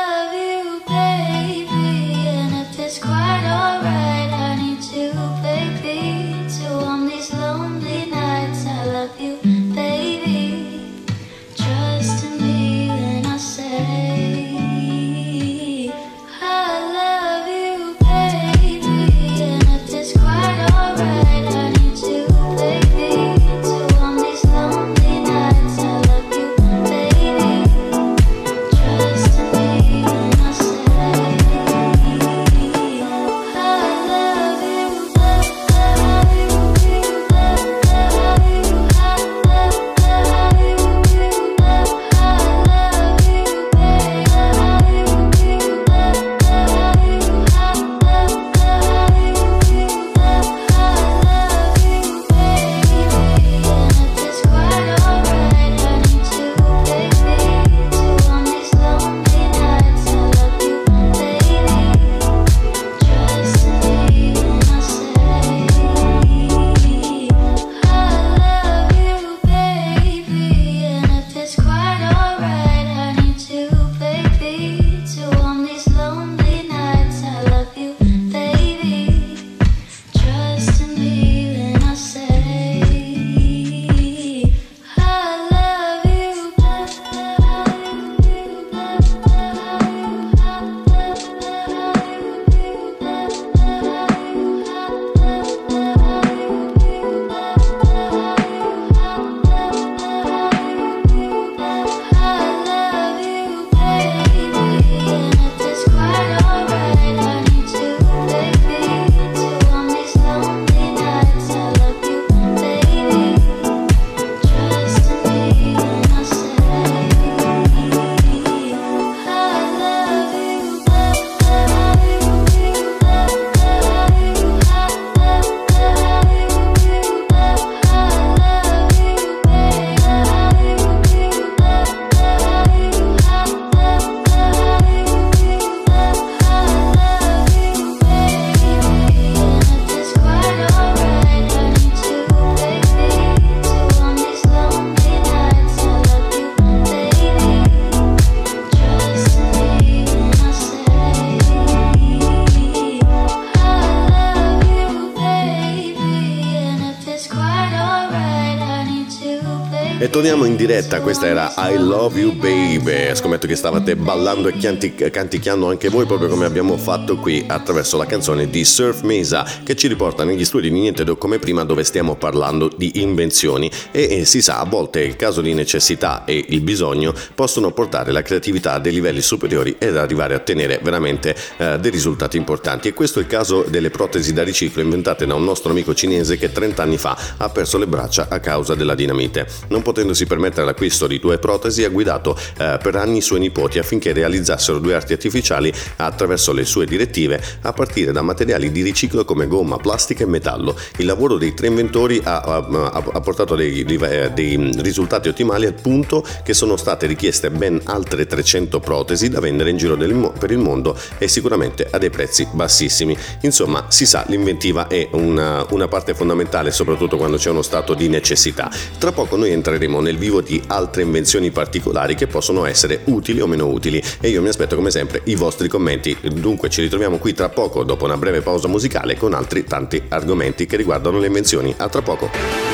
torniamo 160.19 160.43
in 160.43 160.57
diretta, 160.57 160.99
questa 160.99 161.27
era 161.27 161.53
I 161.55 161.77
Love 161.77 162.19
You 162.19 162.33
Baby. 162.33 163.15
Scommetto 163.15 163.47
che 163.47 163.55
stavate 163.55 163.95
ballando 163.95 164.49
e 164.49 165.09
canticchiando 165.09 165.69
anche 165.69 165.87
voi, 165.87 166.05
proprio 166.05 166.27
come 166.27 166.43
abbiamo 166.43 166.75
fatto 166.75 167.15
qui 167.15 167.45
attraverso 167.47 167.95
la 167.95 168.05
canzone 168.05 168.49
di 168.49 168.65
Surf 168.65 169.03
Mesa, 169.03 169.47
che 169.63 169.77
ci 169.77 169.87
riporta 169.87 170.25
negli 170.25 170.43
studi 170.43 170.69
di 170.69 170.77
Niente 170.77 171.05
come 171.17 171.39
prima, 171.39 171.63
dove 171.63 171.85
stiamo 171.85 172.17
parlando 172.17 172.69
di 172.75 173.01
invenzioni. 173.01 173.71
E, 173.91 174.19
e 174.19 174.25
si 174.25 174.41
sa, 174.41 174.59
a 174.59 174.65
volte 174.65 174.99
il 175.03 175.15
caso 175.15 175.39
di 175.39 175.53
necessità 175.53 176.25
e 176.25 176.43
il 176.49 176.59
bisogno 176.59 177.13
possono 177.33 177.71
portare 177.71 178.11
la 178.11 178.21
creatività 178.21 178.73
a 178.73 178.79
dei 178.79 178.91
livelli 178.91 179.21
superiori 179.21 179.77
ed 179.79 179.95
arrivare 179.95 180.33
a 180.33 180.37
ottenere 180.39 180.81
veramente 180.83 181.33
eh, 181.55 181.79
dei 181.79 181.91
risultati 181.91 182.35
importanti. 182.35 182.89
E 182.89 182.93
questo 182.93 183.19
è 183.19 183.21
il 183.21 183.29
caso 183.29 183.63
delle 183.69 183.89
protesi 183.89 184.33
da 184.33 184.43
riciclo 184.43 184.81
inventate 184.81 185.25
da 185.25 185.35
un 185.35 185.45
nostro 185.45 185.71
amico 185.71 185.93
cinese 185.93 186.37
che 186.37 186.51
30 186.51 186.83
anni 186.83 186.97
fa 186.97 187.17
ha 187.37 187.47
perso 187.47 187.77
le 187.77 187.87
braccia 187.87 188.27
a 188.29 188.41
causa 188.41 188.75
della 188.75 188.95
dinamite. 188.95 189.47
Non 189.69 189.81
potendosi 190.09 190.25
permettere 190.25 190.65
l'acquisto 190.65 191.07
di 191.07 191.19
due 191.19 191.37
protesi, 191.37 191.83
ha 191.83 191.89
guidato 191.89 192.35
eh, 192.57 192.77
per 192.81 192.95
anni 192.95 193.17
i 193.17 193.21
suoi 193.21 193.39
nipoti 193.39 193.79
affinché 193.79 194.13
realizzassero 194.13 194.79
due 194.79 194.95
arti 194.95 195.13
artificiali 195.13 195.71
attraverso 195.97 196.51
le 196.51 196.65
sue 196.65 196.85
direttive 196.85 197.41
a 197.61 197.73
partire 197.73 198.11
da 198.11 198.21
materiali 198.21 198.71
di 198.71 198.81
riciclo 198.81 199.25
come 199.25 199.47
gomma, 199.47 199.77
plastica 199.77 200.23
e 200.23 200.27
metallo. 200.27 200.75
Il 200.97 201.05
lavoro 201.05 201.37
dei 201.37 201.53
tre 201.53 201.67
inventori 201.67 202.19
ha, 202.23 202.39
ha- 202.39 202.91
ha 202.91 203.21
portato 203.21 203.55
dei, 203.55 203.83
dei- 203.83 204.33
dei 204.33 204.71
risultati 204.77 205.27
ottimali 205.27 205.65
al 205.65 205.73
punto 205.73 206.25
che 206.43 206.53
sono 206.53 206.77
state 206.77 207.05
richieste 207.05 207.49
ben 207.51 207.79
altre 207.85 208.25
300 208.25 208.79
protesi 208.79 209.29
da 209.29 209.39
vendere 209.39 209.69
in 209.69 209.77
giro 209.77 209.95
del 209.95 210.07
per 210.37 210.51
il 210.51 210.57
mondo 210.57 210.97
e 211.17 211.27
sicuramente 211.27 211.87
a 211.89 211.97
dei 211.97 212.09
prezzi 212.09 212.47
bassissimi. 212.51 213.15
Insomma, 213.41 213.85
si 213.89 214.05
sa, 214.05 214.23
l'inventiva 214.27 214.87
è 214.87 215.07
una, 215.11 215.65
una 215.69 215.87
parte 215.87 216.13
fondamentale 216.13 216.71
soprattutto 216.71 217.17
quando 217.17 217.37
c'è 217.37 217.49
uno 217.51 217.61
stato 217.61 217.93
di 217.93 218.07
necessità. 218.09 218.69
Tra 218.97 219.11
poco 219.11 219.35
noi 219.35 219.51
entreremo 219.51 219.98
nel 220.01 220.17
vivo 220.17 220.41
di 220.41 220.61
altre 220.67 221.01
invenzioni 221.03 221.51
particolari 221.51 222.15
che 222.15 222.27
possono 222.27 222.65
essere 222.65 223.01
utili 223.05 223.41
o 223.41 223.47
meno 223.47 223.67
utili 223.67 224.01
e 224.19 224.29
io 224.29 224.41
mi 224.41 224.49
aspetto 224.49 224.75
come 224.75 224.91
sempre 224.91 225.21
i 225.25 225.35
vostri 225.35 225.67
commenti. 225.67 226.17
Dunque 226.21 226.69
ci 226.69 226.81
ritroviamo 226.81 227.17
qui 227.17 227.33
tra 227.33 227.49
poco 227.49 227.83
dopo 227.83 228.05
una 228.05 228.17
breve 228.17 228.41
pausa 228.41 228.67
musicale 228.67 229.17
con 229.17 229.33
altri 229.33 229.63
tanti 229.63 230.01
argomenti 230.07 230.65
che 230.65 230.77
riguardano 230.77 231.19
le 231.19 231.27
invenzioni. 231.27 231.73
A 231.77 231.89
tra 231.89 232.01
poco. 232.01 232.68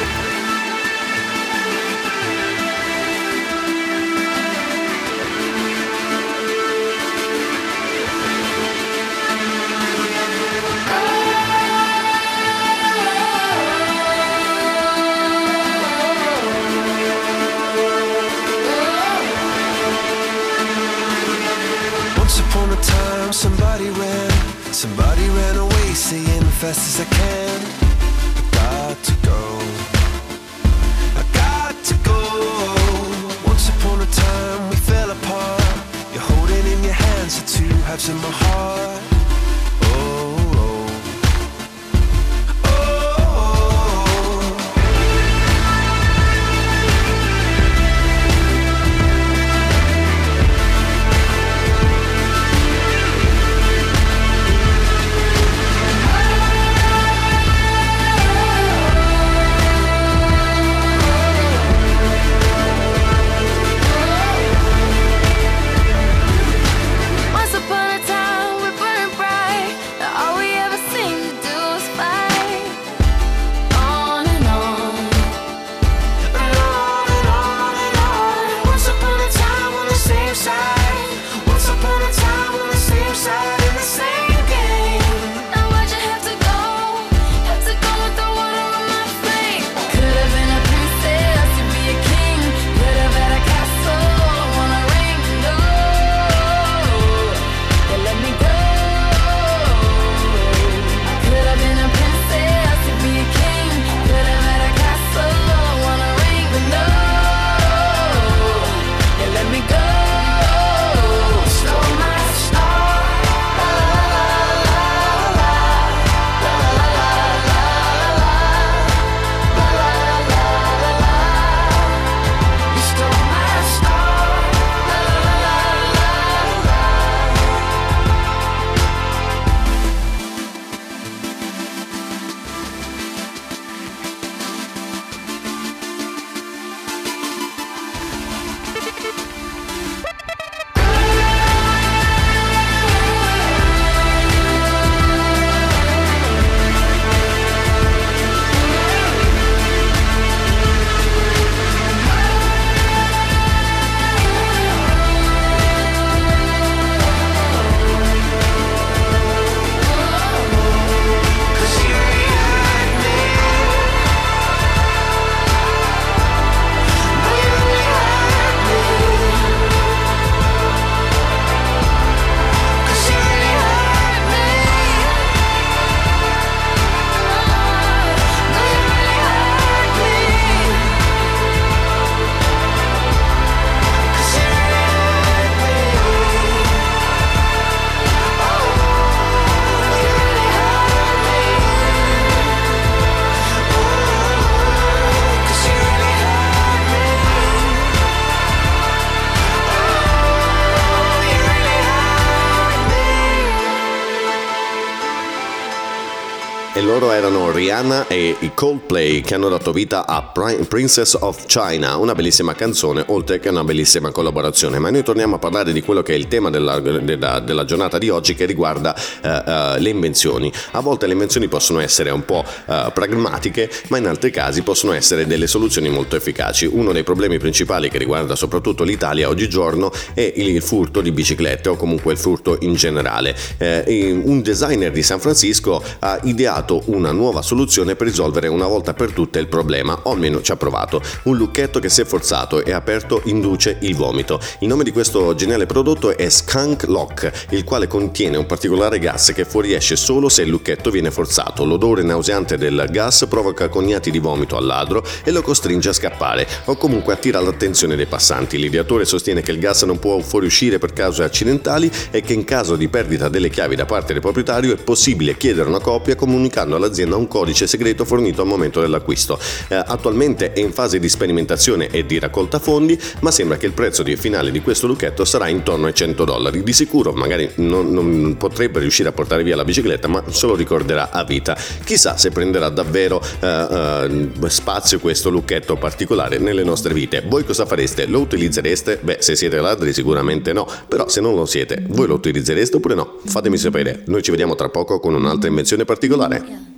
Rihanna 207.56 208.08
e 208.10 208.36
i 208.40 208.52
Coldplay 208.54 209.22
che 209.22 209.34
hanno 209.34 209.48
dato 209.48 209.72
vita 209.72 210.06
a 210.06 210.24
Pri- 210.24 210.66
Princess 210.68 211.16
of 211.18 211.46
China, 211.46 211.96
una 211.96 212.14
bellissima 212.14 212.54
canzone 212.54 213.02
oltre 213.08 213.40
che 213.40 213.48
una 213.48 213.64
bellissima 213.64 214.12
collaborazione. 214.12 214.78
Ma 214.78 214.90
noi 214.90 215.04
torniamo 215.04 215.36
a 215.36 215.40
parlare 215.40 215.72
di 215.72 215.82
quello 215.82 216.04
che 216.04 216.12
è 216.12 216.18
il 216.18 216.28
tema 216.28 216.50
della, 216.50 216.82
della- 216.82 217.40
della 217.40 217.64
giornata 217.64 217.98
di 217.98 218.10
oggi 218.10 218.36
che 218.36 218.44
riguarda 218.44 218.94
eh, 218.94 219.30
eh, 219.30 219.80
le 219.80 219.90
invenzioni. 219.90 220.52
A 220.72 220.82
volte 220.82 221.08
le 221.08 221.14
invenzioni 221.14 221.48
possono 221.48 221.80
essere 221.80 222.10
un 222.10 222.26
po' 222.26 222.44
eh, 222.44 222.92
pragmatiche, 222.94 223.72
ma 223.88 224.00
in 224.00 224.08
altri 224.08 224.32
casi 224.32 224.62
possono 224.62 224.92
essere 224.92 225.26
delle 225.26 225.48
soluzioni 225.48 225.88
molto 225.88 226.18
efficaci. 226.18 226.66
Uno 226.66 226.92
dei 226.92 227.04
problemi 227.04 227.38
principali 227.40 227.90
che 227.90 227.98
riguarda 227.98 228.36
soprattutto 228.36 228.84
l'Italia 228.84 229.30
oggigiorno 229.30 229.94
è 230.14 230.34
il 230.36 230.62
furto 230.62 231.00
di 231.00 231.14
biciclette 231.14 231.70
o 231.70 231.78
comunque 231.78 232.12
il 232.12 232.20
furto 232.20 232.58
in 232.60 232.74
generale. 232.74 233.34
Un 233.58 234.42
designer 234.42 234.92
di 234.92 235.04
San 235.04 235.22
Francisco 235.22 235.82
ha 236.00 236.20
ideato 236.24 236.82
una 236.88 237.14
nuova 237.14 237.44
soluzione 237.46 237.96
per 237.96 238.08
risolvere 238.08 238.48
una 238.48 238.68
volta 238.68 238.94
per 238.94 239.12
tutte 239.12 239.40
il 239.40 239.48
problema, 239.48 239.98
o 240.04 240.12
almeno 240.12 240.42
ci 240.42 240.52
ha 240.52 240.58
provato. 240.58 241.02
Un 241.24 241.38
lucchetto 241.38 241.80
che 241.80 241.90
se 241.90 242.04
forzato 242.04 242.66
e 242.66 242.74
aperto 242.74 243.22
induce 243.26 243.78
il 243.82 243.96
vomito. 243.96 244.40
Il 244.60 244.68
nome 244.68 244.84
di 244.84 244.92
questo 244.92 245.34
geniale 245.36 245.68
prodotto 245.68 246.18
è 246.18 246.28
Skunk 246.28 246.88
Lock, 246.88 247.48
il 247.52 247.64
quale 247.64 247.88
contiene 247.88 248.38
un 248.38 248.46
particolare 248.48 249.00
gas 249.00 249.32
che 249.34 249.46
fuoriesce 249.46 249.96
solo 249.96 250.28
se 250.28 250.42
il 250.42 250.50
lucchetto 250.50 250.90
viene 250.90 251.12
forzato. 251.12 251.64
L'odore 251.64 252.02
nauseante 252.02 252.58
del 252.58 252.88
gas 252.90 253.26
provoca 253.30 253.70
cognati 253.70 254.10
di 254.10 254.20
vomito 254.20 254.58
al 254.58 254.66
ladro 254.66 255.06
e 255.24 255.32
lo 255.32 255.44
costringe 255.44 255.90
a 255.90 255.94
scappare 255.94 256.48
o 256.66 256.76
comunque 256.76 257.14
attira 257.14 257.40
l'attenzione 257.40 257.96
dei 257.96 258.08
passanti. 258.08 258.58
L'ideatore 258.58 259.06
sostiene 259.06 259.42
che 259.42 259.52
il 259.52 259.60
gas 259.60 259.84
non 259.84 260.00
può 260.00 260.20
fuoriuscire 260.20 260.80
per 260.80 260.94
cause 260.94 261.24
accidentali 261.24 261.92
e 262.10 262.22
che 262.22 262.34
in 262.34 262.44
caso 262.44 262.76
di 262.76 262.88
perdita 262.88 263.30
delle 263.30 263.50
chiavi 263.50 263.76
da 263.76 263.86
parte 263.86 264.14
del 264.14 264.22
proprietario 264.22 264.74
è 264.74 264.78
possibile 264.78 265.38
chiedere 265.38 265.70
una 265.70 265.80
copia 265.80 266.16
comunicando 266.16 266.76
all'azienda 266.76 267.16
un 267.16 267.28
codice 267.36 267.68
segreto 267.68 268.06
fornito 268.06 268.44
al 268.44 268.48
momento 268.48 268.80
dell'acquisto. 268.80 269.38
Eh, 269.68 269.76
attualmente 269.76 270.54
è 270.54 270.62
in 270.62 270.72
fase 270.72 271.00
di 271.00 271.10
sperimentazione 271.10 271.90
e 271.90 272.06
di 272.06 272.18
raccolta 272.18 272.60
fondi, 272.60 272.98
ma 273.20 273.30
sembra 273.30 273.58
che 273.58 273.66
il 273.66 273.74
prezzo 273.74 274.04
di 274.04 274.16
finale 274.16 274.52
di 274.52 274.62
questo 274.62 274.88
lucchetto 274.88 275.26
sarà 275.26 275.50
intorno 275.50 275.88
ai 275.88 275.94
100 275.94 276.24
dollari. 276.24 276.64
Di 276.64 276.72
sicuro 276.72 277.12
magari 277.12 277.52
non, 277.56 277.92
non 277.92 278.38
potrebbe 278.38 278.80
riuscire 278.80 279.10
a 279.10 279.12
portare 279.12 279.44
via 279.44 279.58
la 279.58 279.66
bicicletta, 279.66 280.08
ma 280.08 280.24
se 280.30 280.48
lo 280.48 280.56
ricorderà 280.56 281.12
a 281.12 281.26
vita. 281.26 281.58
Chissà 281.84 282.16
se 282.16 282.30
prenderà 282.30 282.70
davvero 282.70 283.22
eh, 283.42 283.48
eh, 283.48 284.50
spazio 284.50 285.00
questo 285.00 285.30
lucchetto 285.30 285.76
particolare 285.76 286.38
nelle 286.38 286.64
nostre 286.64 286.94
vite. 286.94 287.22
Voi 287.28 287.44
cosa 287.44 287.66
fareste? 287.66 288.06
Lo 288.06 288.22
utilizzereste? 288.22 289.00
Beh, 289.02 289.18
se 289.20 289.36
siete 289.36 289.60
ladri 289.60 289.92
sicuramente 289.92 290.54
no, 290.54 290.66
però 290.88 291.10
se 291.10 291.20
non 291.20 291.36
lo 291.36 291.46
siete, 291.46 291.84
voi 291.90 292.08
lo 292.08 292.14
utilizzereste 292.14 292.78
oppure 292.78 292.96
no? 292.96 293.18
Fatemi 293.26 293.58
sapere. 293.58 294.04
Noi 294.06 294.22
ci 294.24 294.32
vediamo 294.32 294.56
tra 294.56 294.70
poco 294.70 295.02
con 295.02 295.14
un'altra 295.14 295.50
invenzione 295.50 295.84
particolare. 295.84 296.75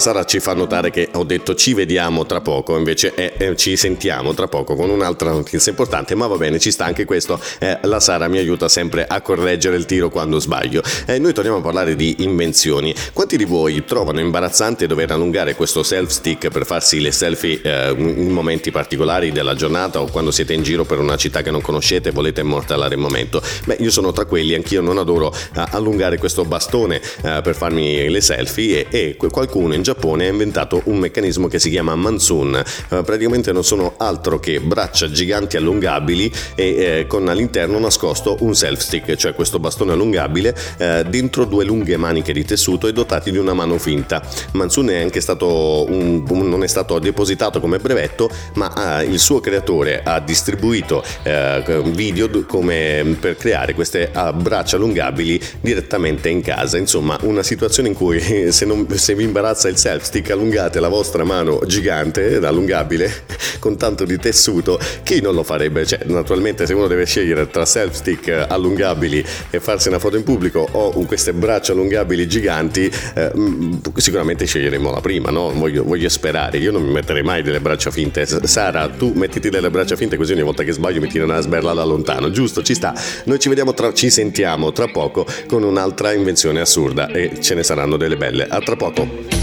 Sara 0.00 0.24
ci 0.24 0.40
fa 0.40 0.54
notare 0.54 0.90
che 0.90 1.08
ho 1.12 1.24
detto 1.24 1.54
ci 1.54 1.74
vediamo 1.74 2.26
tra 2.26 2.40
poco, 2.40 2.76
invece 2.76 3.14
è, 3.14 3.34
eh, 3.36 3.56
ci 3.56 3.76
sentiamo 3.76 4.34
tra 4.34 4.48
poco 4.48 4.74
con 4.74 4.90
un'altra 4.90 5.30
notizia 5.30 5.70
importante, 5.70 6.14
ma 6.14 6.26
va 6.26 6.36
bene, 6.36 6.58
ci 6.58 6.70
sta 6.70 6.86
anche 6.86 7.04
questo. 7.04 7.38
Eh, 7.58 7.78
la 7.82 8.00
Sara 8.00 8.26
mi 8.26 8.38
aiuta 8.38 8.68
sempre 8.68 9.06
a 9.06 9.20
correggere 9.20 9.76
il 9.76 9.84
tiro 9.84 10.08
quando 10.08 10.38
sbaglio. 10.38 10.82
Eh, 11.06 11.18
noi 11.18 11.32
torniamo 11.32 11.58
a 11.58 11.60
parlare 11.60 11.94
di 11.96 12.16
invenzioni. 12.20 12.94
Quanti 13.12 13.36
di 13.36 13.44
voi 13.44 13.84
trovano 13.84 14.20
imbarazzante 14.20 14.86
dover 14.86 15.12
allungare 15.12 15.54
questo 15.54 15.82
self 15.82 16.10
stick 16.10 16.48
per 16.48 16.64
farsi 16.64 17.00
le 17.00 17.12
selfie 17.12 17.60
eh, 17.62 17.94
in 17.96 18.30
momenti 18.30 18.70
particolari 18.70 19.32
della 19.32 19.54
giornata 19.54 20.00
o 20.00 20.06
quando 20.06 20.30
siete 20.30 20.54
in 20.54 20.62
giro 20.62 20.84
per 20.84 20.98
una 20.98 21.16
città 21.16 21.42
che 21.42 21.50
non 21.50 21.60
conoscete 21.60 22.08
e 22.08 22.12
volete 22.12 22.40
immortalare 22.40 22.94
il 22.94 23.00
momento? 23.00 23.42
Beh, 23.66 23.76
io 23.80 23.90
sono 23.90 24.12
tra 24.12 24.24
quelli, 24.24 24.54
anch'io 24.54 24.80
non 24.80 24.96
adoro 24.96 25.30
eh, 25.32 25.62
allungare 25.72 26.16
questo 26.16 26.44
bastone 26.44 27.02
eh, 27.22 27.40
per 27.42 27.54
farmi 27.54 28.08
le 28.08 28.20
selfie 28.22 28.86
e, 28.88 29.16
e 29.20 29.28
qualcuno 29.30 29.74
in 29.74 29.82
Giappone 29.90 30.26
ha 30.26 30.30
inventato 30.30 30.82
un 30.84 30.98
meccanismo 30.98 31.48
che 31.48 31.58
si 31.58 31.68
chiama 31.68 31.96
Mansun. 31.96 32.54
Eh, 32.54 33.02
praticamente 33.02 33.50
non 33.50 33.64
sono 33.64 33.94
altro 33.96 34.38
che 34.38 34.60
braccia 34.60 35.10
giganti 35.10 35.56
allungabili 35.56 36.32
e 36.54 36.64
eh, 37.00 37.06
con 37.08 37.26
all'interno 37.28 37.76
nascosto 37.80 38.36
un 38.42 38.54
self 38.54 38.78
stick, 38.80 39.16
cioè 39.16 39.34
questo 39.34 39.58
bastone 39.58 39.90
allungabile 39.90 40.56
eh, 40.78 41.04
dentro 41.08 41.44
due 41.44 41.64
lunghe 41.64 41.96
maniche 41.96 42.32
di 42.32 42.44
tessuto 42.44 42.86
e 42.86 42.92
dotati 42.92 43.32
di 43.32 43.38
una 43.38 43.52
mano 43.52 43.78
finta. 43.78 44.22
Mansun 44.52 44.90
è 44.90 45.00
anche 45.02 45.20
stato 45.20 45.84
un, 45.88 46.24
un- 46.28 46.48
non 46.48 46.62
è 46.62 46.68
stato 46.68 46.96
depositato 47.00 47.58
come 47.58 47.78
brevetto, 47.78 48.30
ma 48.54 49.00
eh, 49.00 49.06
il 49.06 49.18
suo 49.18 49.40
creatore 49.40 50.02
ha 50.04 50.20
distribuito 50.20 51.02
eh, 51.24 51.82
video 51.86 52.28
come 52.46 53.16
per 53.18 53.36
creare 53.36 53.74
queste 53.74 54.12
braccia 54.36 54.76
allungabili 54.76 55.40
direttamente 55.60 56.28
in 56.28 56.42
casa. 56.42 56.78
Insomma, 56.78 57.18
una 57.22 57.42
situazione 57.42 57.88
in 57.88 57.94
cui 57.96 58.20
se, 58.52 58.64
non- 58.64 58.86
se 58.96 59.16
vi 59.16 59.24
imbarazza 59.24 59.66
il 59.68 59.78
self 59.80 60.02
stick, 60.02 60.30
allungate 60.30 60.78
la 60.78 60.88
vostra 60.88 61.24
mano 61.24 61.62
gigante, 61.64 62.36
allungabile, 62.36 63.24
con 63.58 63.78
tanto 63.78 64.04
di 64.04 64.18
tessuto. 64.18 64.78
Chi 65.02 65.22
non 65.22 65.34
lo 65.34 65.42
farebbe? 65.42 65.86
Cioè, 65.86 66.00
naturalmente 66.04 66.66
se 66.66 66.74
uno 66.74 66.86
deve 66.86 67.06
scegliere 67.06 67.48
tra 67.48 67.64
self 67.64 67.94
stick 67.94 68.28
allungabili 68.46 69.24
e 69.48 69.58
farsi 69.58 69.88
una 69.88 69.98
foto 69.98 70.16
in 70.16 70.22
pubblico 70.22 70.68
o 70.70 70.90
queste 71.06 71.32
braccia 71.32 71.72
allungabili 71.72 72.28
giganti, 72.28 72.92
eh, 73.14 73.30
mh, 73.34 73.80
sicuramente 73.96 74.44
sceglieremo 74.44 74.90
la 74.90 75.00
prima, 75.00 75.30
no? 75.30 75.50
Voglio, 75.50 75.82
voglio 75.82 76.10
sperare. 76.10 76.58
Io 76.58 76.72
non 76.72 76.82
mi 76.82 76.92
metterei 76.92 77.22
mai 77.22 77.42
delle 77.42 77.60
braccia 77.60 77.90
finte. 77.90 78.26
Sara, 78.26 78.86
tu 78.88 79.12
mettiti 79.14 79.48
delle 79.48 79.70
braccia 79.70 79.96
finte 79.96 80.18
così 80.18 80.32
ogni 80.32 80.42
volta 80.42 80.62
che 80.62 80.72
sbaglio 80.72 81.00
mi 81.00 81.08
tirano 81.08 81.32
una 81.32 81.40
sberla 81.40 81.72
da 81.72 81.84
lontano, 81.84 82.30
giusto? 82.30 82.62
Ci 82.62 82.74
sta. 82.74 82.92
Noi 83.24 83.38
ci 83.38 83.48
vediamo 83.48 83.72
tra, 83.72 83.94
ci 83.94 84.10
sentiamo 84.10 84.72
tra 84.72 84.88
poco 84.88 85.24
con 85.46 85.62
un'altra 85.62 86.12
invenzione 86.12 86.60
assurda 86.60 87.08
e 87.08 87.40
ce 87.40 87.54
ne 87.54 87.62
saranno 87.62 87.96
delle 87.96 88.18
belle. 88.18 88.46
A 88.46 88.60
tra 88.60 88.76
poco. 88.76 89.39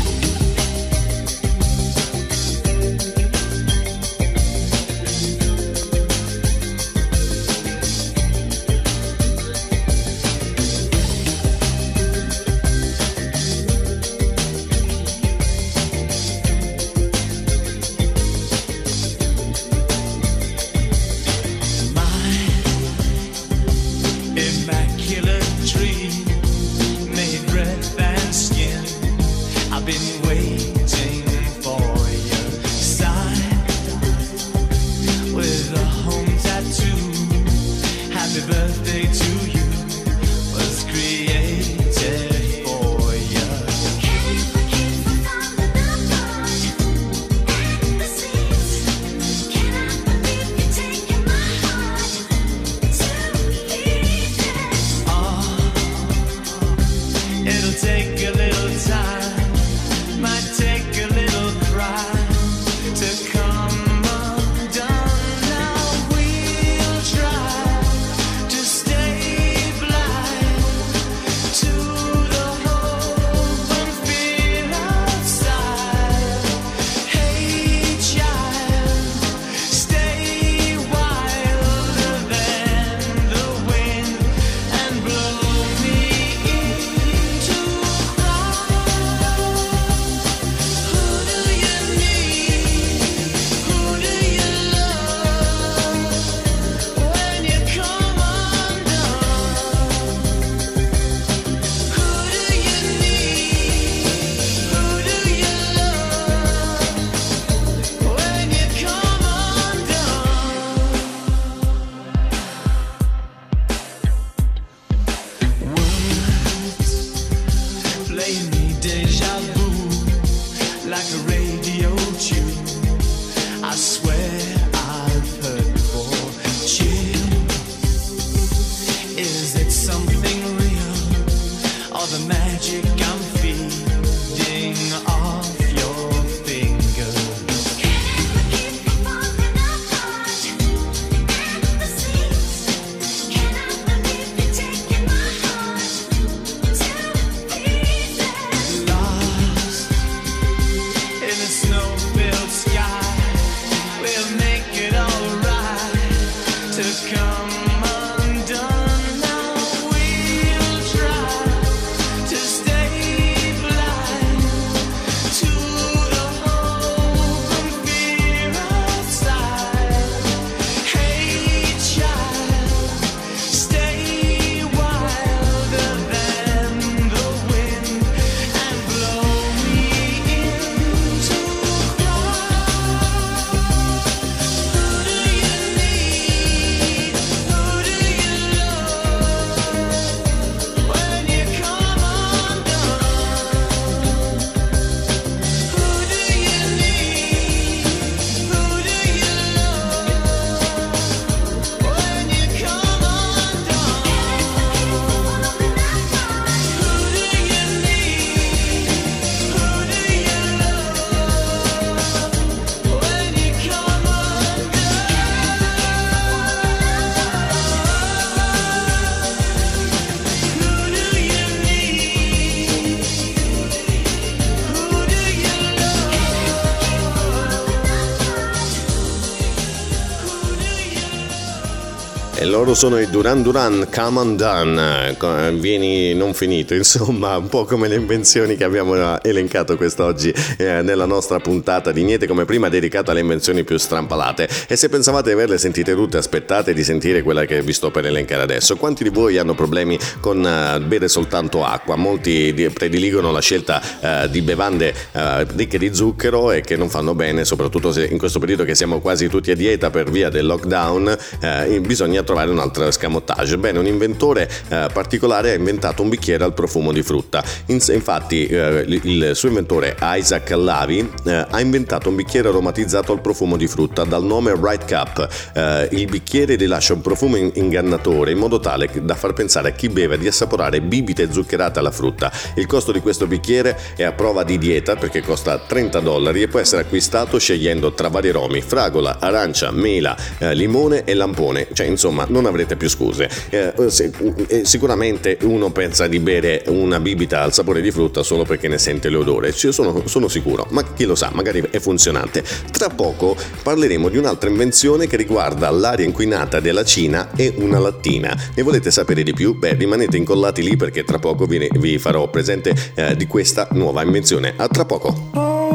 Loro 232.57 232.73
sono 232.73 232.97
i 232.99 233.07
Duran 233.07 233.43
Duran 233.43 233.87
Come 233.93 234.19
Undone, 234.19 235.09
eh, 235.09 235.17
co- 235.17 235.51
vieni 235.51 236.15
non 236.15 236.33
finito, 236.33 236.73
insomma, 236.75 237.37
un 237.37 237.49
po' 237.49 237.65
come 237.65 237.87
le 237.87 237.93
invenzioni 237.93 238.55
che 238.55 238.63
abbiamo 238.63 238.95
eh, 238.95 239.19
elencato 239.21 239.77
quest'oggi 239.77 240.33
eh, 240.57 240.81
nella 240.81 241.05
nostra 241.05 241.39
puntata 241.39 241.91
di 241.91 242.01
Niente 242.03 242.25
come 242.25 242.45
prima 242.45 242.67
dedicata 242.67 243.11
alle 243.11 243.19
invenzioni 243.19 243.63
più 243.63 243.77
strampalate. 243.77 244.49
E 244.67 244.75
se 244.75 244.89
pensavate 244.89 245.27
di 245.27 245.33
averle 245.33 245.59
sentite 245.59 245.93
tutte, 245.93 246.17
aspettate 246.17 246.73
di 246.73 246.83
sentire 246.83 247.21
quella 247.21 247.45
che 247.45 247.61
vi 247.61 247.73
sto 247.73 247.91
per 247.91 248.07
elencare 248.07 248.41
adesso. 248.41 248.75
Quanti 248.75 249.03
di 249.03 249.09
voi 249.09 249.37
hanno 249.37 249.53
problemi 249.53 249.99
con 250.19 250.43
eh, 250.43 250.79
bere 250.79 251.07
soltanto 251.09 251.63
acqua? 251.63 251.95
Molti 251.95 252.55
di- 252.55 252.69
prediligono 252.71 253.31
la 253.31 253.41
scelta 253.41 253.79
eh, 253.99 254.29
di 254.31 254.41
bevande 254.41 254.95
eh, 255.11 255.45
ricche 255.55 255.77
di 255.77 255.93
zucchero 255.93 256.51
e 256.51 256.61
che 256.61 256.75
non 256.75 256.89
fanno 256.89 257.13
bene, 257.13 257.45
soprattutto 257.45 257.93
in 257.99 258.17
questo 258.17 258.39
periodo 258.39 258.63
che 258.63 258.73
siamo 258.73 258.99
quasi 258.99 259.27
tutti 259.27 259.51
a 259.51 259.55
dieta 259.55 259.91
per 259.91 260.09
via 260.09 260.29
del 260.29 260.47
lockdown, 260.47 261.15
eh, 261.39 261.79
bisogna 261.81 262.23
trovare 262.23 262.45
trovare 262.47 262.49
un 262.49 262.59
altro 262.59 262.87
escamotage. 262.87 263.57
Bene, 263.57 263.79
un 263.79 263.85
inventore 263.85 264.49
eh, 264.69 264.87
particolare 264.91 265.51
ha 265.51 265.55
inventato 265.55 266.01
un 266.01 266.09
bicchiere 266.09 266.43
al 266.43 266.53
profumo 266.53 266.91
di 266.91 267.03
frutta. 267.03 267.43
In- 267.67 267.81
infatti, 267.89 268.45
eh, 268.45 268.85
il, 268.87 269.31
suo 269.33 269.49
inventore 269.49 269.95
Isaac 270.01 270.49
Lavi 270.51 271.09
eh, 271.25 271.45
ha 271.49 271.59
inventato 271.59 272.09
un 272.09 272.15
bicchiere 272.15 272.47
aromatizzato 272.47 273.11
al 273.11 273.21
profumo 273.21 273.57
di 273.57 273.67
frutta 273.67 274.03
dal 274.03 274.23
nome 274.23 274.53
Right 274.59 274.87
Cup. 274.87 275.27
Eh, 275.53 275.89
il 275.91 276.05
bicchiere 276.07 276.55
rilascia 276.55 276.93
un 276.93 277.01
profumo 277.01 277.35
in- 277.35 277.51
ingannatore 277.53 278.31
in 278.31 278.37
modo 278.37 278.59
tale 278.59 278.89
da 279.01 279.15
far 279.15 279.33
pensare 279.33 279.69
a 279.69 279.71
chi 279.71 279.89
beve 279.89 280.17
di 280.17 280.27
assaporare 280.27 280.81
bibite 280.81 281.31
zuccherate 281.31 281.79
alla 281.79 281.91
frutta. 281.91 282.31
Il 282.55 282.65
costo 282.65 282.91
di 282.91 282.99
questo 282.99 283.27
bicchiere 283.27 283.77
è 283.95 284.03
a 284.03 284.11
prova 284.11 284.43
di 284.43 284.57
dieta 284.57 284.95
perché 284.95 285.21
costa 285.21 285.57
30 285.57 285.99
dollari 285.99 286.41
e 286.41 286.47
può 286.47 286.59
essere 286.59 286.83
acquistato 286.83 287.37
scegliendo 287.37 287.93
tra 287.93 288.07
vari 288.07 288.29
aromi, 288.29 288.61
fragola, 288.61 289.17
arancia, 289.19 289.71
mela, 289.71 290.15
eh, 290.37 290.53
limone 290.53 291.03
e 291.03 291.13
lampone. 291.13 291.67
Cioè, 291.73 291.87
insomma, 291.87 292.25
non 292.37 292.45
avrete 292.45 292.75
più 292.75 292.87
scuse. 292.87 293.29
Eh, 293.49 293.73
se- 293.89 294.11
eh, 294.47 294.65
sicuramente 294.65 295.37
uno 295.41 295.71
pensa 295.71 296.07
di 296.07 296.19
bere 296.19 296.63
una 296.67 296.99
bibita 296.99 297.41
al 297.41 297.51
sapore 297.51 297.81
di 297.81 297.89
frutta 297.91 298.21
solo 298.21 298.43
perché 298.43 298.67
ne 298.67 298.77
sente 298.77 299.09
l'odore. 299.09 299.51
Ci 299.51 299.71
sono, 299.71 300.03
sono 300.05 300.27
sicuro, 300.27 300.67
ma 300.69 300.83
chi 300.93 301.05
lo 301.05 301.15
sa, 301.15 301.31
magari 301.33 301.63
è 301.69 301.79
funzionante. 301.79 302.43
Tra 302.71 302.89
poco 302.89 303.35
parleremo 303.63 304.09
di 304.09 304.17
un'altra 304.17 304.49
invenzione 304.49 305.07
che 305.07 305.17
riguarda 305.17 305.69
l'aria 305.71 306.05
inquinata 306.05 306.59
della 306.59 306.83
Cina 306.83 307.31
e 307.35 307.53
una 307.57 307.79
lattina. 307.79 308.35
Ne 308.53 308.61
volete 308.61 308.91
sapere 308.91 309.23
di 309.23 309.33
più? 309.33 309.57
Beh, 309.57 309.73
rimanete 309.73 310.17
incollati 310.17 310.61
lì 310.61 310.75
perché 310.75 311.03
tra 311.03 311.17
poco 311.17 311.45
vi, 311.45 311.67
vi 311.79 311.97
farò 311.97 312.29
presente 312.29 312.75
eh, 312.93 313.15
di 313.15 313.25
questa 313.25 313.67
nuova 313.71 314.03
invenzione. 314.03 314.53
A 314.55 314.67
tra 314.67 314.85
poco. 314.85 315.65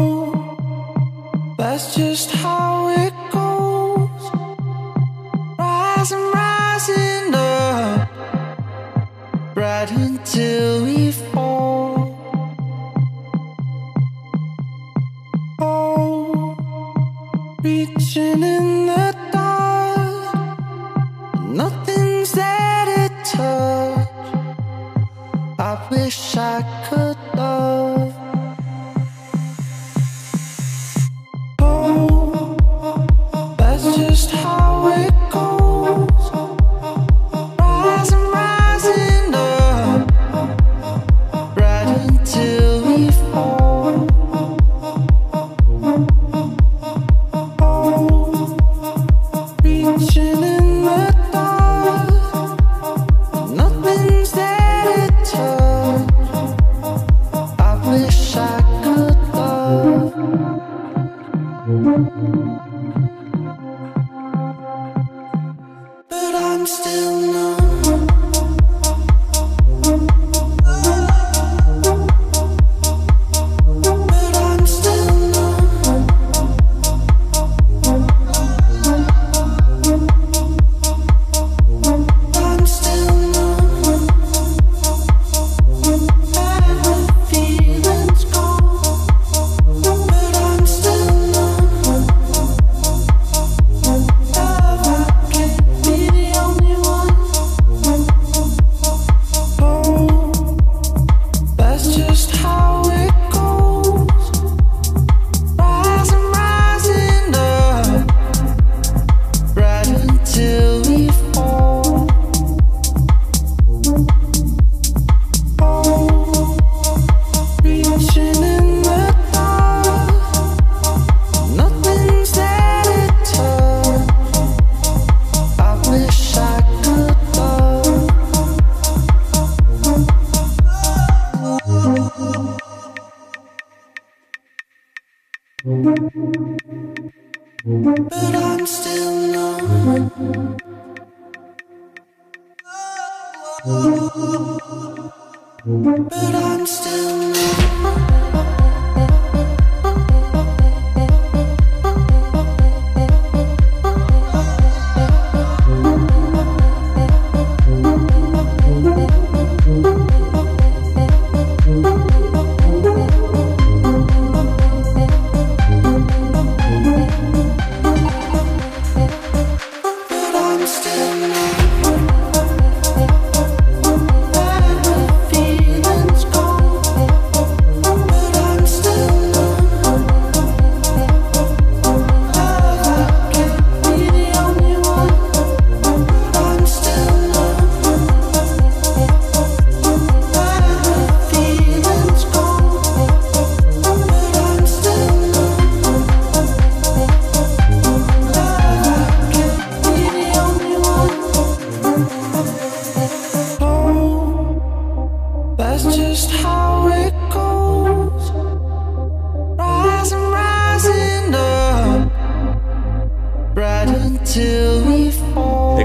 That's 1.56 1.96
until 10.34 10.84
we 10.84 11.12
fall. 11.12 12.16
Oh, 15.58 16.56
reaching 17.62 18.42
in 18.42 18.86
the 18.86 19.14
dark, 19.30 20.34
nothing's 21.44 22.32
there 22.32 22.86
to 22.86 23.08
touch. 23.24 24.08
I 25.58 25.88
wish 25.90 26.36
I 26.36 26.62
could 26.88 27.18
love. 27.36 27.91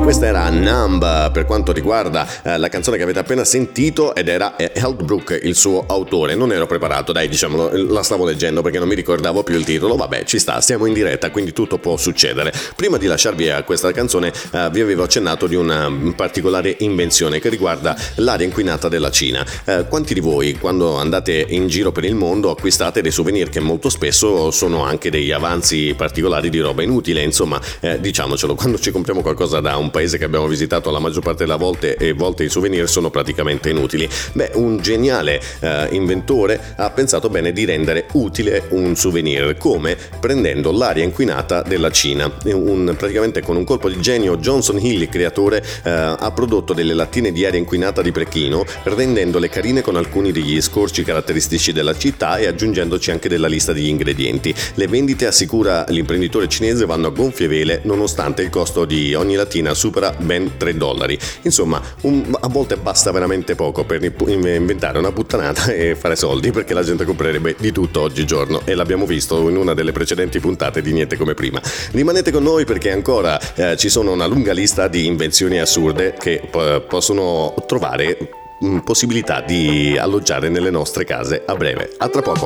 Questa 0.08 0.28
era 0.28 0.50
Numb 0.50 1.32
per 1.34 1.44
quanto 1.44 1.74
riguarda 1.74 2.26
eh, 2.42 2.58
la 2.58 2.70
canzone 2.70 2.96
che 2.96 3.04
avete 3.04 3.20
appena 3.20 3.44
sentito 3.44 4.16
ed 4.16 4.30
era 4.30 4.56
eh, 4.56 4.72
Heldbrook 4.74 5.38
il 5.44 5.54
suo 5.54 5.84
autore. 5.86 6.34
Non 6.34 6.54
ero 6.54 6.66
preparato, 6.66 7.12
dai, 7.12 7.28
diciamolo, 7.28 7.72
la 7.92 8.04
stavo 8.04 8.24
leggendo 8.24 8.62
perché 8.62 8.80
non 8.80 8.88
mi 8.88 8.96
ricordavo 8.96 9.44
più 9.44 9.58
il 9.58 9.66
titolo. 9.66 9.98
Vabbè, 9.98 10.24
ci 10.24 10.40
sta, 10.40 10.62
siamo 10.62 10.86
in 10.86 10.94
diretta, 10.94 11.30
quindi 11.30 11.52
tutto 11.52 11.78
può 11.78 11.98
succedere. 11.98 12.54
Prima 12.78 12.96
di 12.96 13.06
lasciarvi 13.06 13.50
a 13.50 13.64
questa 13.64 13.92
canzone, 13.92 14.32
eh, 14.54 14.70
vi 14.72 14.80
avevo 14.80 15.04
accennato 15.04 15.46
di 15.46 15.56
una 15.56 15.92
particolare 16.16 16.74
invenzione 16.80 17.42
che 17.42 17.50
riguarda 17.50 17.94
l'aria 18.16 18.46
inquinata 18.46 18.88
della 18.88 19.12
Cina. 19.12 19.46
Eh, 19.66 19.88
quanti 19.90 20.14
di 20.14 20.22
voi, 20.22 20.58
quando 20.58 20.96
andate 20.96 21.46
in 21.50 21.68
giro 21.68 21.92
per 21.92 22.06
il 22.06 22.16
mondo, 22.16 22.50
acquistate 22.52 23.02
dei 23.02 23.12
souvenir 23.12 23.50
che 23.50 23.60
molto 23.60 23.90
spesso 23.90 24.52
sono 24.52 24.86
anche 24.86 25.10
degli 25.10 25.34
avanzi 25.34 25.94
particolari 25.98 26.50
di 26.50 26.60
roba 26.60 26.82
inutile? 26.82 27.22
Insomma, 27.24 27.60
eh, 27.82 28.00
diciamocelo, 28.00 28.56
quando 28.56 28.80
ci 28.80 28.92
compriamo 28.92 29.22
qualcosa 29.22 29.60
da 29.60 29.76
un 29.76 29.96
paese 29.98 30.19
che 30.19 30.26
abbiamo 30.26 30.45
visitato 30.45 30.91
la 30.91 30.99
maggior 30.99 31.24
parte 31.24 31.44
delle 31.44 31.57
volte 31.57 31.95
e 31.95 32.14
volte 32.14 32.44
i 32.44 32.49
souvenir 32.49 32.88
sono 32.88 33.10
praticamente 33.10 33.72
inutili. 33.72 34.07
Beh, 34.34 34.52
un 34.53 34.78
geniale 34.78 35.41
eh, 35.60 35.88
inventore 35.90 36.76
ha 36.76 36.91
pensato 36.91 37.30
bene 37.30 37.52
di 37.52 37.65
rendere 37.65 38.06
utile 38.11 38.65
un 38.69 38.95
souvenir, 38.95 39.56
come 39.57 39.98
prendendo 40.19 40.72
l'aria 40.72 41.03
inquinata 41.03 41.64
della 41.64 41.90
Cina. 41.90 42.32
Un- 42.44 42.94
praticamente 42.95 43.41
con 43.41 43.56
un 43.56 43.64
colpo 43.64 43.90
di 43.90 43.99
genio 43.99 44.38
Johnson 44.38 44.78
Hill, 44.78 45.02
il 45.02 45.10
creatore, 45.10 45.64
eh, 45.84 45.90
ha 45.90 46.32
prodotto 46.32 46.74
delle 46.74 46.94
lattine 46.94 47.32
di 47.32 47.44
aria 47.44 47.57
inquinata 47.57 48.03
di 48.03 48.11
Pechino, 48.11 48.65
rendendole 48.84 49.49
carine 49.49 49.82
con 49.82 49.95
alcuni 49.95 50.32
degli 50.32 50.61
scorci 50.61 51.03
caratteristici 51.03 51.74
della 51.74 51.98
città 51.98 52.38
e 52.38 52.45
aggiungendoci 52.45 53.10
anche 53.10 53.30
della 53.30 53.48
lista 53.48 53.74
degli 53.74 53.88
ingredienti. 53.88 54.53
Le 54.76 54.88
vendite, 54.88 55.26
assicura 55.26 55.86
l'imprenditore 55.88 56.48
cinese, 56.48 56.86
vanno 56.86 57.07
a 57.07 57.10
gonfie 57.10 57.48
vele 57.48 57.82
nonostante 57.86 58.44
il 58.44 58.52
costo 58.52 58.86
di 58.86 59.15
ogni 59.15 59.34
lattina 59.34 59.74
supera 59.88 60.14
ben 60.18 60.58
3 60.58 60.76
dollari. 60.76 61.18
Insomma, 61.44 61.82
un- 62.02 62.36
a 62.40 62.48
volte 62.48 62.76
basta 62.76 63.12
veramente 63.12 63.56
poco 63.56 63.86
per 63.86 64.04
inventare 64.04 64.98
una 64.98 65.12
puttanata 65.12 65.72
e 65.72 65.96
fare 65.96 66.16
soldi 66.16 66.52
perché 66.52 66.74
la 66.74 66.84
gente 66.84 67.06
comprerebbe 67.06 67.56
di 67.58 67.72
tutto 67.72 68.02
oggigiorno 68.02 68.62
e 68.66 68.76
l'abbiamo 68.76 69.06
visto 69.06 69.48
in 69.50 69.56
una 69.56 69.74
delle 69.74 69.92
precedenti 69.94 70.40
puntate 70.40 70.82
di 70.82 70.92
Niente 70.92 71.16
come 71.16 71.34
prima. 71.34 71.62
Rimanete 71.92 72.32
con 72.32 72.44
noi 72.44 72.66
perché 72.66 72.92
ancora 72.92 73.40
eh, 73.56 73.78
ci 73.78 73.90
sono 73.90 74.12
una 74.12 74.26
lunga 74.26 74.52
lista 74.52 74.88
di 74.88 75.06
invenzioni 75.06 75.60
assurde 75.60 76.16
che 76.20 76.42
po- 76.50 76.82
possono 76.82 77.54
trovare 77.66 78.18
mm, 78.64 78.80
possibilità 78.80 79.42
di 79.42 79.98
alloggiare 79.98 80.50
nelle 80.50 80.70
nostre 80.70 81.06
case 81.06 81.44
a 81.46 81.56
breve. 81.56 81.92
A 81.98 82.10
tra 82.10 82.22
poco. 82.22 82.46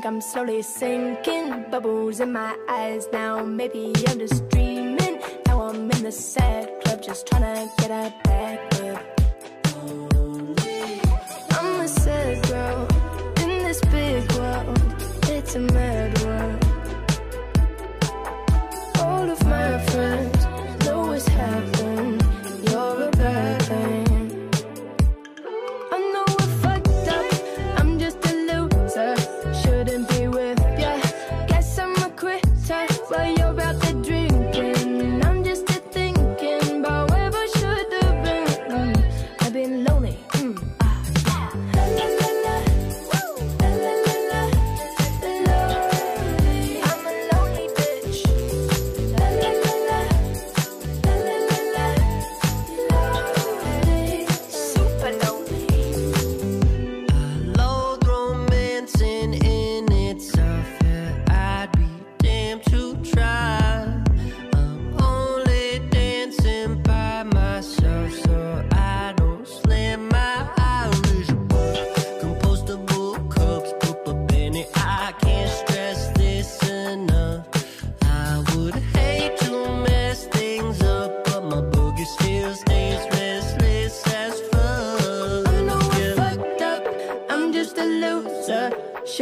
Think 0.00 0.14
I'm 0.14 0.20
slowly 0.22 0.62
sinking. 0.62 1.66
Bubbles 1.70 2.20
in 2.20 2.32
my 2.32 2.56
eyes 2.70 3.06
now. 3.12 3.44
Maybe 3.44 3.92
I'm 4.08 4.18
just 4.18 4.48
dreaming. 4.48 5.20
Now 5.46 5.60
I'm 5.60 5.90
in 5.90 6.04
the 6.04 6.10
sad 6.10 6.70
club 6.82 7.02
just 7.02 7.26
trying 7.26 7.42
to 7.42 7.70
get 7.76 7.90
a 7.90 8.14
back 8.24 8.80
up. 8.80 9.02
I'm 11.52 11.80
a 11.82 11.86
sad 11.86 12.42
girl 12.48 12.88
in 13.42 13.62
this 13.62 13.82
big 13.92 14.32
world. 14.32 14.78
It's 15.24 15.54
a 15.56 15.60
mad 15.60 15.99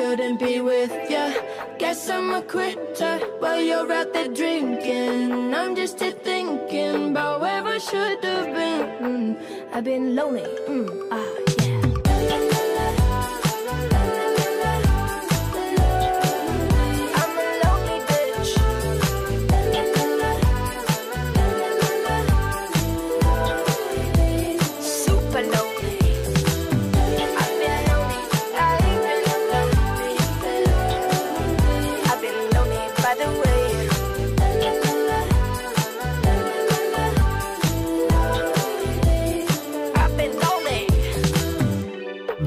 Shouldn't 0.09 0.40
be 0.40 0.59
with 0.62 1.10
ya. 1.10 1.30
Guess 1.78 2.09
I'm 2.09 2.32
a 2.32 2.40
quitter 2.40 3.18
while 3.40 3.60
you're 3.60 3.93
out 3.93 4.14
there 4.14 4.28
drinking. 4.28 5.55
I'm 5.55 5.76
just 5.76 6.01
a 6.01 6.12
thinking 6.12 7.10
about 7.10 7.43
where 7.43 7.62
I 7.62 7.76
should 7.76 8.24
have 8.24 8.47
been. 8.56 8.80
Mm, 9.05 9.74
I've 9.74 9.85
been 9.85 10.16
lonely. 10.16 10.48
Mm, 10.66 11.09
ah, 11.12 11.57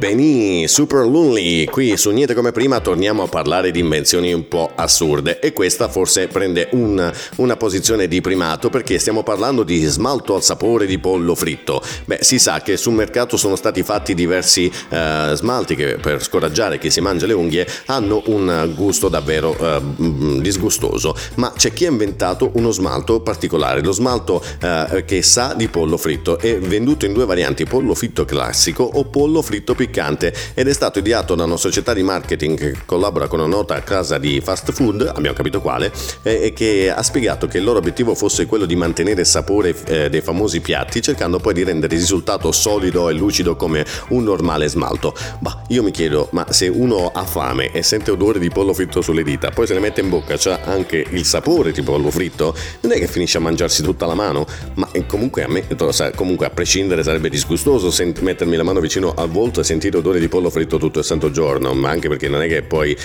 Benì, 0.02 0.68
Super 0.68 1.06
Lonely, 1.06 1.66
qui 1.66 1.96
su 1.96 2.10
Niente 2.10 2.34
come 2.34 2.52
prima 2.52 2.80
torniamo 2.80 3.22
a 3.22 3.28
parlare 3.28 3.70
di 3.70 3.82
invenzioni 3.82 4.34
un 4.34 4.48
po' 4.48 4.72
assurde 4.74 5.40
e 5.40 5.54
questa 5.54 5.90
forse 5.90 6.28
prende 6.28 6.70
un- 6.72 7.14
una 7.36 7.56
posizione 7.56 8.08
di 8.08 8.20
primato 8.20 8.72
perché 8.72 8.98
stiamo 8.98 9.22
parlando 9.22 9.62
di 9.62 9.84
smalto 9.84 10.34
al 10.34 10.42
sapore 10.42 10.88
di 10.88 10.98
pollo 10.98 11.36
fritto. 11.36 11.84
Beh, 12.06 12.18
si 12.22 12.40
sa 12.40 12.64
che 12.64 12.78
sul 12.78 12.94
mercato 12.94 13.38
sono 13.38 13.56
stati 13.56 13.84
fatti 13.84 14.16
diversi 14.16 14.72
eh, 14.90 15.34
smalti 15.36 15.76
che 15.76 15.98
per 16.02 16.24
scoraggiare 16.24 16.80
chi 16.80 16.90
si 16.90 17.00
mangia 17.00 17.28
le 17.28 17.34
unghie 17.34 17.68
hanno 17.86 18.24
un 18.26 18.74
gusto 18.76 19.08
davvero 19.08 19.56
eh, 19.56 19.80
mm, 20.02 20.40
disgustoso, 20.40 21.16
ma 21.36 21.54
c'è 21.56 21.74
chi 21.74 21.86
ha 21.86 21.90
inventato 21.92 22.50
uno 22.56 22.72
smalto 22.72 23.20
particolare, 23.20 23.84
lo 23.84 23.92
smalto 23.92 24.44
eh, 24.64 25.04
che 25.06 25.22
sa 25.22 25.54
di 25.56 25.68
pollo 25.68 25.98
fritto, 25.98 26.40
è 26.40 26.58
venduto 26.58 27.06
in 27.06 27.14
due 27.14 27.26
varianti, 27.26 27.66
pollo 27.66 27.94
fritto 27.94 28.26
classico 28.26 28.82
o 28.82 29.06
pollo 29.06 29.44
fritto 29.44 29.76
piccato 29.76 29.90
piccante 29.92 30.34
ed 30.54 30.68
è 30.70 30.74
stato 30.74 31.00
ideato 31.00 31.36
da 31.36 31.44
una 31.44 31.58
società 31.58 31.94
di 31.94 32.02
marketing 32.02 32.58
che 32.58 32.76
collabora 32.86 33.28
con 33.28 33.40
una 33.40 33.50
nota 33.50 33.84
casa 33.84 34.18
di 34.18 34.40
fast 34.42 34.72
food, 34.72 35.02
abbiamo 35.14 35.36
capito 35.36 35.60
quale, 35.60 35.92
eh, 36.24 36.46
e 36.46 36.54
che 36.54 36.90
ha 36.90 37.04
spiegato 37.04 37.48
che 37.48 37.58
il 37.58 37.66
loro 37.66 37.80
obiettivo 37.80 38.16
fosse 38.16 38.46
quello 38.46 38.66
di 38.66 38.76
mantenere 38.76 39.22
il 39.22 39.28
sapore 39.28 39.76
eh, 39.86 40.10
dei 40.10 40.22
famosi 40.22 40.62
piatti, 40.62 41.02
cercando 41.02 41.40
poi 41.40 41.54
di 41.54 41.64
rendere 41.64 41.94
il 41.94 42.00
risultato 42.00 42.52
solido 42.52 43.10
e 43.10 43.14
lucido 43.14 43.56
come 43.56 43.86
un 44.10 44.24
normale 44.24 44.68
smalto. 44.70 45.14
Bah, 45.40 45.64
io 45.68 45.84
mi 45.84 45.92
chiedo, 45.92 46.30
ma 46.32 46.46
se 46.50 46.68
uno 46.68 47.12
ha 47.14 47.26
fame 47.26 47.72
e 47.72 47.84
sente 47.84 48.12
odore 48.12 48.40
di 48.40 48.50
pollo 48.50 48.74
fritto 48.74 49.02
sulle 49.02 49.24
dita, 49.24 49.50
poi 49.52 49.68
se 49.68 49.74
ne 49.74 49.80
mette 49.80 50.02
in 50.02 50.10
bocca, 50.10 50.36
c'ha 50.38 50.62
anche 50.64 51.06
il 51.10 51.26
sapore 51.26 51.72
di 51.72 51.82
pollo 51.82 52.10
fritto, 52.10 52.56
non 52.82 52.94
è 52.94 52.98
che 52.98 53.08
finisce 53.08 53.38
a 53.38 53.42
mangiarsi 53.42 53.84
tutta 53.84 54.06
la 54.06 54.16
mano, 54.16 54.46
ma 54.76 54.88
eh, 54.94 55.06
comunque 55.06 55.44
a 55.44 55.50
me, 55.50 55.66
sa- 55.90 56.12
comunque 56.12 56.46
a 56.46 56.50
prescindere 56.50 57.04
sarebbe 57.04 57.30
disgustoso 57.30 57.92
sent- 57.92 58.20
mettermi 58.22 58.56
la 58.56 58.64
mano 58.64 58.80
vicino 58.80 59.14
al 59.16 59.30
volto 59.30 59.60
e 59.60 59.64
sentire 59.64 59.81
odore 59.90 60.20
di 60.20 60.28
pollo 60.28 60.50
fritto 60.50 60.78
tutto 60.78 61.00
il 61.00 61.06
santo 61.06 61.32
giorno, 61.32 61.74
ma 61.74 61.90
anche 61.90 62.08
perché 62.08 62.28
non 62.28 62.42
è 62.42 62.48
che 62.48 62.62
poi 62.62 62.96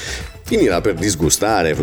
finirà 0.46 0.80
per 0.80 0.94
disgustare. 0.94 1.76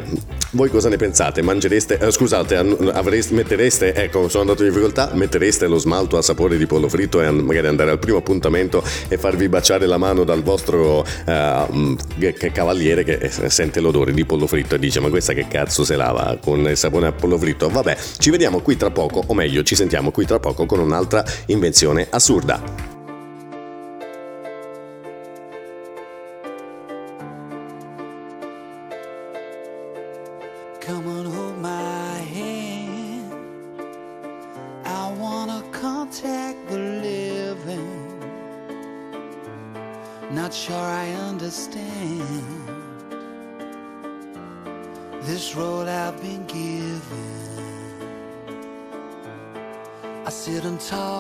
Voi 0.51 0.69
cosa 0.69 0.87
ne 0.87 0.97
pensate? 0.97 1.41
Mangereste, 1.41 1.97
eh, 1.97 2.11
scusate, 2.11 2.55
avreste, 2.55 3.33
mettereste, 3.33 3.93
ecco, 3.93 4.29
sono 4.29 4.43
andato 4.43 4.63
in 4.63 4.69
difficoltà, 4.69 5.11
mettereste 5.13 5.67
lo 5.67 5.77
smalto 5.77 6.17
a 6.17 6.21
sapore 6.21 6.57
di 6.57 6.65
pollo 6.65 6.87
fritto 6.87 7.21
e 7.21 7.29
magari 7.29 7.67
andare 7.67 7.91
al 7.91 7.99
primo 7.99 8.17
appuntamento 8.17 8.83
e 9.09 9.17
farvi 9.17 9.49
baciare 9.49 9.85
la 9.85 9.97
mano 9.97 10.23
dal 10.23 10.43
vostro 10.43 11.05
eh, 11.25 12.51
cavaliere 12.51 13.03
che 13.03 13.13
eh, 13.13 13.49
sente 13.49 13.81
l'odore 13.81 14.13
di 14.13 14.25
pollo 14.25 14.47
fritto 14.47 14.75
e 14.75 14.79
dice 14.79 14.99
ma 14.99 15.09
questa 15.09 15.33
che 15.33 15.47
cazzo 15.47 15.83
se 15.83 15.95
lava 15.95 16.37
con 16.41 16.59
il 16.61 16.77
sapone 16.77 17.07
a 17.07 17.11
pollo 17.11 17.37
fritto? 17.37 17.69
Vabbè, 17.69 17.97
ci 18.17 18.29
vediamo 18.29 18.61
qui 18.61 18.77
tra 18.77 18.91
poco, 18.91 19.23
o 19.25 19.33
meglio, 19.33 19.63
ci 19.63 19.75
sentiamo 19.75 20.11
qui 20.11 20.25
tra 20.25 20.39
poco 20.39 20.65
con 20.65 20.79
un'altra 20.79 21.25
invenzione 21.47 22.07
assurda. 22.09 22.92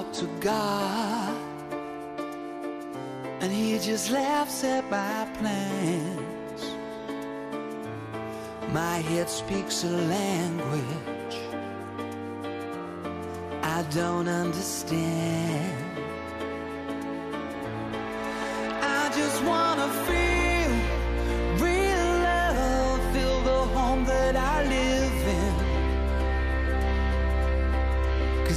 Talk 0.03 0.13
to 0.13 0.25
God, 0.39 1.35
and 3.41 3.51
He 3.51 3.77
just 3.79 4.11
laughs 4.11 4.63
at 4.63 4.89
my 4.89 5.27
plans. 5.37 6.63
My 8.73 8.97
head 8.97 9.29
speaks 9.29 9.83
a 9.83 9.89
language 9.89 11.37
I 13.61 13.83
don't 13.91 14.27
understand. 14.27 15.75
I 18.81 19.11
just 19.15 19.43
wanna 19.43 19.89
feel 20.05 20.32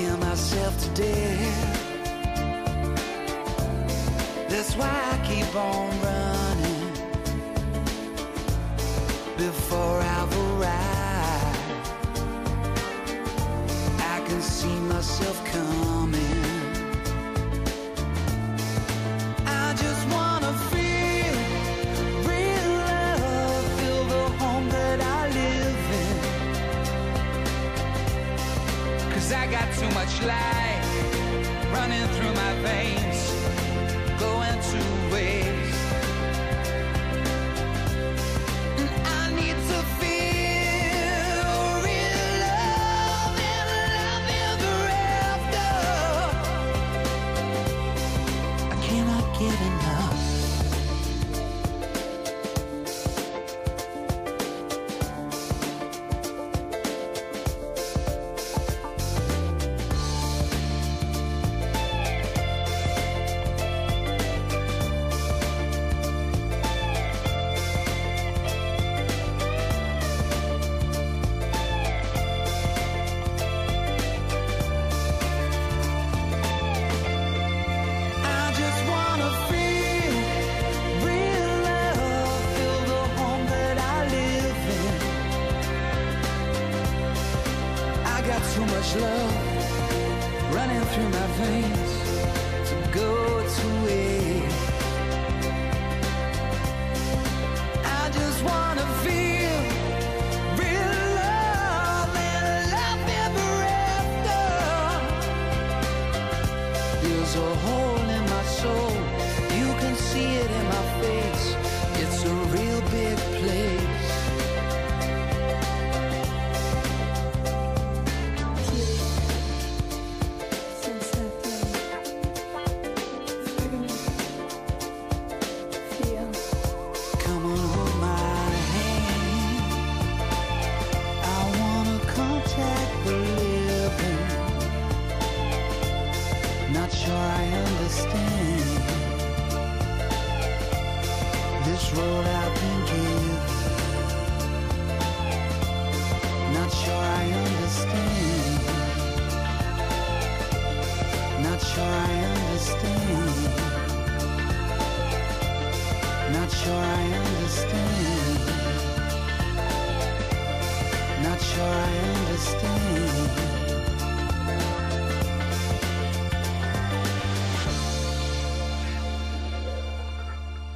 Scare 0.00 0.16
myself 0.16 0.78
to 0.82 0.88
death. 1.02 1.78
That's 4.48 4.74
why 4.74 4.88
I 4.88 5.18
keep 5.28 5.54
on 5.54 5.90
running 6.00 6.92
before 9.36 10.00
I've 10.00 10.34
arrived. 10.46 11.58
I 14.00 14.22
can 14.26 14.40
see 14.40 14.78
myself 14.88 15.44
coming. 15.52 16.39
Much 30.00 30.22
life 30.22 31.72
running 31.74 32.06
through 32.14 32.32
my 32.32 32.52
veins, 32.62 33.09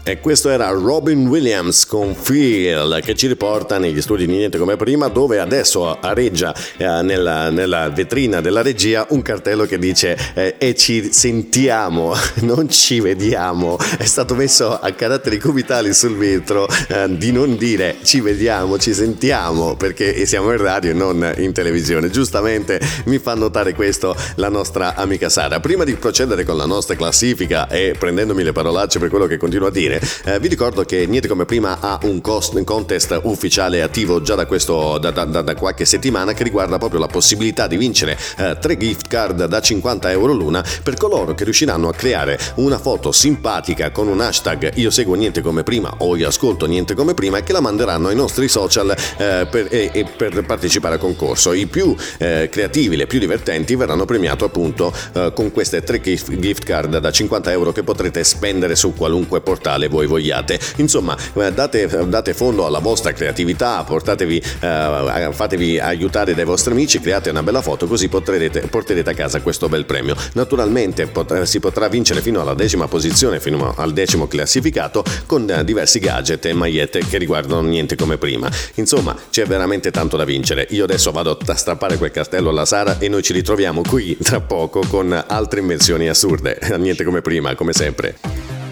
E 0.06 0.20
questo 0.20 0.51
era 0.51 0.68
Robin 0.68 1.26
Williams 1.26 1.86
con 1.86 2.14
Feel 2.14 3.01
che 3.02 3.14
ci 3.14 3.26
riporta 3.26 3.78
negli 3.78 4.02
studi 4.02 4.26
di 4.26 4.32
Niente 4.32 4.59
come 4.59 4.76
prima 4.76 5.09
dove 5.09 5.39
adesso 5.39 5.98
areggia 5.98 6.55
eh, 6.76 7.01
nella, 7.01 7.48
nella 7.48 7.89
vetrina 7.89 8.43
della 8.43 8.60
regia 8.60 9.06
un 9.09 9.22
cartello 9.22 9.64
che 9.64 9.78
dice 9.78 10.14
eh, 10.35 10.56
e 10.59 10.74
ci 10.74 11.10
sentiamo, 11.10 12.14
non 12.43 12.68
ci 12.68 13.01
vediamo. 13.01 13.78
È 13.97 14.05
stato 14.05 14.35
messo 14.35 14.78
a 14.78 14.93
caratteri 14.93 15.40
cubitali 15.40 15.94
sul 15.94 16.18
vetro 16.18 16.68
eh, 16.89 17.06
di 17.16 17.32
non 17.32 17.56
dire 17.56 17.97
ci 18.02 18.20
vediamo, 18.20 18.78
ci 18.78 18.93
sentiamo 18.93 19.74
perché 19.74 20.26
siamo 20.26 20.51
in 20.52 20.59
radio 20.59 20.90
e 20.90 20.94
non 20.94 21.32
in 21.39 21.55
televisione. 21.55 22.10
Giustamente 22.10 22.78
mi 23.06 23.18
fa 23.18 23.32
notare 23.35 23.72
questo 23.72 24.14
la 24.35 24.51
nostra 24.51 24.97
amica 24.97 25.31
Sara. 25.31 25.60
Prima 25.60 25.85
di 25.85 25.94
procedere 25.94 26.44
con 26.44 26.59
la 26.59 26.66
nostra 26.66 26.94
classifica 26.94 27.68
e 27.68 27.94
prendendomi 27.98 28.43
le 28.43 28.52
parolacce 28.52 28.98
per 28.98 29.09
quello 29.09 29.26
che 29.26 29.39
continuo 29.39 29.68
a 29.68 29.70
dire, 29.70 29.94
eh, 30.25 30.39
vi 30.39 30.49
ricordo 30.49 30.83
che 30.85 31.07
Niente 31.07 31.29
come 31.29 31.45
prima 31.45 31.79
ha 31.81 31.99
un, 32.03 32.21
cost- 32.21 32.62
contest 32.65 33.19
ufficiale 33.25 33.83
attivo 33.83 34.21
già 34.23 34.35
da, 34.35 34.47
questo, 34.47 34.99
da, 34.99 35.11
da- 35.11 35.25
da- 35.25 35.55
qualche 35.55 35.85
settimana 35.85 36.33
che 36.33 36.43
riguarda 36.43 36.79
proprio 36.79 37.01
la 37.01 37.07
possibilità 37.07 37.66
di 37.66 37.77
vincere 37.77 38.19
eh, 38.39 38.57
tre 38.61 38.77
gift 38.77 39.07
card 39.09 39.45
da 39.47 39.61
50 39.61 40.11
euro 40.11 40.33
l'una 40.33 40.65
per 40.83 40.95
coloro 40.97 41.35
che 41.35 41.45
riusciranno 41.45 41.89
a 41.89 41.93
creare 41.95 42.39
una 42.57 42.79
foto 42.79 43.12
simpatica 43.12 43.91
con 43.91 44.09
un 44.09 44.21
hashtag 44.21 44.73
io 44.75 44.91
seguo 44.91 45.15
niente 45.15 45.41
come 45.41 45.62
prima 45.62 45.95
o 45.99 46.16
io 46.16 46.29
ascolto 46.29 46.66
niente 46.66 46.95
come 46.95 47.15
prima 47.15 47.39
e 47.39 47.43
che 47.43 47.53
la 47.53 47.61
manderanno 47.61 48.09
ai 48.09 48.16
nostri 48.16 48.49
social 48.49 48.91
eh, 48.91 49.47
per, 49.51 49.69
e- 49.71 49.91
e 49.93 50.05
per 50.05 50.45
partecipare 50.45 50.95
al 50.95 51.01
concorso. 51.01 51.53
I 51.53 51.66
più 51.66 51.95
eh, 52.19 52.49
creativi, 52.51 52.97
le 52.97 53.07
più 53.07 53.19
divertenti 53.19 53.75
verranno 53.77 54.05
premiati 54.05 54.45
appunto 54.45 54.93
eh, 55.12 55.33
con 55.35 55.53
queste 55.53 55.83
tre 55.83 56.01
gift 56.01 56.65
card 56.65 56.99
da 56.99 57.11
50 57.11 57.51
euro 57.53 57.73
che 57.73 57.83
potrete 57.83 58.25
spendere 58.25 58.75
su 58.77 58.95
qualunque 58.95 59.41
portale 59.41 59.84
voi 59.89 60.06
vogliate. 60.06 60.59
Insomma, 60.77 61.16
eh, 61.35 61.52
date, 61.52 61.89
date 62.09 62.35
fondo 62.35 62.66
alla 62.66 62.78
vostra 62.78 63.12
creatività, 63.12 63.82
portatevi, 63.85 64.43
eh, 64.61 65.28
fatevi 65.32 65.78
aiutare 65.78 66.35
dai 66.35 66.44
vostri 66.44 66.73
amici, 66.73 67.01
create 67.01 67.31
una 67.31 67.43
bella 67.43 67.62
foto 67.62 67.86
così 67.86 68.09
potrete, 68.09 68.61
porterete 68.61 69.11
a 69.11 69.15
casa 69.15 69.40
questo 69.40 69.69
bel 69.69 69.85
premio. 69.85 70.16
Naturalmente 70.35 71.06
pot- 71.06 71.43
si 71.43 71.61
potrà 71.61 71.89
vincere 71.89 72.20
fino 72.20 72.40
alla 72.40 72.55
decima 72.55 72.89
posizione, 72.89 73.40
fino 73.40 73.74
al 73.77 73.93
decimo 73.93 74.27
classificato 74.27 75.05
con 75.27 75.48
eh, 75.51 75.65
diversi 75.65 75.98
gadget 75.98 76.44
e 76.47 76.52
magliette 76.52 77.05
che 77.06 77.19
riguardano 77.19 77.62
niente 77.62 77.97
come 77.97 78.19
prima. 78.19 78.48
Insomma, 78.74 79.16
c'è 79.31 79.44
veramente 79.47 79.90
tanto 79.90 80.16
da 80.16 80.24
vincere. 80.24 80.66
Io 80.70 80.85
adesso 80.85 81.11
vado 81.11 81.39
a 81.44 81.55
strappare 81.55 81.97
quel 81.97 82.11
cartello 82.11 82.51
alla 82.51 82.65
Sara 82.65 82.98
e 82.98 83.09
noi 83.09 83.23
ci 83.23 83.32
ritroviamo 83.32 83.82
qui 83.82 84.16
tra 84.23 84.40
poco 84.40 84.82
con 84.89 85.12
altre 85.27 85.61
invenzioni 85.61 86.09
assurde. 86.09 86.59
Niente 86.77 87.05
come 87.05 87.23
prima, 87.23 87.55
come 87.55 87.73
sempre. 87.73 88.64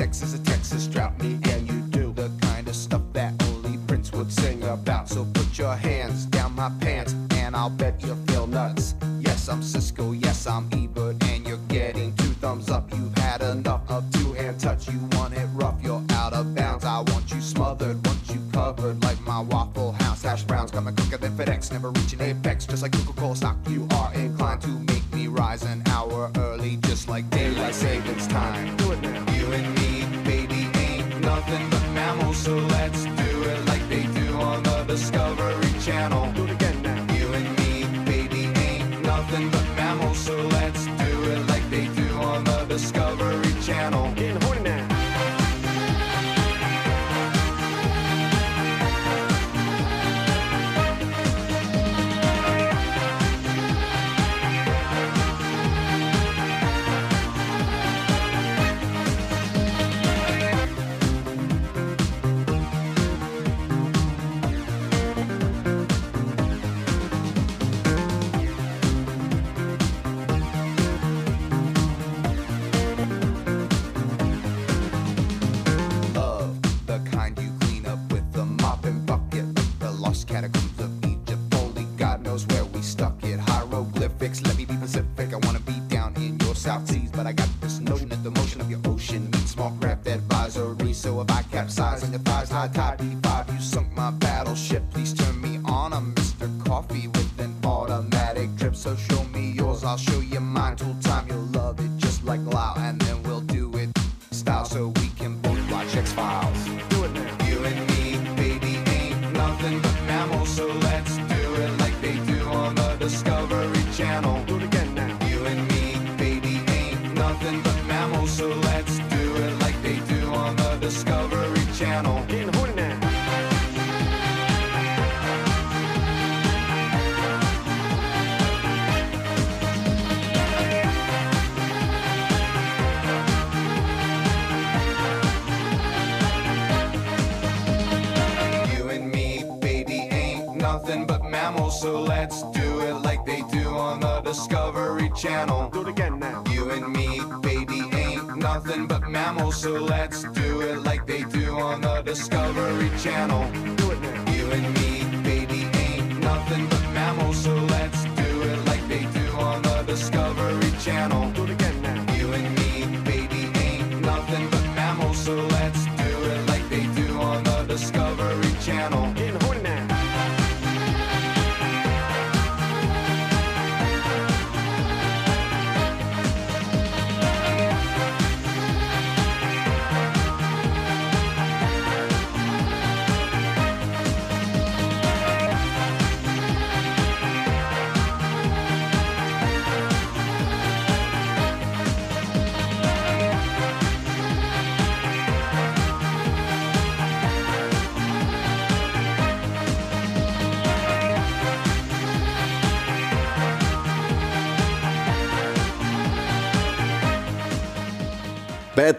Sex 0.00 0.22
is 0.22 0.32
a 0.32 0.49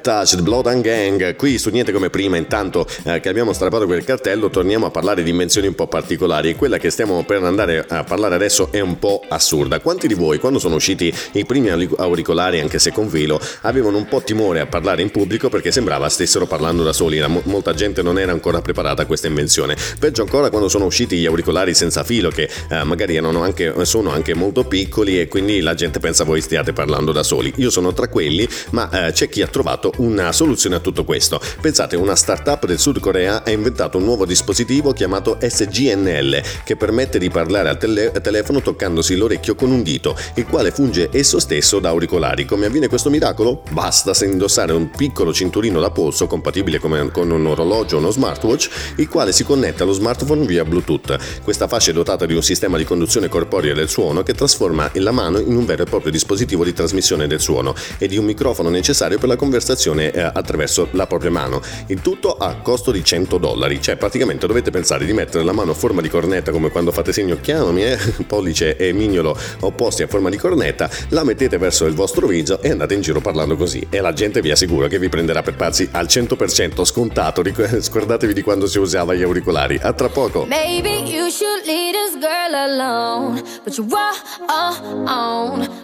Touched 0.01 0.41
Blood 0.41 0.67
and 0.67 0.81
Gang, 0.81 1.35
qui 1.35 1.57
su 1.57 1.69
Niente 1.69 1.91
come 1.91 2.09
prima, 2.09 2.35
intanto 2.35 2.87
eh, 3.03 3.19
che 3.19 3.29
abbiamo 3.29 3.53
strappato 3.53 3.85
quel 3.85 4.03
cartello 4.03 4.49
torniamo 4.49 4.87
a 4.87 4.89
parlare 4.91 5.23
di 5.23 5.29
invenzioni 5.29 5.67
un 5.67 5.75
po' 5.75 5.87
particolari 5.87 6.49
e 6.49 6.55
quella 6.55 6.77
che 6.77 6.89
stiamo 6.89 7.23
per 7.23 7.43
andare 7.43 7.85
a 7.87 8.03
parlare 8.03 8.35
adesso 8.35 8.71
è 8.71 8.79
un 8.79 8.99
po' 8.99 9.23
assurda. 9.27 9.79
Quanti 9.79 10.07
di 10.07 10.13
voi 10.13 10.39
quando 10.39 10.59
sono 10.59 10.75
usciti 10.75 11.13
i 11.33 11.45
primi 11.45 11.69
auri- 11.69 11.89
auricolari 11.97 12.59
anche 12.59 12.79
se 12.79 12.91
con 12.91 13.07
filo 13.09 13.39
avevano 13.61 13.97
un 13.97 14.07
po' 14.07 14.21
timore 14.21 14.59
a 14.59 14.65
parlare 14.65 15.01
in 15.01 15.11
pubblico 15.11 15.49
perché 15.49 15.71
sembrava 15.71 16.09
stessero 16.09 16.47
parlando 16.47 16.83
da 16.83 16.93
soli, 16.93 17.21
mo- 17.27 17.41
molta 17.45 17.73
gente 17.73 18.01
non 18.01 18.17
era 18.17 18.31
ancora 18.31 18.61
preparata 18.61 19.03
a 19.03 19.05
questa 19.05 19.27
invenzione. 19.27 19.75
Peggio 19.99 20.23
ancora 20.23 20.49
quando 20.49 20.67
sono 20.67 20.85
usciti 20.85 21.17
gli 21.17 21.25
auricolari 21.25 21.73
senza 21.73 22.03
filo 22.03 22.29
che 22.29 22.49
eh, 22.69 22.83
magari 22.83 23.17
anche, 23.17 23.73
sono 23.85 24.11
anche 24.11 24.33
molto 24.33 24.63
piccoli 24.65 25.19
e 25.19 25.27
quindi 25.27 25.61
la 25.61 25.73
gente 25.75 25.99
pensa 25.99 26.23
voi 26.23 26.41
stiate 26.41 26.73
parlando 26.73 27.11
da 27.11 27.23
soli. 27.23 27.53
Io 27.57 27.69
sono 27.69 27.93
tra 27.93 28.07
quelli, 28.07 28.47
ma 28.71 29.07
eh, 29.07 29.11
c'è 29.11 29.29
chi 29.29 29.41
ha 29.41 29.47
trovato 29.47 29.90
una 29.97 30.31
soluzione 30.31 30.75
a 30.75 30.79
tutto 30.79 31.03
questo. 31.03 31.39
Pensate, 31.61 31.95
una 31.95 32.15
startup 32.15 32.65
del 32.65 32.79
Sud 32.79 32.99
Corea 32.99 33.43
ha 33.43 33.51
inventato 33.51 33.97
un 33.97 34.03
nuovo 34.03 34.25
dispositivo 34.25 34.93
chiamato 34.93 35.37
SGNL 35.41 36.41
che 36.63 36.75
permette 36.75 37.19
di 37.19 37.29
parlare 37.29 37.69
al 37.69 37.77
tele- 37.77 38.11
telefono 38.21 38.61
toccandosi 38.61 39.15
l'orecchio 39.15 39.55
con 39.55 39.71
un 39.71 39.83
dito, 39.83 40.15
il 40.35 40.45
quale 40.45 40.71
funge 40.71 41.09
esso 41.11 41.39
stesso 41.39 41.79
da 41.79 41.89
auricolari. 41.89 42.45
Come 42.45 42.65
avviene 42.65 42.87
questo 42.87 43.09
miracolo? 43.09 43.63
Basta 43.71 44.13
se 44.13 44.25
indossare 44.25 44.73
un 44.73 44.89
piccolo 44.89 45.33
cinturino 45.33 45.79
da 45.79 45.91
polso 45.91 46.27
compatibile 46.27 46.79
con 46.79 47.29
un 47.31 47.45
orologio 47.45 47.97
o 47.97 47.99
uno 47.99 48.11
smartwatch, 48.11 48.69
il 48.97 49.09
quale 49.09 49.31
si 49.31 49.43
connette 49.43 49.83
allo 49.83 49.93
smartphone 49.93 50.45
via 50.45 50.63
Bluetooth. 50.63 51.17
Questa 51.43 51.67
fascia 51.67 51.91
è 51.91 51.93
dotata 51.93 52.25
di 52.25 52.33
un 52.33 52.43
sistema 52.43 52.77
di 52.77 52.83
conduzione 52.83 53.27
corporea 53.27 53.73
del 53.73 53.89
suono 53.89 54.23
che 54.23 54.33
trasforma 54.33 54.89
la 54.95 55.11
mano 55.11 55.39
in 55.39 55.55
un 55.55 55.65
vero 55.65 55.83
e 55.83 55.85
proprio 55.85 56.11
dispositivo 56.11 56.63
di 56.63 56.73
trasmissione 56.73 57.27
del 57.27 57.39
suono 57.39 57.75
e 57.97 58.07
di 58.07 58.17
un 58.17 58.25
microfono 58.25 58.69
necessario 58.69 59.17
per 59.17 59.27
la 59.27 59.35
conversazione 59.35 59.80
eh, 59.89 60.21
attraverso 60.21 60.89
la 60.91 61.07
propria 61.07 61.31
mano. 61.31 61.61
Il 61.87 62.01
tutto 62.01 62.37
a 62.37 62.55
costo 62.61 62.91
di 62.91 63.03
100 63.03 63.37
dollari, 63.37 63.81
cioè 63.81 63.95
praticamente 63.95 64.47
dovete 64.47 64.71
pensare 64.71 65.05
di 65.05 65.13
mettere 65.13 65.43
la 65.43 65.53
mano 65.53 65.71
a 65.71 65.73
forma 65.73 66.01
di 66.01 66.09
cornetta 66.09 66.51
come 66.51 66.69
quando 66.69 66.91
fate 66.91 67.13
segno 67.13 67.39
chiamami, 67.39 67.83
eh, 67.83 67.97
pollice 68.27 68.75
e 68.75 68.91
mignolo 68.93 69.37
opposti 69.61 70.03
a 70.03 70.07
forma 70.07 70.29
di 70.29 70.37
cornetta, 70.37 70.89
la 71.09 71.23
mettete 71.23 71.57
verso 71.57 71.85
il 71.85 71.93
vostro 71.93 72.27
viso 72.27 72.61
e 72.61 72.69
andate 72.69 72.93
in 72.93 73.01
giro 73.01 73.21
parlando 73.21 73.55
così 73.55 73.85
e 73.89 74.01
la 74.01 74.13
gente 74.13 74.41
vi 74.41 74.51
assicuro 74.51 74.87
che 74.87 74.99
vi 74.99 75.09
prenderà 75.09 75.41
per 75.41 75.55
pazzi 75.55 75.87
al 75.91 76.05
100% 76.05 76.83
scontato, 76.83 77.41
Ric- 77.41 77.79
scordatevi 77.81 78.33
di 78.33 78.41
quando 78.41 78.67
si 78.67 78.79
usava 78.79 79.13
gli 79.13 79.23
auricolari. 79.23 79.79
A 79.81 79.93
tra 79.93 80.09
poco! 80.09 80.45
Maybe 80.45 80.89
you 80.89 81.29
should 81.29 81.65
leave 81.65 81.93
this 81.93 82.17
girl 82.19 82.53
alone. 82.53 83.41
But 83.63 83.77
you 83.77 83.85
won't, 83.85 84.19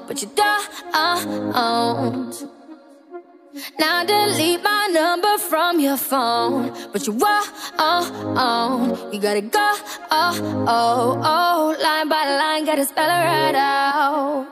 but 0.07 0.21
you 0.21 0.29
don't. 0.33 2.56
Now 3.79 4.03
delete 4.03 4.63
my 4.63 4.87
number 4.91 5.37
from 5.37 5.79
your 5.79 5.97
phone. 5.97 6.73
But 6.91 7.07
you 7.07 7.13
won't, 7.13 7.47
you 9.13 9.19
gotta 9.19 9.41
go. 9.41 9.73
Oh, 10.11 10.65
oh, 10.67 11.21
oh. 11.23 11.75
Line 11.81 12.09
by 12.09 12.23
line, 12.37 12.65
gotta 12.65 12.85
spell 12.85 13.09
it 13.09 13.23
right 13.25 13.55
out. 13.55 14.45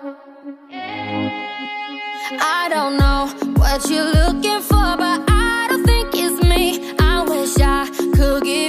I 2.41 2.69
don't 2.69 2.97
know 2.97 3.27
what 3.59 3.89
you're 3.89 4.11
looking 4.11 4.61
for, 4.61 4.97
but 4.97 5.23
I 5.29 5.67
don't 5.69 5.85
think 5.85 6.09
it's 6.13 6.41
me. 6.43 6.95
I 6.97 7.23
wish 7.23 7.57
I 7.59 7.87
could 8.15 8.43
give 8.43 8.64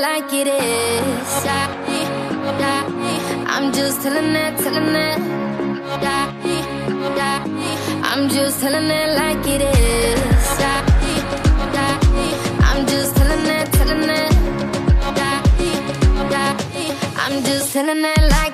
like 0.00 0.32
it 0.32 0.46
is. 0.46 1.46
I'm 3.50 3.72
just 3.72 4.02
telling 4.02 4.34
it, 4.34 4.56
telling 4.58 4.94
it. 4.94 5.18
I'm 8.10 8.28
just 8.28 8.60
telling 8.60 8.90
it 8.90 9.16
like 9.16 9.46
it 9.46 9.62
is. 9.62 10.60
I'm 12.68 12.86
just 12.86 13.16
telling 13.16 13.46
it, 13.46 13.72
telling 13.72 14.08
it. 14.08 14.32
I'm 17.22 17.42
just 17.42 17.72
telling 17.72 18.04
it 18.04 18.22
like 18.30 18.47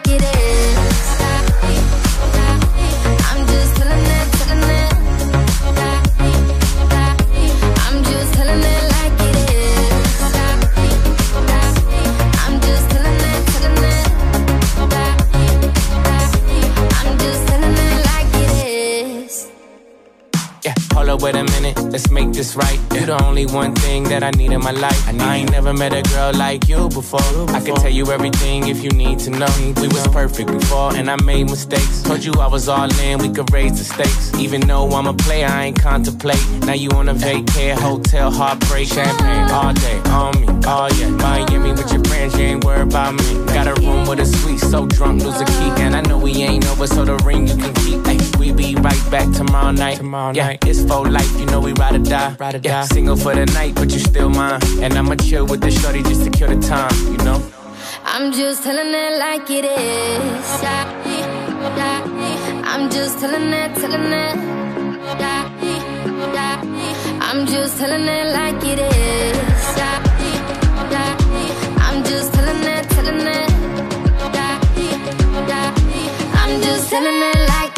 Yeah, 21.05 21.23
wait 21.23 21.37
a 21.37 21.45
minute, 21.45 21.79
let's 21.93 22.11
make 22.11 22.33
this 22.33 22.57
right. 22.57 22.81
You're 22.93 23.07
the 23.07 23.23
only 23.25 23.47
one 23.47 23.75
thing 23.75 24.05
that 24.05 24.23
I 24.23 24.31
need 24.31 24.53
in 24.53 24.61
my 24.61 24.71
life. 24.73 25.09
I, 25.09 25.37
ain't 25.37 25.51
never 25.51 25.73
met 25.73 25.93
a 25.93 26.03
girl 26.11 26.33
like 26.33 26.69
you 26.69 26.89
before. 26.89 27.21
I 27.51 27.61
can 27.61 27.75
tell 27.77 27.91
you 27.91 28.11
everything 28.11 28.69
if 28.69 28.83
you 28.83 28.91
need 28.91 29.19
to 29.21 29.31
know. 29.31 29.53
We 29.77 29.89
was 29.89 30.09
perfect 30.09 30.51
before, 30.51 30.97
and 30.97 31.11
I 31.11 31.17
made 31.23 31.45
mistakes. 31.45 32.03
Told 32.03 32.25
you 32.25 32.33
I 32.41 32.47
was 32.47 32.69
all 32.69 32.91
in, 33.01 33.19
we 33.19 33.29
could 33.29 33.53
raise 33.53 33.79
the 33.79 33.85
stakes. 33.85 34.33
Even 34.41 34.63
though 34.63 34.89
I'm 34.89 35.07
a 35.07 35.15
player, 35.15 35.47
I 35.47 35.67
ain't 35.67 35.81
contemplate. 35.81 36.43
Now 36.67 36.73
you 36.75 36.91
on 36.91 37.09
a 37.09 37.15
vacay, 37.15 37.75
hotel, 37.75 38.31
heartbreak, 38.31 38.89
champagne 38.89 39.51
all 39.51 39.73
day, 39.75 39.99
on 40.11 40.41
me, 40.41 40.47
oh 40.67 40.89
yeah. 40.99 41.11
Miami 41.11 41.73
with 41.73 41.93
your 41.93 42.03
friends, 42.05 42.37
you 42.39 42.45
ain't 42.45 42.65
worried 42.65 42.89
about 42.89 43.15
me. 43.15 43.45
Got 43.53 43.69
a 43.69 43.75
room 43.83 44.09
with 44.09 44.21
a 44.21 44.27
suite, 44.27 44.61
so 44.61 44.87
drunk, 44.87 45.23
lose 45.23 45.41
a 45.41 45.45
key. 45.45 45.71
And 45.85 45.95
I 45.95 46.01
know 46.01 46.19
we 46.19 46.33
ain't 46.43 46.67
over, 46.67 46.87
so 46.87 47.05
the 47.05 47.17
ring 47.19 47.47
you 47.47 47.57
can 47.57 47.75
keep. 47.75 48.07
Ay, 48.07 48.19
we 48.39 48.53
be 48.53 48.75
right 48.77 49.11
back 49.11 49.31
tomorrow 49.33 49.71
night. 49.71 49.99
Tomorrow 49.99 50.33
yeah, 50.35 50.47
night. 50.49 50.67
it's 50.67 50.83
for 50.95 51.11
life, 51.11 51.41
you 51.41 51.47
know 51.47 51.61
we 51.61 51.73
ride 51.73 51.97
or 51.97 51.99
die. 51.99 52.37
Ride 52.39 52.55
or 52.55 52.59
yeah, 52.59 52.81
die. 52.81 52.87
Single 52.87 53.17
for 53.17 53.35
the 53.35 53.47
night, 53.47 53.75
but 53.75 53.93
you 53.93 53.99
still 53.99 54.29
mine. 54.29 54.61
And 54.83 54.95
I'ma 54.95 55.17
chill 55.17 55.47
with 55.47 55.61
the 55.61 55.71
shorty 55.71 56.03
just 56.03 56.23
to 56.25 56.31
kill 56.31 56.49
the 56.55 56.61
time, 56.61 56.95
you 57.13 57.19
know? 57.27 57.39
I'm 58.05 58.33
just 58.33 58.63
telling 58.63 58.93
it 58.95 59.19
like 59.19 59.51
it 59.51 59.65
is. 59.65 60.63
I'm 62.73 62.91
just 62.91 63.19
telling 63.19 63.53
it, 63.61 63.75
telling 63.81 64.13
it. 64.13 64.37
I'm 67.29 67.47
just 67.47 67.79
telling 67.79 68.09
it 68.17 68.27
like 68.39 68.65
it 68.73 68.79
is. 68.79 69.65
I'm 71.87 71.99
just 72.05 72.33
telling 72.35 72.65
it, 72.75 72.85
telling 72.95 73.27
it. 73.39 73.51
I'm 76.41 76.63
just 76.63 76.91
telling 76.91 77.23
it 77.31 77.49
like 77.49 77.74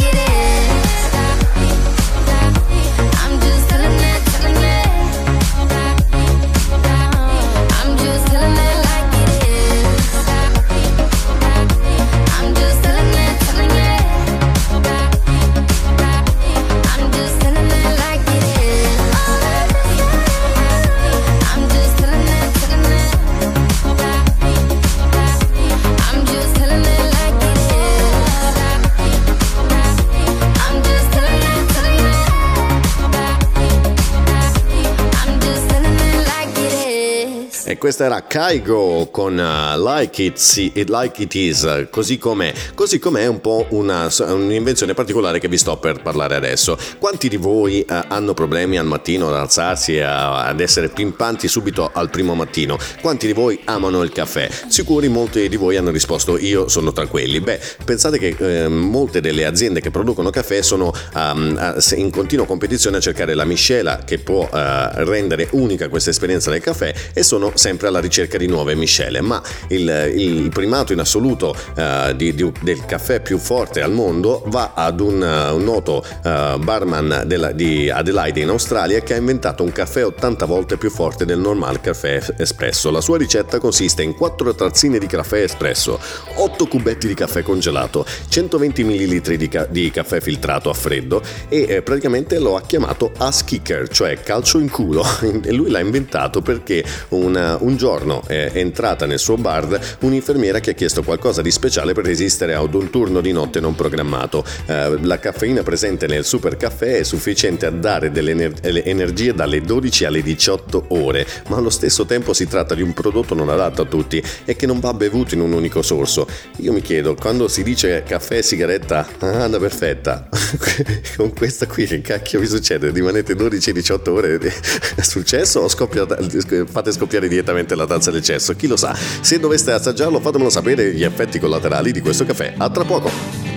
questa 37.87 38.07
era 38.07 38.25
Kaigo 38.27 39.11
con 39.13 39.39
uh, 39.39 39.81
like, 39.81 40.21
it, 40.21 40.71
It 40.75 40.89
Like 40.89 41.23
It 41.23 41.35
Is, 41.37 41.87
così 41.89 42.19
com'è. 42.19 42.53
Così 42.75 42.99
com'è 42.99 43.27
un 43.27 43.41
po' 43.41 43.67
una, 43.71 44.11
un'invenzione 44.27 44.93
particolare 44.93 45.39
che 45.39 45.47
vi 45.47 45.57
sto 45.57 45.77
per 45.77 46.03
parlare 46.03 46.35
adesso. 46.35 46.77
Quanti 46.99 47.29
di 47.29 47.37
voi 47.37 47.87
uh, 47.89 47.95
hanno 48.09 48.35
problemi 48.35 48.77
al 48.77 48.87
mattino 48.87 49.29
ad 49.29 49.37
alzarsi 49.37 49.99
e 49.99 50.03
ad 50.03 50.59
essere 50.59 50.89
pimpanti 50.89 51.47
subito 51.47 51.89
al 51.93 52.11
primo 52.11 52.35
mattino? 52.35 52.77
Quanti 53.01 53.29
di 53.29 53.33
voi 53.33 53.61
amano 53.67 54.03
il 54.03 54.11
caffè? 54.11 54.51
Sicuri 54.67 55.07
molti 55.07 55.49
di 55.49 55.55
voi 55.55 55.77
hanno 55.77 55.91
risposto 55.93 56.39
io 56.39 56.67
sono 56.67 56.93
tra 56.93 57.07
quelli. 57.07 57.39
Beh, 57.39 57.61
pensate 57.85 58.19
che 58.19 58.35
eh, 58.37 58.67
molte 58.67 59.21
delle 59.21 59.45
aziende 59.45 59.81
che 59.81 59.93
producono 59.93 60.31
caffè 60.31 60.61
sono 60.61 60.93
um, 61.15 61.81
in 61.95 62.11
continua 62.11 62.47
competizione 62.47 62.97
a 62.97 63.01
cercare 63.01 63.35
la 63.35 63.45
miscela 63.45 64.01
che 64.05 64.19
può 64.19 64.43
eh, 64.53 65.05
rendere 65.05 65.47
unica 65.53 65.89
questa 65.89 66.11
esperienza 66.11 66.51
del 66.51 66.61
caffè 66.61 66.93
e 67.13 67.23
sono 67.23 67.53
sempre 67.55 67.75
sempre 67.77 67.89
alla 67.89 68.01
ricerca 68.01 68.39
di 68.39 68.47
nuove 68.47 68.75
miscele, 68.75 69.21
ma 69.21 69.41
il, 69.69 70.13
il 70.17 70.49
primato 70.49 70.95
in 70.95 70.99
assoluto 70.99 71.55
eh, 71.77 72.15
di- 72.17 72.35
di- 72.35 72.51
del 72.63 72.87
caffè 72.87 73.21
più 73.21 73.37
forte 73.37 73.83
al 73.83 73.93
mondo 73.93 74.43
va 74.47 74.73
ad 74.75 75.01
un, 75.01 75.21
un 75.21 75.63
noto 75.63 76.03
eh, 76.25 76.57
barman 76.59 77.25
della- 77.27 77.53
di 77.53 77.91
Adelaide 77.91 78.41
in 78.41 78.49
Australia 78.49 79.01
che 79.01 79.13
ha 79.13 79.19
inventato 79.19 79.63
un 79.63 79.73
caffè 79.73 80.07
80 80.07 80.47
volte 80.47 80.79
più 80.79 80.89
forte 80.91 81.27
del 81.27 81.39
normal 81.39 81.81
caffè 81.83 82.23
espresso. 82.39 82.91
La 82.91 83.03
sua 83.03 83.19
ricetta 83.19 83.59
consiste 83.59 84.03
in 84.03 84.15
4 84.15 84.55
tazzine 84.55 84.99
di 84.99 85.07
caffè 85.07 85.43
espresso, 85.43 86.01
8 86.37 86.67
cubetti 86.69 87.07
di 87.07 87.15
caffè 87.15 87.43
congelato, 87.43 88.07
120 88.29 88.85
ml 88.85 89.37
di, 89.37 89.49
ca- 89.49 89.67
di 89.69 89.91
caffè 89.91 90.21
filtrato 90.21 90.71
a 90.71 90.75
freddo 90.75 91.21
e 91.51 91.67
eh, 91.69 91.83
praticamente 91.83 92.39
lo 92.39 92.57
ha 92.57 92.63
chiamato 92.63 93.13
ass 93.19 93.45
kicker, 93.45 93.89
cioè 93.89 94.19
calcio 94.23 94.59
in 94.61 94.71
culo. 94.71 95.05
e 95.45 95.53
lui 95.53 95.69
l'ha 95.71 95.81
inventato 95.81 96.41
perché 96.41 96.83
una- 97.11 97.56
un 97.61 97.77
giorno 97.77 98.23
è 98.27 98.51
entrata 98.55 99.07
nel 99.07 99.19
suo 99.19 99.37
bar 99.37 99.97
un'infermiera 100.01 100.61
che 100.61 100.71
ha 100.71 100.75
chiesto 100.75 101.03
qualcosa 101.03 101.43
di 101.43 101.51
speciale 101.51 101.93
per 101.93 102.05
resistere 102.05 102.55
ad 102.55 102.75
un 102.75 102.91
turno 102.91 103.21
di 103.21 103.33
notte 103.33 103.61
non 103.61 103.75
programmato. 103.75 104.45
Eh, 104.67 104.99
la 105.03 105.19
caffeina 105.19 105.63
presente 105.63 106.07
nel 106.07 106.25
super 106.25 106.57
caffè 106.57 106.99
è 106.99 107.03
sufficiente 107.03 107.67
a 107.67 107.71
dare 107.71 108.11
delle 108.11 108.33
ener- 108.33 108.65
le 108.67 108.85
energie 108.85 109.35
dalle 109.35 109.61
12 109.61 110.05
alle 110.05 110.23
18 110.23 110.87
ore, 110.89 111.27
ma 111.49 111.57
allo 111.57 111.71
stesso 111.71 112.07
tempo 112.07 112.33
si 112.33 112.47
tratta 112.47 112.75
di 112.75 112.83
un 112.83 112.93
prodotto 112.93 113.35
non 113.35 113.49
adatto 113.49 113.83
a 113.83 113.85
tutti 113.87 114.23
e 114.45 114.57
che 114.57 114.67
non 114.67 114.81
va 114.81 114.93
bevuto 114.95 115.35
in 115.35 115.41
un 115.41 115.53
unico 115.53 115.83
sorso. 115.83 116.27
Io 116.59 116.73
mi 116.73 116.81
chiedo, 116.81 117.15
quando 117.15 117.49
si 117.49 117.63
dice 117.63 118.03
caffè 118.07 118.39
e 118.39 118.43
sigaretta, 118.43 119.07
ah, 119.19 119.45
anda 119.45 119.59
perfetta, 119.59 120.29
con 121.17 121.33
questa 121.33 121.67
qui 121.67 121.87
che 121.87 122.01
cacchio 122.01 122.41
vi 122.41 122.47
succede? 122.47 122.91
Rimanete 122.91 123.35
12-18 123.35 124.11
ore? 124.11 124.39
È 124.97 125.03
successo 125.03 125.61
o 125.61 125.69
scoppia- 125.69 126.07
fate 126.07 126.93
scoppiare 126.93 127.29
direttamente 127.47 127.77
la 127.77 127.87
tazza 127.87 128.11
del 128.11 128.23
cesso? 128.23 128.55
Chi 128.57 128.67
lo 128.67 128.77
sa? 128.77 128.95
Se 128.95 129.39
doveste 129.39 129.71
assaggiarlo 129.71 130.21
fatemelo 130.21 130.51
sapere 130.51 130.93
gli 130.93 131.05
effetti 131.05 131.39
collaterali 131.39 131.93
di 131.93 132.01
questo 132.01 132.25
caffè. 132.25 132.55
A 132.57 132.69
tra 132.69 132.85
poco! 132.85 133.56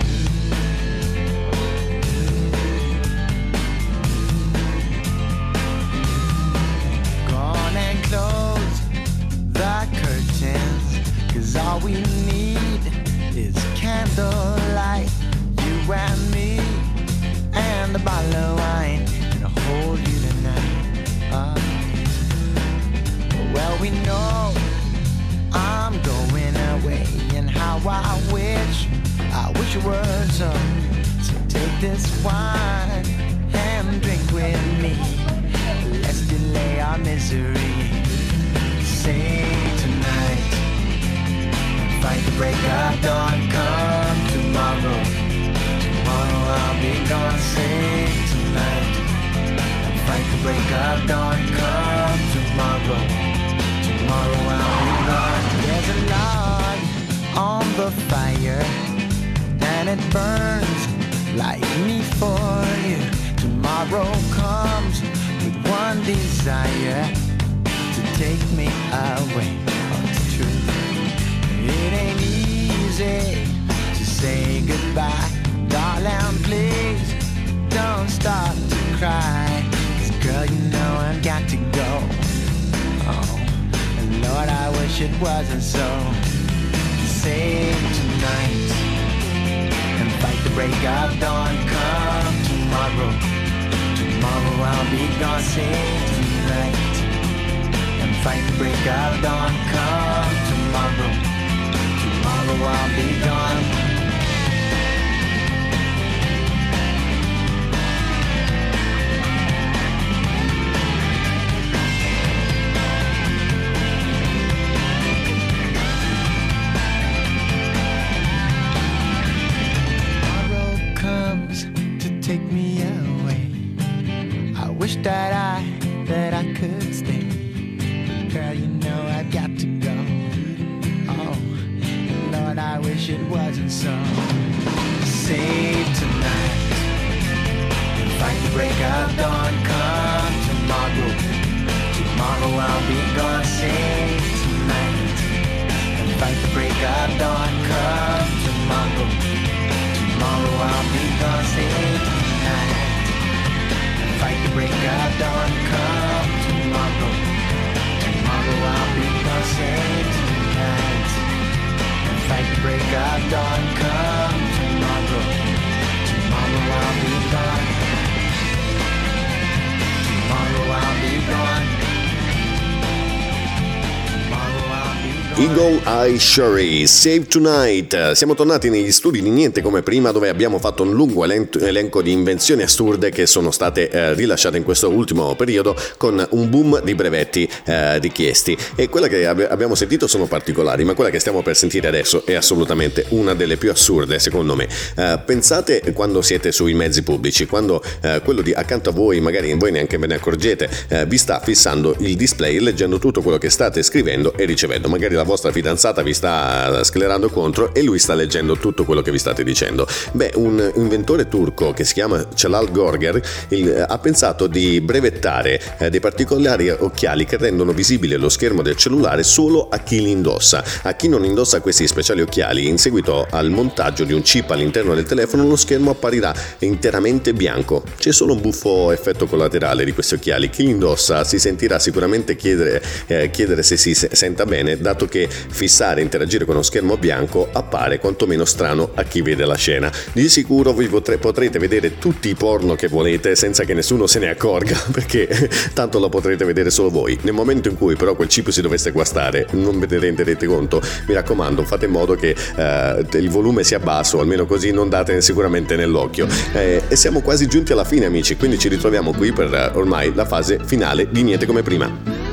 Eagle 175.40 175.80
Eye 175.86 176.18
Sherry, 176.18 176.86
Save 176.86 177.26
Tonight. 177.26 178.10
Siamo 178.10 178.34
tornati 178.34 178.68
negli 178.68 178.92
studi 178.92 179.22
di 179.22 179.30
Niente 179.30 179.62
come 179.62 179.80
prima 179.80 180.12
dove 180.12 180.28
abbiamo 180.28 180.58
fatto 180.58 180.82
un 180.82 180.92
lungo 180.92 181.24
elen- 181.24 181.48
elenco 181.62 182.02
di 182.02 182.12
invenzioni 182.12 182.60
assurde 182.60 183.08
che 183.08 183.24
sono 183.24 183.50
state 183.50 183.88
eh, 183.88 184.12
rilasciate 184.12 184.58
in 184.58 184.64
questo 184.64 184.90
ultimo 184.90 185.34
periodo 185.36 185.74
con 185.96 186.26
un 186.32 186.50
boom 186.50 186.82
di 186.82 186.94
brevetti 186.94 187.48
eh, 187.64 187.98
richiesti. 188.00 188.54
E 188.74 188.90
quella 188.90 189.08
che 189.08 189.26
abbi- 189.26 189.44
abbiamo 189.44 189.74
sentito 189.74 190.06
sono 190.06 190.26
particolari, 190.26 190.84
ma 190.84 190.92
quella 190.92 191.08
che 191.08 191.18
stiamo 191.18 191.40
per 191.40 191.56
sentire 191.56 191.88
adesso 191.88 192.26
è 192.26 192.34
assolutamente 192.34 193.06
una 193.08 193.32
delle 193.32 193.56
più 193.56 193.70
assurde 193.70 194.18
secondo 194.18 194.54
me. 194.54 194.68
Eh, 194.94 195.20
pensate 195.24 195.80
quando 195.94 196.20
siete 196.20 196.52
sui 196.52 196.74
mezzi 196.74 197.02
pubblici, 197.02 197.46
quando 197.46 197.82
eh, 198.02 198.20
quello 198.22 198.42
di 198.42 198.52
accanto 198.52 198.90
a 198.90 198.92
voi, 198.92 199.20
magari 199.20 199.54
voi 199.54 199.70
neanche 199.70 199.96
ve 199.96 200.06
ne 200.06 200.16
accorgete, 200.16 200.68
eh, 200.88 201.06
vi 201.06 201.16
sta 201.16 201.40
fissando 201.42 201.96
il 202.00 202.14
display 202.14 202.58
leggendo 202.58 202.98
tutto 202.98 203.22
quello 203.22 203.38
che 203.38 203.48
state 203.48 203.82
scrivendo 203.82 204.34
e 204.36 204.44
ricevendo. 204.44 204.90
Magari 204.90 205.14
lavorate 205.14 205.28
vostra 205.30 205.52
fidanzata 205.52 206.02
vi 206.02 206.12
sta 206.12 206.82
sclerando 206.82 207.30
contro 207.30 207.72
e 207.72 207.82
lui 207.82 208.00
sta 208.00 208.14
leggendo 208.14 208.56
tutto 208.56 208.84
quello 208.84 209.00
che 209.00 209.12
vi 209.12 209.18
state 209.18 209.44
dicendo. 209.44 209.86
Beh, 210.10 210.32
un 210.34 210.72
inventore 210.74 211.28
turco 211.28 211.70
che 211.72 211.84
si 211.84 211.94
chiama 211.94 212.26
Celal 212.34 212.72
Gorger 212.72 213.22
il, 213.50 213.68
eh, 213.68 213.84
ha 213.86 213.98
pensato 213.98 214.48
di 214.48 214.80
brevettare 214.80 215.60
eh, 215.78 215.88
dei 215.88 216.00
particolari 216.00 216.68
occhiali 216.68 217.26
che 217.26 217.36
rendono 217.36 217.72
visibile 217.72 218.16
lo 218.16 218.28
schermo 218.28 218.62
del 218.62 218.74
cellulare 218.74 219.22
solo 219.22 219.68
a 219.68 219.78
chi 219.78 220.02
li 220.02 220.10
indossa. 220.10 220.64
A 220.82 220.94
chi 220.94 221.06
non 221.06 221.24
indossa 221.24 221.60
questi 221.60 221.86
speciali 221.86 222.22
occhiali, 222.22 222.66
in 222.66 222.78
seguito 222.78 223.28
al 223.30 223.50
montaggio 223.50 224.02
di 224.02 224.12
un 224.12 224.22
chip 224.22 224.50
all'interno 224.50 224.96
del 224.96 225.04
telefono, 225.04 225.46
lo 225.46 225.56
schermo 225.56 225.92
apparirà 225.92 226.34
interamente 226.58 227.34
bianco. 227.34 227.84
C'è 227.96 228.12
solo 228.12 228.32
un 228.32 228.40
buffo 228.40 228.90
effetto 228.90 229.26
collaterale 229.26 229.84
di 229.84 229.92
questi 229.92 230.14
occhiali. 230.14 230.50
Chi 230.50 230.64
li 230.64 230.70
indossa 230.70 231.22
si 231.22 231.38
sentirà 231.38 231.78
sicuramente 231.78 232.34
chiedere, 232.34 232.82
eh, 233.06 233.30
chiedere 233.30 233.62
se 233.62 233.76
si 233.76 233.94
senta 233.94 234.44
bene, 234.44 234.76
dato 234.76 235.06
che 235.06 235.19
perché 235.20 235.28
fissare 235.28 236.00
e 236.00 236.04
interagire 236.04 236.44
con 236.44 236.54
uno 236.54 236.62
schermo 236.62 236.96
bianco 236.96 237.48
appare 237.52 237.98
quantomeno 237.98 238.44
strano 238.44 238.90
a 238.94 239.02
chi 239.02 239.20
vede 239.20 239.44
la 239.44 239.56
scena. 239.56 239.90
Di 240.12 240.28
sicuro 240.28 240.72
voi 240.72 240.86
potre, 240.86 241.18
potrete 241.18 241.58
vedere 241.58 241.98
tutti 241.98 242.28
i 242.28 242.34
porno 242.34 242.74
che 242.74 242.88
volete 242.88 243.34
senza 243.34 243.64
che 243.64 243.74
nessuno 243.74 244.06
se 244.06 244.20
ne 244.20 244.28
accorga, 244.28 244.78
perché 244.92 245.50
tanto 245.74 245.98
lo 245.98 246.08
potrete 246.08 246.44
vedere 246.44 246.70
solo 246.70 246.90
voi. 246.90 247.18
Nel 247.22 247.34
momento 247.34 247.68
in 247.68 247.76
cui 247.76 247.96
però 247.96 248.14
quel 248.14 248.28
chip 248.28 248.48
si 248.50 248.62
dovesse 248.62 248.92
guastare, 248.92 249.46
non 249.52 249.78
ve 249.78 249.86
ne 249.90 249.98
renderete 249.98 250.46
conto. 250.46 250.80
Mi 251.06 251.14
raccomando, 251.14 251.64
fate 251.64 251.86
in 251.86 251.90
modo 251.90 252.14
che 252.14 252.34
eh, 252.56 253.06
il 253.18 253.30
volume 253.30 253.64
sia 253.64 253.80
basso, 253.80 254.20
almeno 254.20 254.46
così 254.46 254.70
non 254.70 254.88
date 254.88 255.20
sicuramente 255.20 255.76
nell'occhio. 255.76 256.26
Eh, 256.52 256.82
e 256.88 256.96
siamo 256.96 257.20
quasi 257.20 257.46
giunti 257.46 257.72
alla 257.72 257.84
fine, 257.84 258.06
amici, 258.06 258.36
quindi 258.36 258.58
ci 258.58 258.68
ritroviamo 258.68 259.12
qui 259.12 259.32
per 259.32 259.52
eh, 259.52 259.70
ormai 259.74 260.12
la 260.14 260.24
fase 260.24 260.58
finale 260.64 261.08
di 261.10 261.22
Niente 261.22 261.46
come 261.46 261.62
prima. 261.62 262.29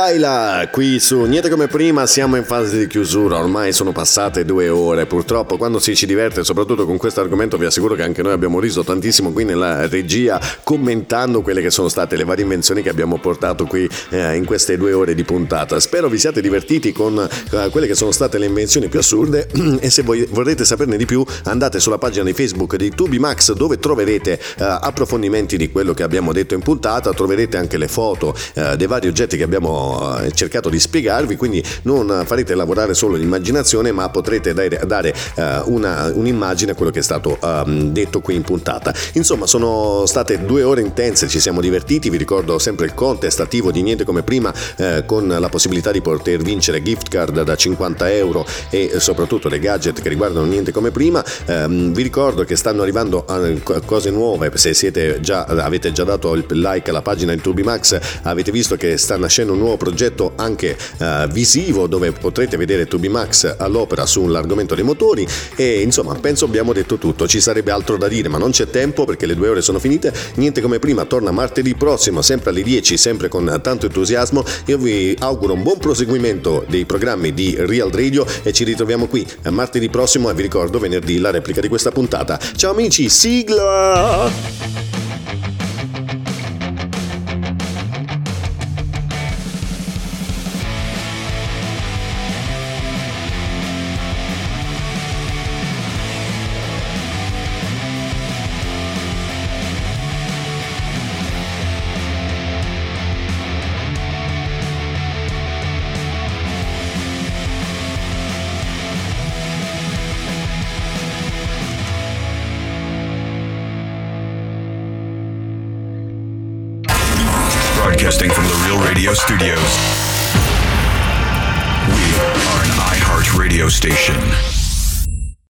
Freestyle 0.00 0.68
qui 0.72 0.98
su 0.98 1.24
Niente 1.24 1.50
come 1.50 1.66
prima, 1.66 2.06
siamo 2.06 2.36
in 2.36 2.44
fase 2.44 2.78
di 2.78 2.86
chiusura, 2.86 3.38
ormai 3.38 3.72
sono 3.72 3.92
passate 3.92 4.46
due 4.46 4.70
ore, 4.70 5.04
purtroppo 5.04 5.58
quando 5.58 5.78
si 5.78 5.94
ci 5.94 6.06
diverte, 6.06 6.42
soprattutto 6.42 6.86
con 6.86 6.96
questo 6.96 7.20
argomento, 7.20 7.58
vi 7.58 7.66
assicuro 7.66 7.94
che 7.94 8.02
anche 8.02 8.22
noi 8.22 8.32
abbiamo 8.32 8.60
riso 8.60 8.82
tantissimo 8.82 9.30
qui 9.30 9.44
nella 9.44 9.86
regia 9.88 10.40
commentando 10.70 11.42
quelle 11.42 11.62
che 11.62 11.70
sono 11.70 11.88
state 11.88 12.14
le 12.14 12.22
varie 12.22 12.44
invenzioni 12.44 12.80
che 12.80 12.90
abbiamo 12.90 13.18
portato 13.18 13.66
qui 13.66 13.88
eh, 14.10 14.36
in 14.36 14.44
queste 14.44 14.76
due 14.76 14.92
ore 14.92 15.16
di 15.16 15.24
puntata. 15.24 15.80
Spero 15.80 16.08
vi 16.08 16.16
siate 16.16 16.40
divertiti 16.40 16.92
con 16.92 17.18
eh, 17.18 17.68
quelle 17.70 17.88
che 17.88 17.96
sono 17.96 18.12
state 18.12 18.38
le 18.38 18.46
invenzioni 18.46 18.86
più 18.86 19.00
assurde 19.00 19.48
e 19.80 19.90
se 19.90 20.02
voi 20.02 20.24
vorrete 20.30 20.64
saperne 20.64 20.96
di 20.96 21.06
più 21.06 21.24
andate 21.42 21.80
sulla 21.80 21.98
pagina 21.98 22.22
di 22.22 22.34
Facebook 22.34 22.76
di 22.76 22.90
Tubimax 22.90 23.54
dove 23.54 23.80
troverete 23.80 24.34
eh, 24.34 24.38
approfondimenti 24.58 25.56
di 25.56 25.72
quello 25.72 25.92
che 25.92 26.04
abbiamo 26.04 26.32
detto 26.32 26.54
in 26.54 26.60
puntata, 26.60 27.12
troverete 27.12 27.56
anche 27.56 27.76
le 27.76 27.88
foto 27.88 28.32
eh, 28.54 28.76
dei 28.76 28.86
vari 28.86 29.08
oggetti 29.08 29.36
che 29.36 29.42
abbiamo 29.42 30.20
eh, 30.20 30.30
cercato 30.30 30.68
di 30.68 30.78
spiegarvi, 30.78 31.34
quindi 31.34 31.60
non 31.82 32.22
farete 32.24 32.54
lavorare 32.54 32.94
solo 32.94 33.16
l'immaginazione, 33.16 33.90
ma 33.90 34.08
potrete 34.10 34.54
dare, 34.54 34.80
dare, 34.86 35.12
eh, 35.34 35.62
una- 35.64 36.12
un'immagine 36.14 36.70
a 36.70 36.74
quello 36.76 36.92
che 36.92 37.00
è 37.00 37.02
stato 37.02 37.38
ehm, 37.42 37.90
detto 37.90 38.20
qui 38.20 38.36
in 38.36 38.42
puntata. 38.42 38.94
Insomma, 39.14 39.48
sono 39.48 40.06
state 40.06 40.44
due 40.44 40.58
ore 40.62 40.80
intense, 40.80 41.28
ci 41.28 41.40
siamo 41.40 41.60
divertiti, 41.60 42.10
vi 42.10 42.16
ricordo 42.16 42.58
sempre 42.58 42.86
il 42.86 42.94
contest 42.94 43.40
attivo 43.40 43.70
di 43.70 43.82
niente 43.82 44.04
come 44.04 44.22
prima 44.22 44.52
eh, 44.76 45.04
con 45.06 45.28
la 45.28 45.48
possibilità 45.48 45.90
di 45.90 46.00
poter 46.00 46.42
vincere 46.42 46.82
gift 46.82 47.08
card 47.08 47.42
da 47.42 47.56
50 47.56 48.10
euro 48.12 48.46
e 48.70 48.98
soprattutto 48.98 49.48
dei 49.48 49.58
gadget 49.58 50.00
che 50.00 50.08
riguardano 50.08 50.46
niente 50.46 50.72
come 50.72 50.90
prima. 50.90 51.24
Ehm, 51.46 51.92
vi 51.92 52.02
ricordo 52.02 52.44
che 52.44 52.56
stanno 52.56 52.82
arrivando 52.82 53.26
eh, 53.28 53.62
co- 53.62 53.80
cose 53.84 54.10
nuove, 54.10 54.50
se 54.54 54.74
siete 54.74 55.20
già, 55.20 55.44
avete 55.44 55.92
già 55.92 56.04
dato 56.04 56.34
il 56.34 56.44
like 56.48 56.90
alla 56.90 57.02
pagina 57.02 57.32
di 57.34 57.40
Tubimax, 57.40 58.00
avete 58.22 58.50
visto 58.50 58.76
che 58.76 58.96
sta 58.96 59.16
nascendo 59.16 59.52
un 59.52 59.58
nuovo 59.58 59.76
progetto 59.76 60.32
anche 60.36 60.76
eh, 60.98 61.28
visivo 61.30 61.86
dove 61.86 62.12
potrete 62.12 62.56
vedere 62.56 62.86
Tubimax 62.86 63.56
all'opera 63.58 64.06
sull'argomento 64.06 64.74
dei 64.74 64.84
motori 64.84 65.26
e 65.56 65.80
insomma 65.82 66.14
penso 66.14 66.44
abbiamo 66.44 66.72
detto 66.72 66.96
tutto, 66.96 67.28
ci 67.28 67.40
sarebbe 67.40 67.70
altro 67.70 67.96
da 67.96 68.08
dire 68.08 68.28
ma 68.28 68.38
non 68.38 68.50
c'è 68.50 68.68
tempo 68.68 69.04
perché 69.04 69.26
le 69.26 69.34
due 69.34 69.48
ore 69.48 69.62
sono 69.62 69.78
finite, 69.78 70.12
niente 70.34 70.49
come 70.58 70.80
prima, 70.80 71.04
torna 71.04 71.30
martedì 71.30 71.76
prossimo 71.76 72.22
sempre 72.22 72.50
alle 72.50 72.64
10, 72.64 72.96
sempre 72.96 73.28
con 73.28 73.60
tanto 73.62 73.86
entusiasmo, 73.86 74.42
io 74.66 74.78
vi 74.78 75.14
auguro 75.20 75.52
un 75.52 75.62
buon 75.62 75.78
proseguimento 75.78 76.64
dei 76.66 76.84
programmi 76.84 77.32
di 77.32 77.54
Real 77.56 77.90
Radio 77.90 78.26
e 78.42 78.52
ci 78.52 78.64
ritroviamo 78.64 79.06
qui 79.06 79.24
eh, 79.42 79.50
martedì 79.50 79.88
prossimo 79.88 80.28
e 80.28 80.34
vi 80.34 80.42
ricordo 80.42 80.80
venerdì 80.80 81.18
la 81.18 81.30
replica 81.30 81.60
di 81.60 81.68
questa 81.68 81.92
puntata. 81.92 82.38
Ciao 82.56 82.72
amici, 82.72 83.08
sigla! 83.08 84.89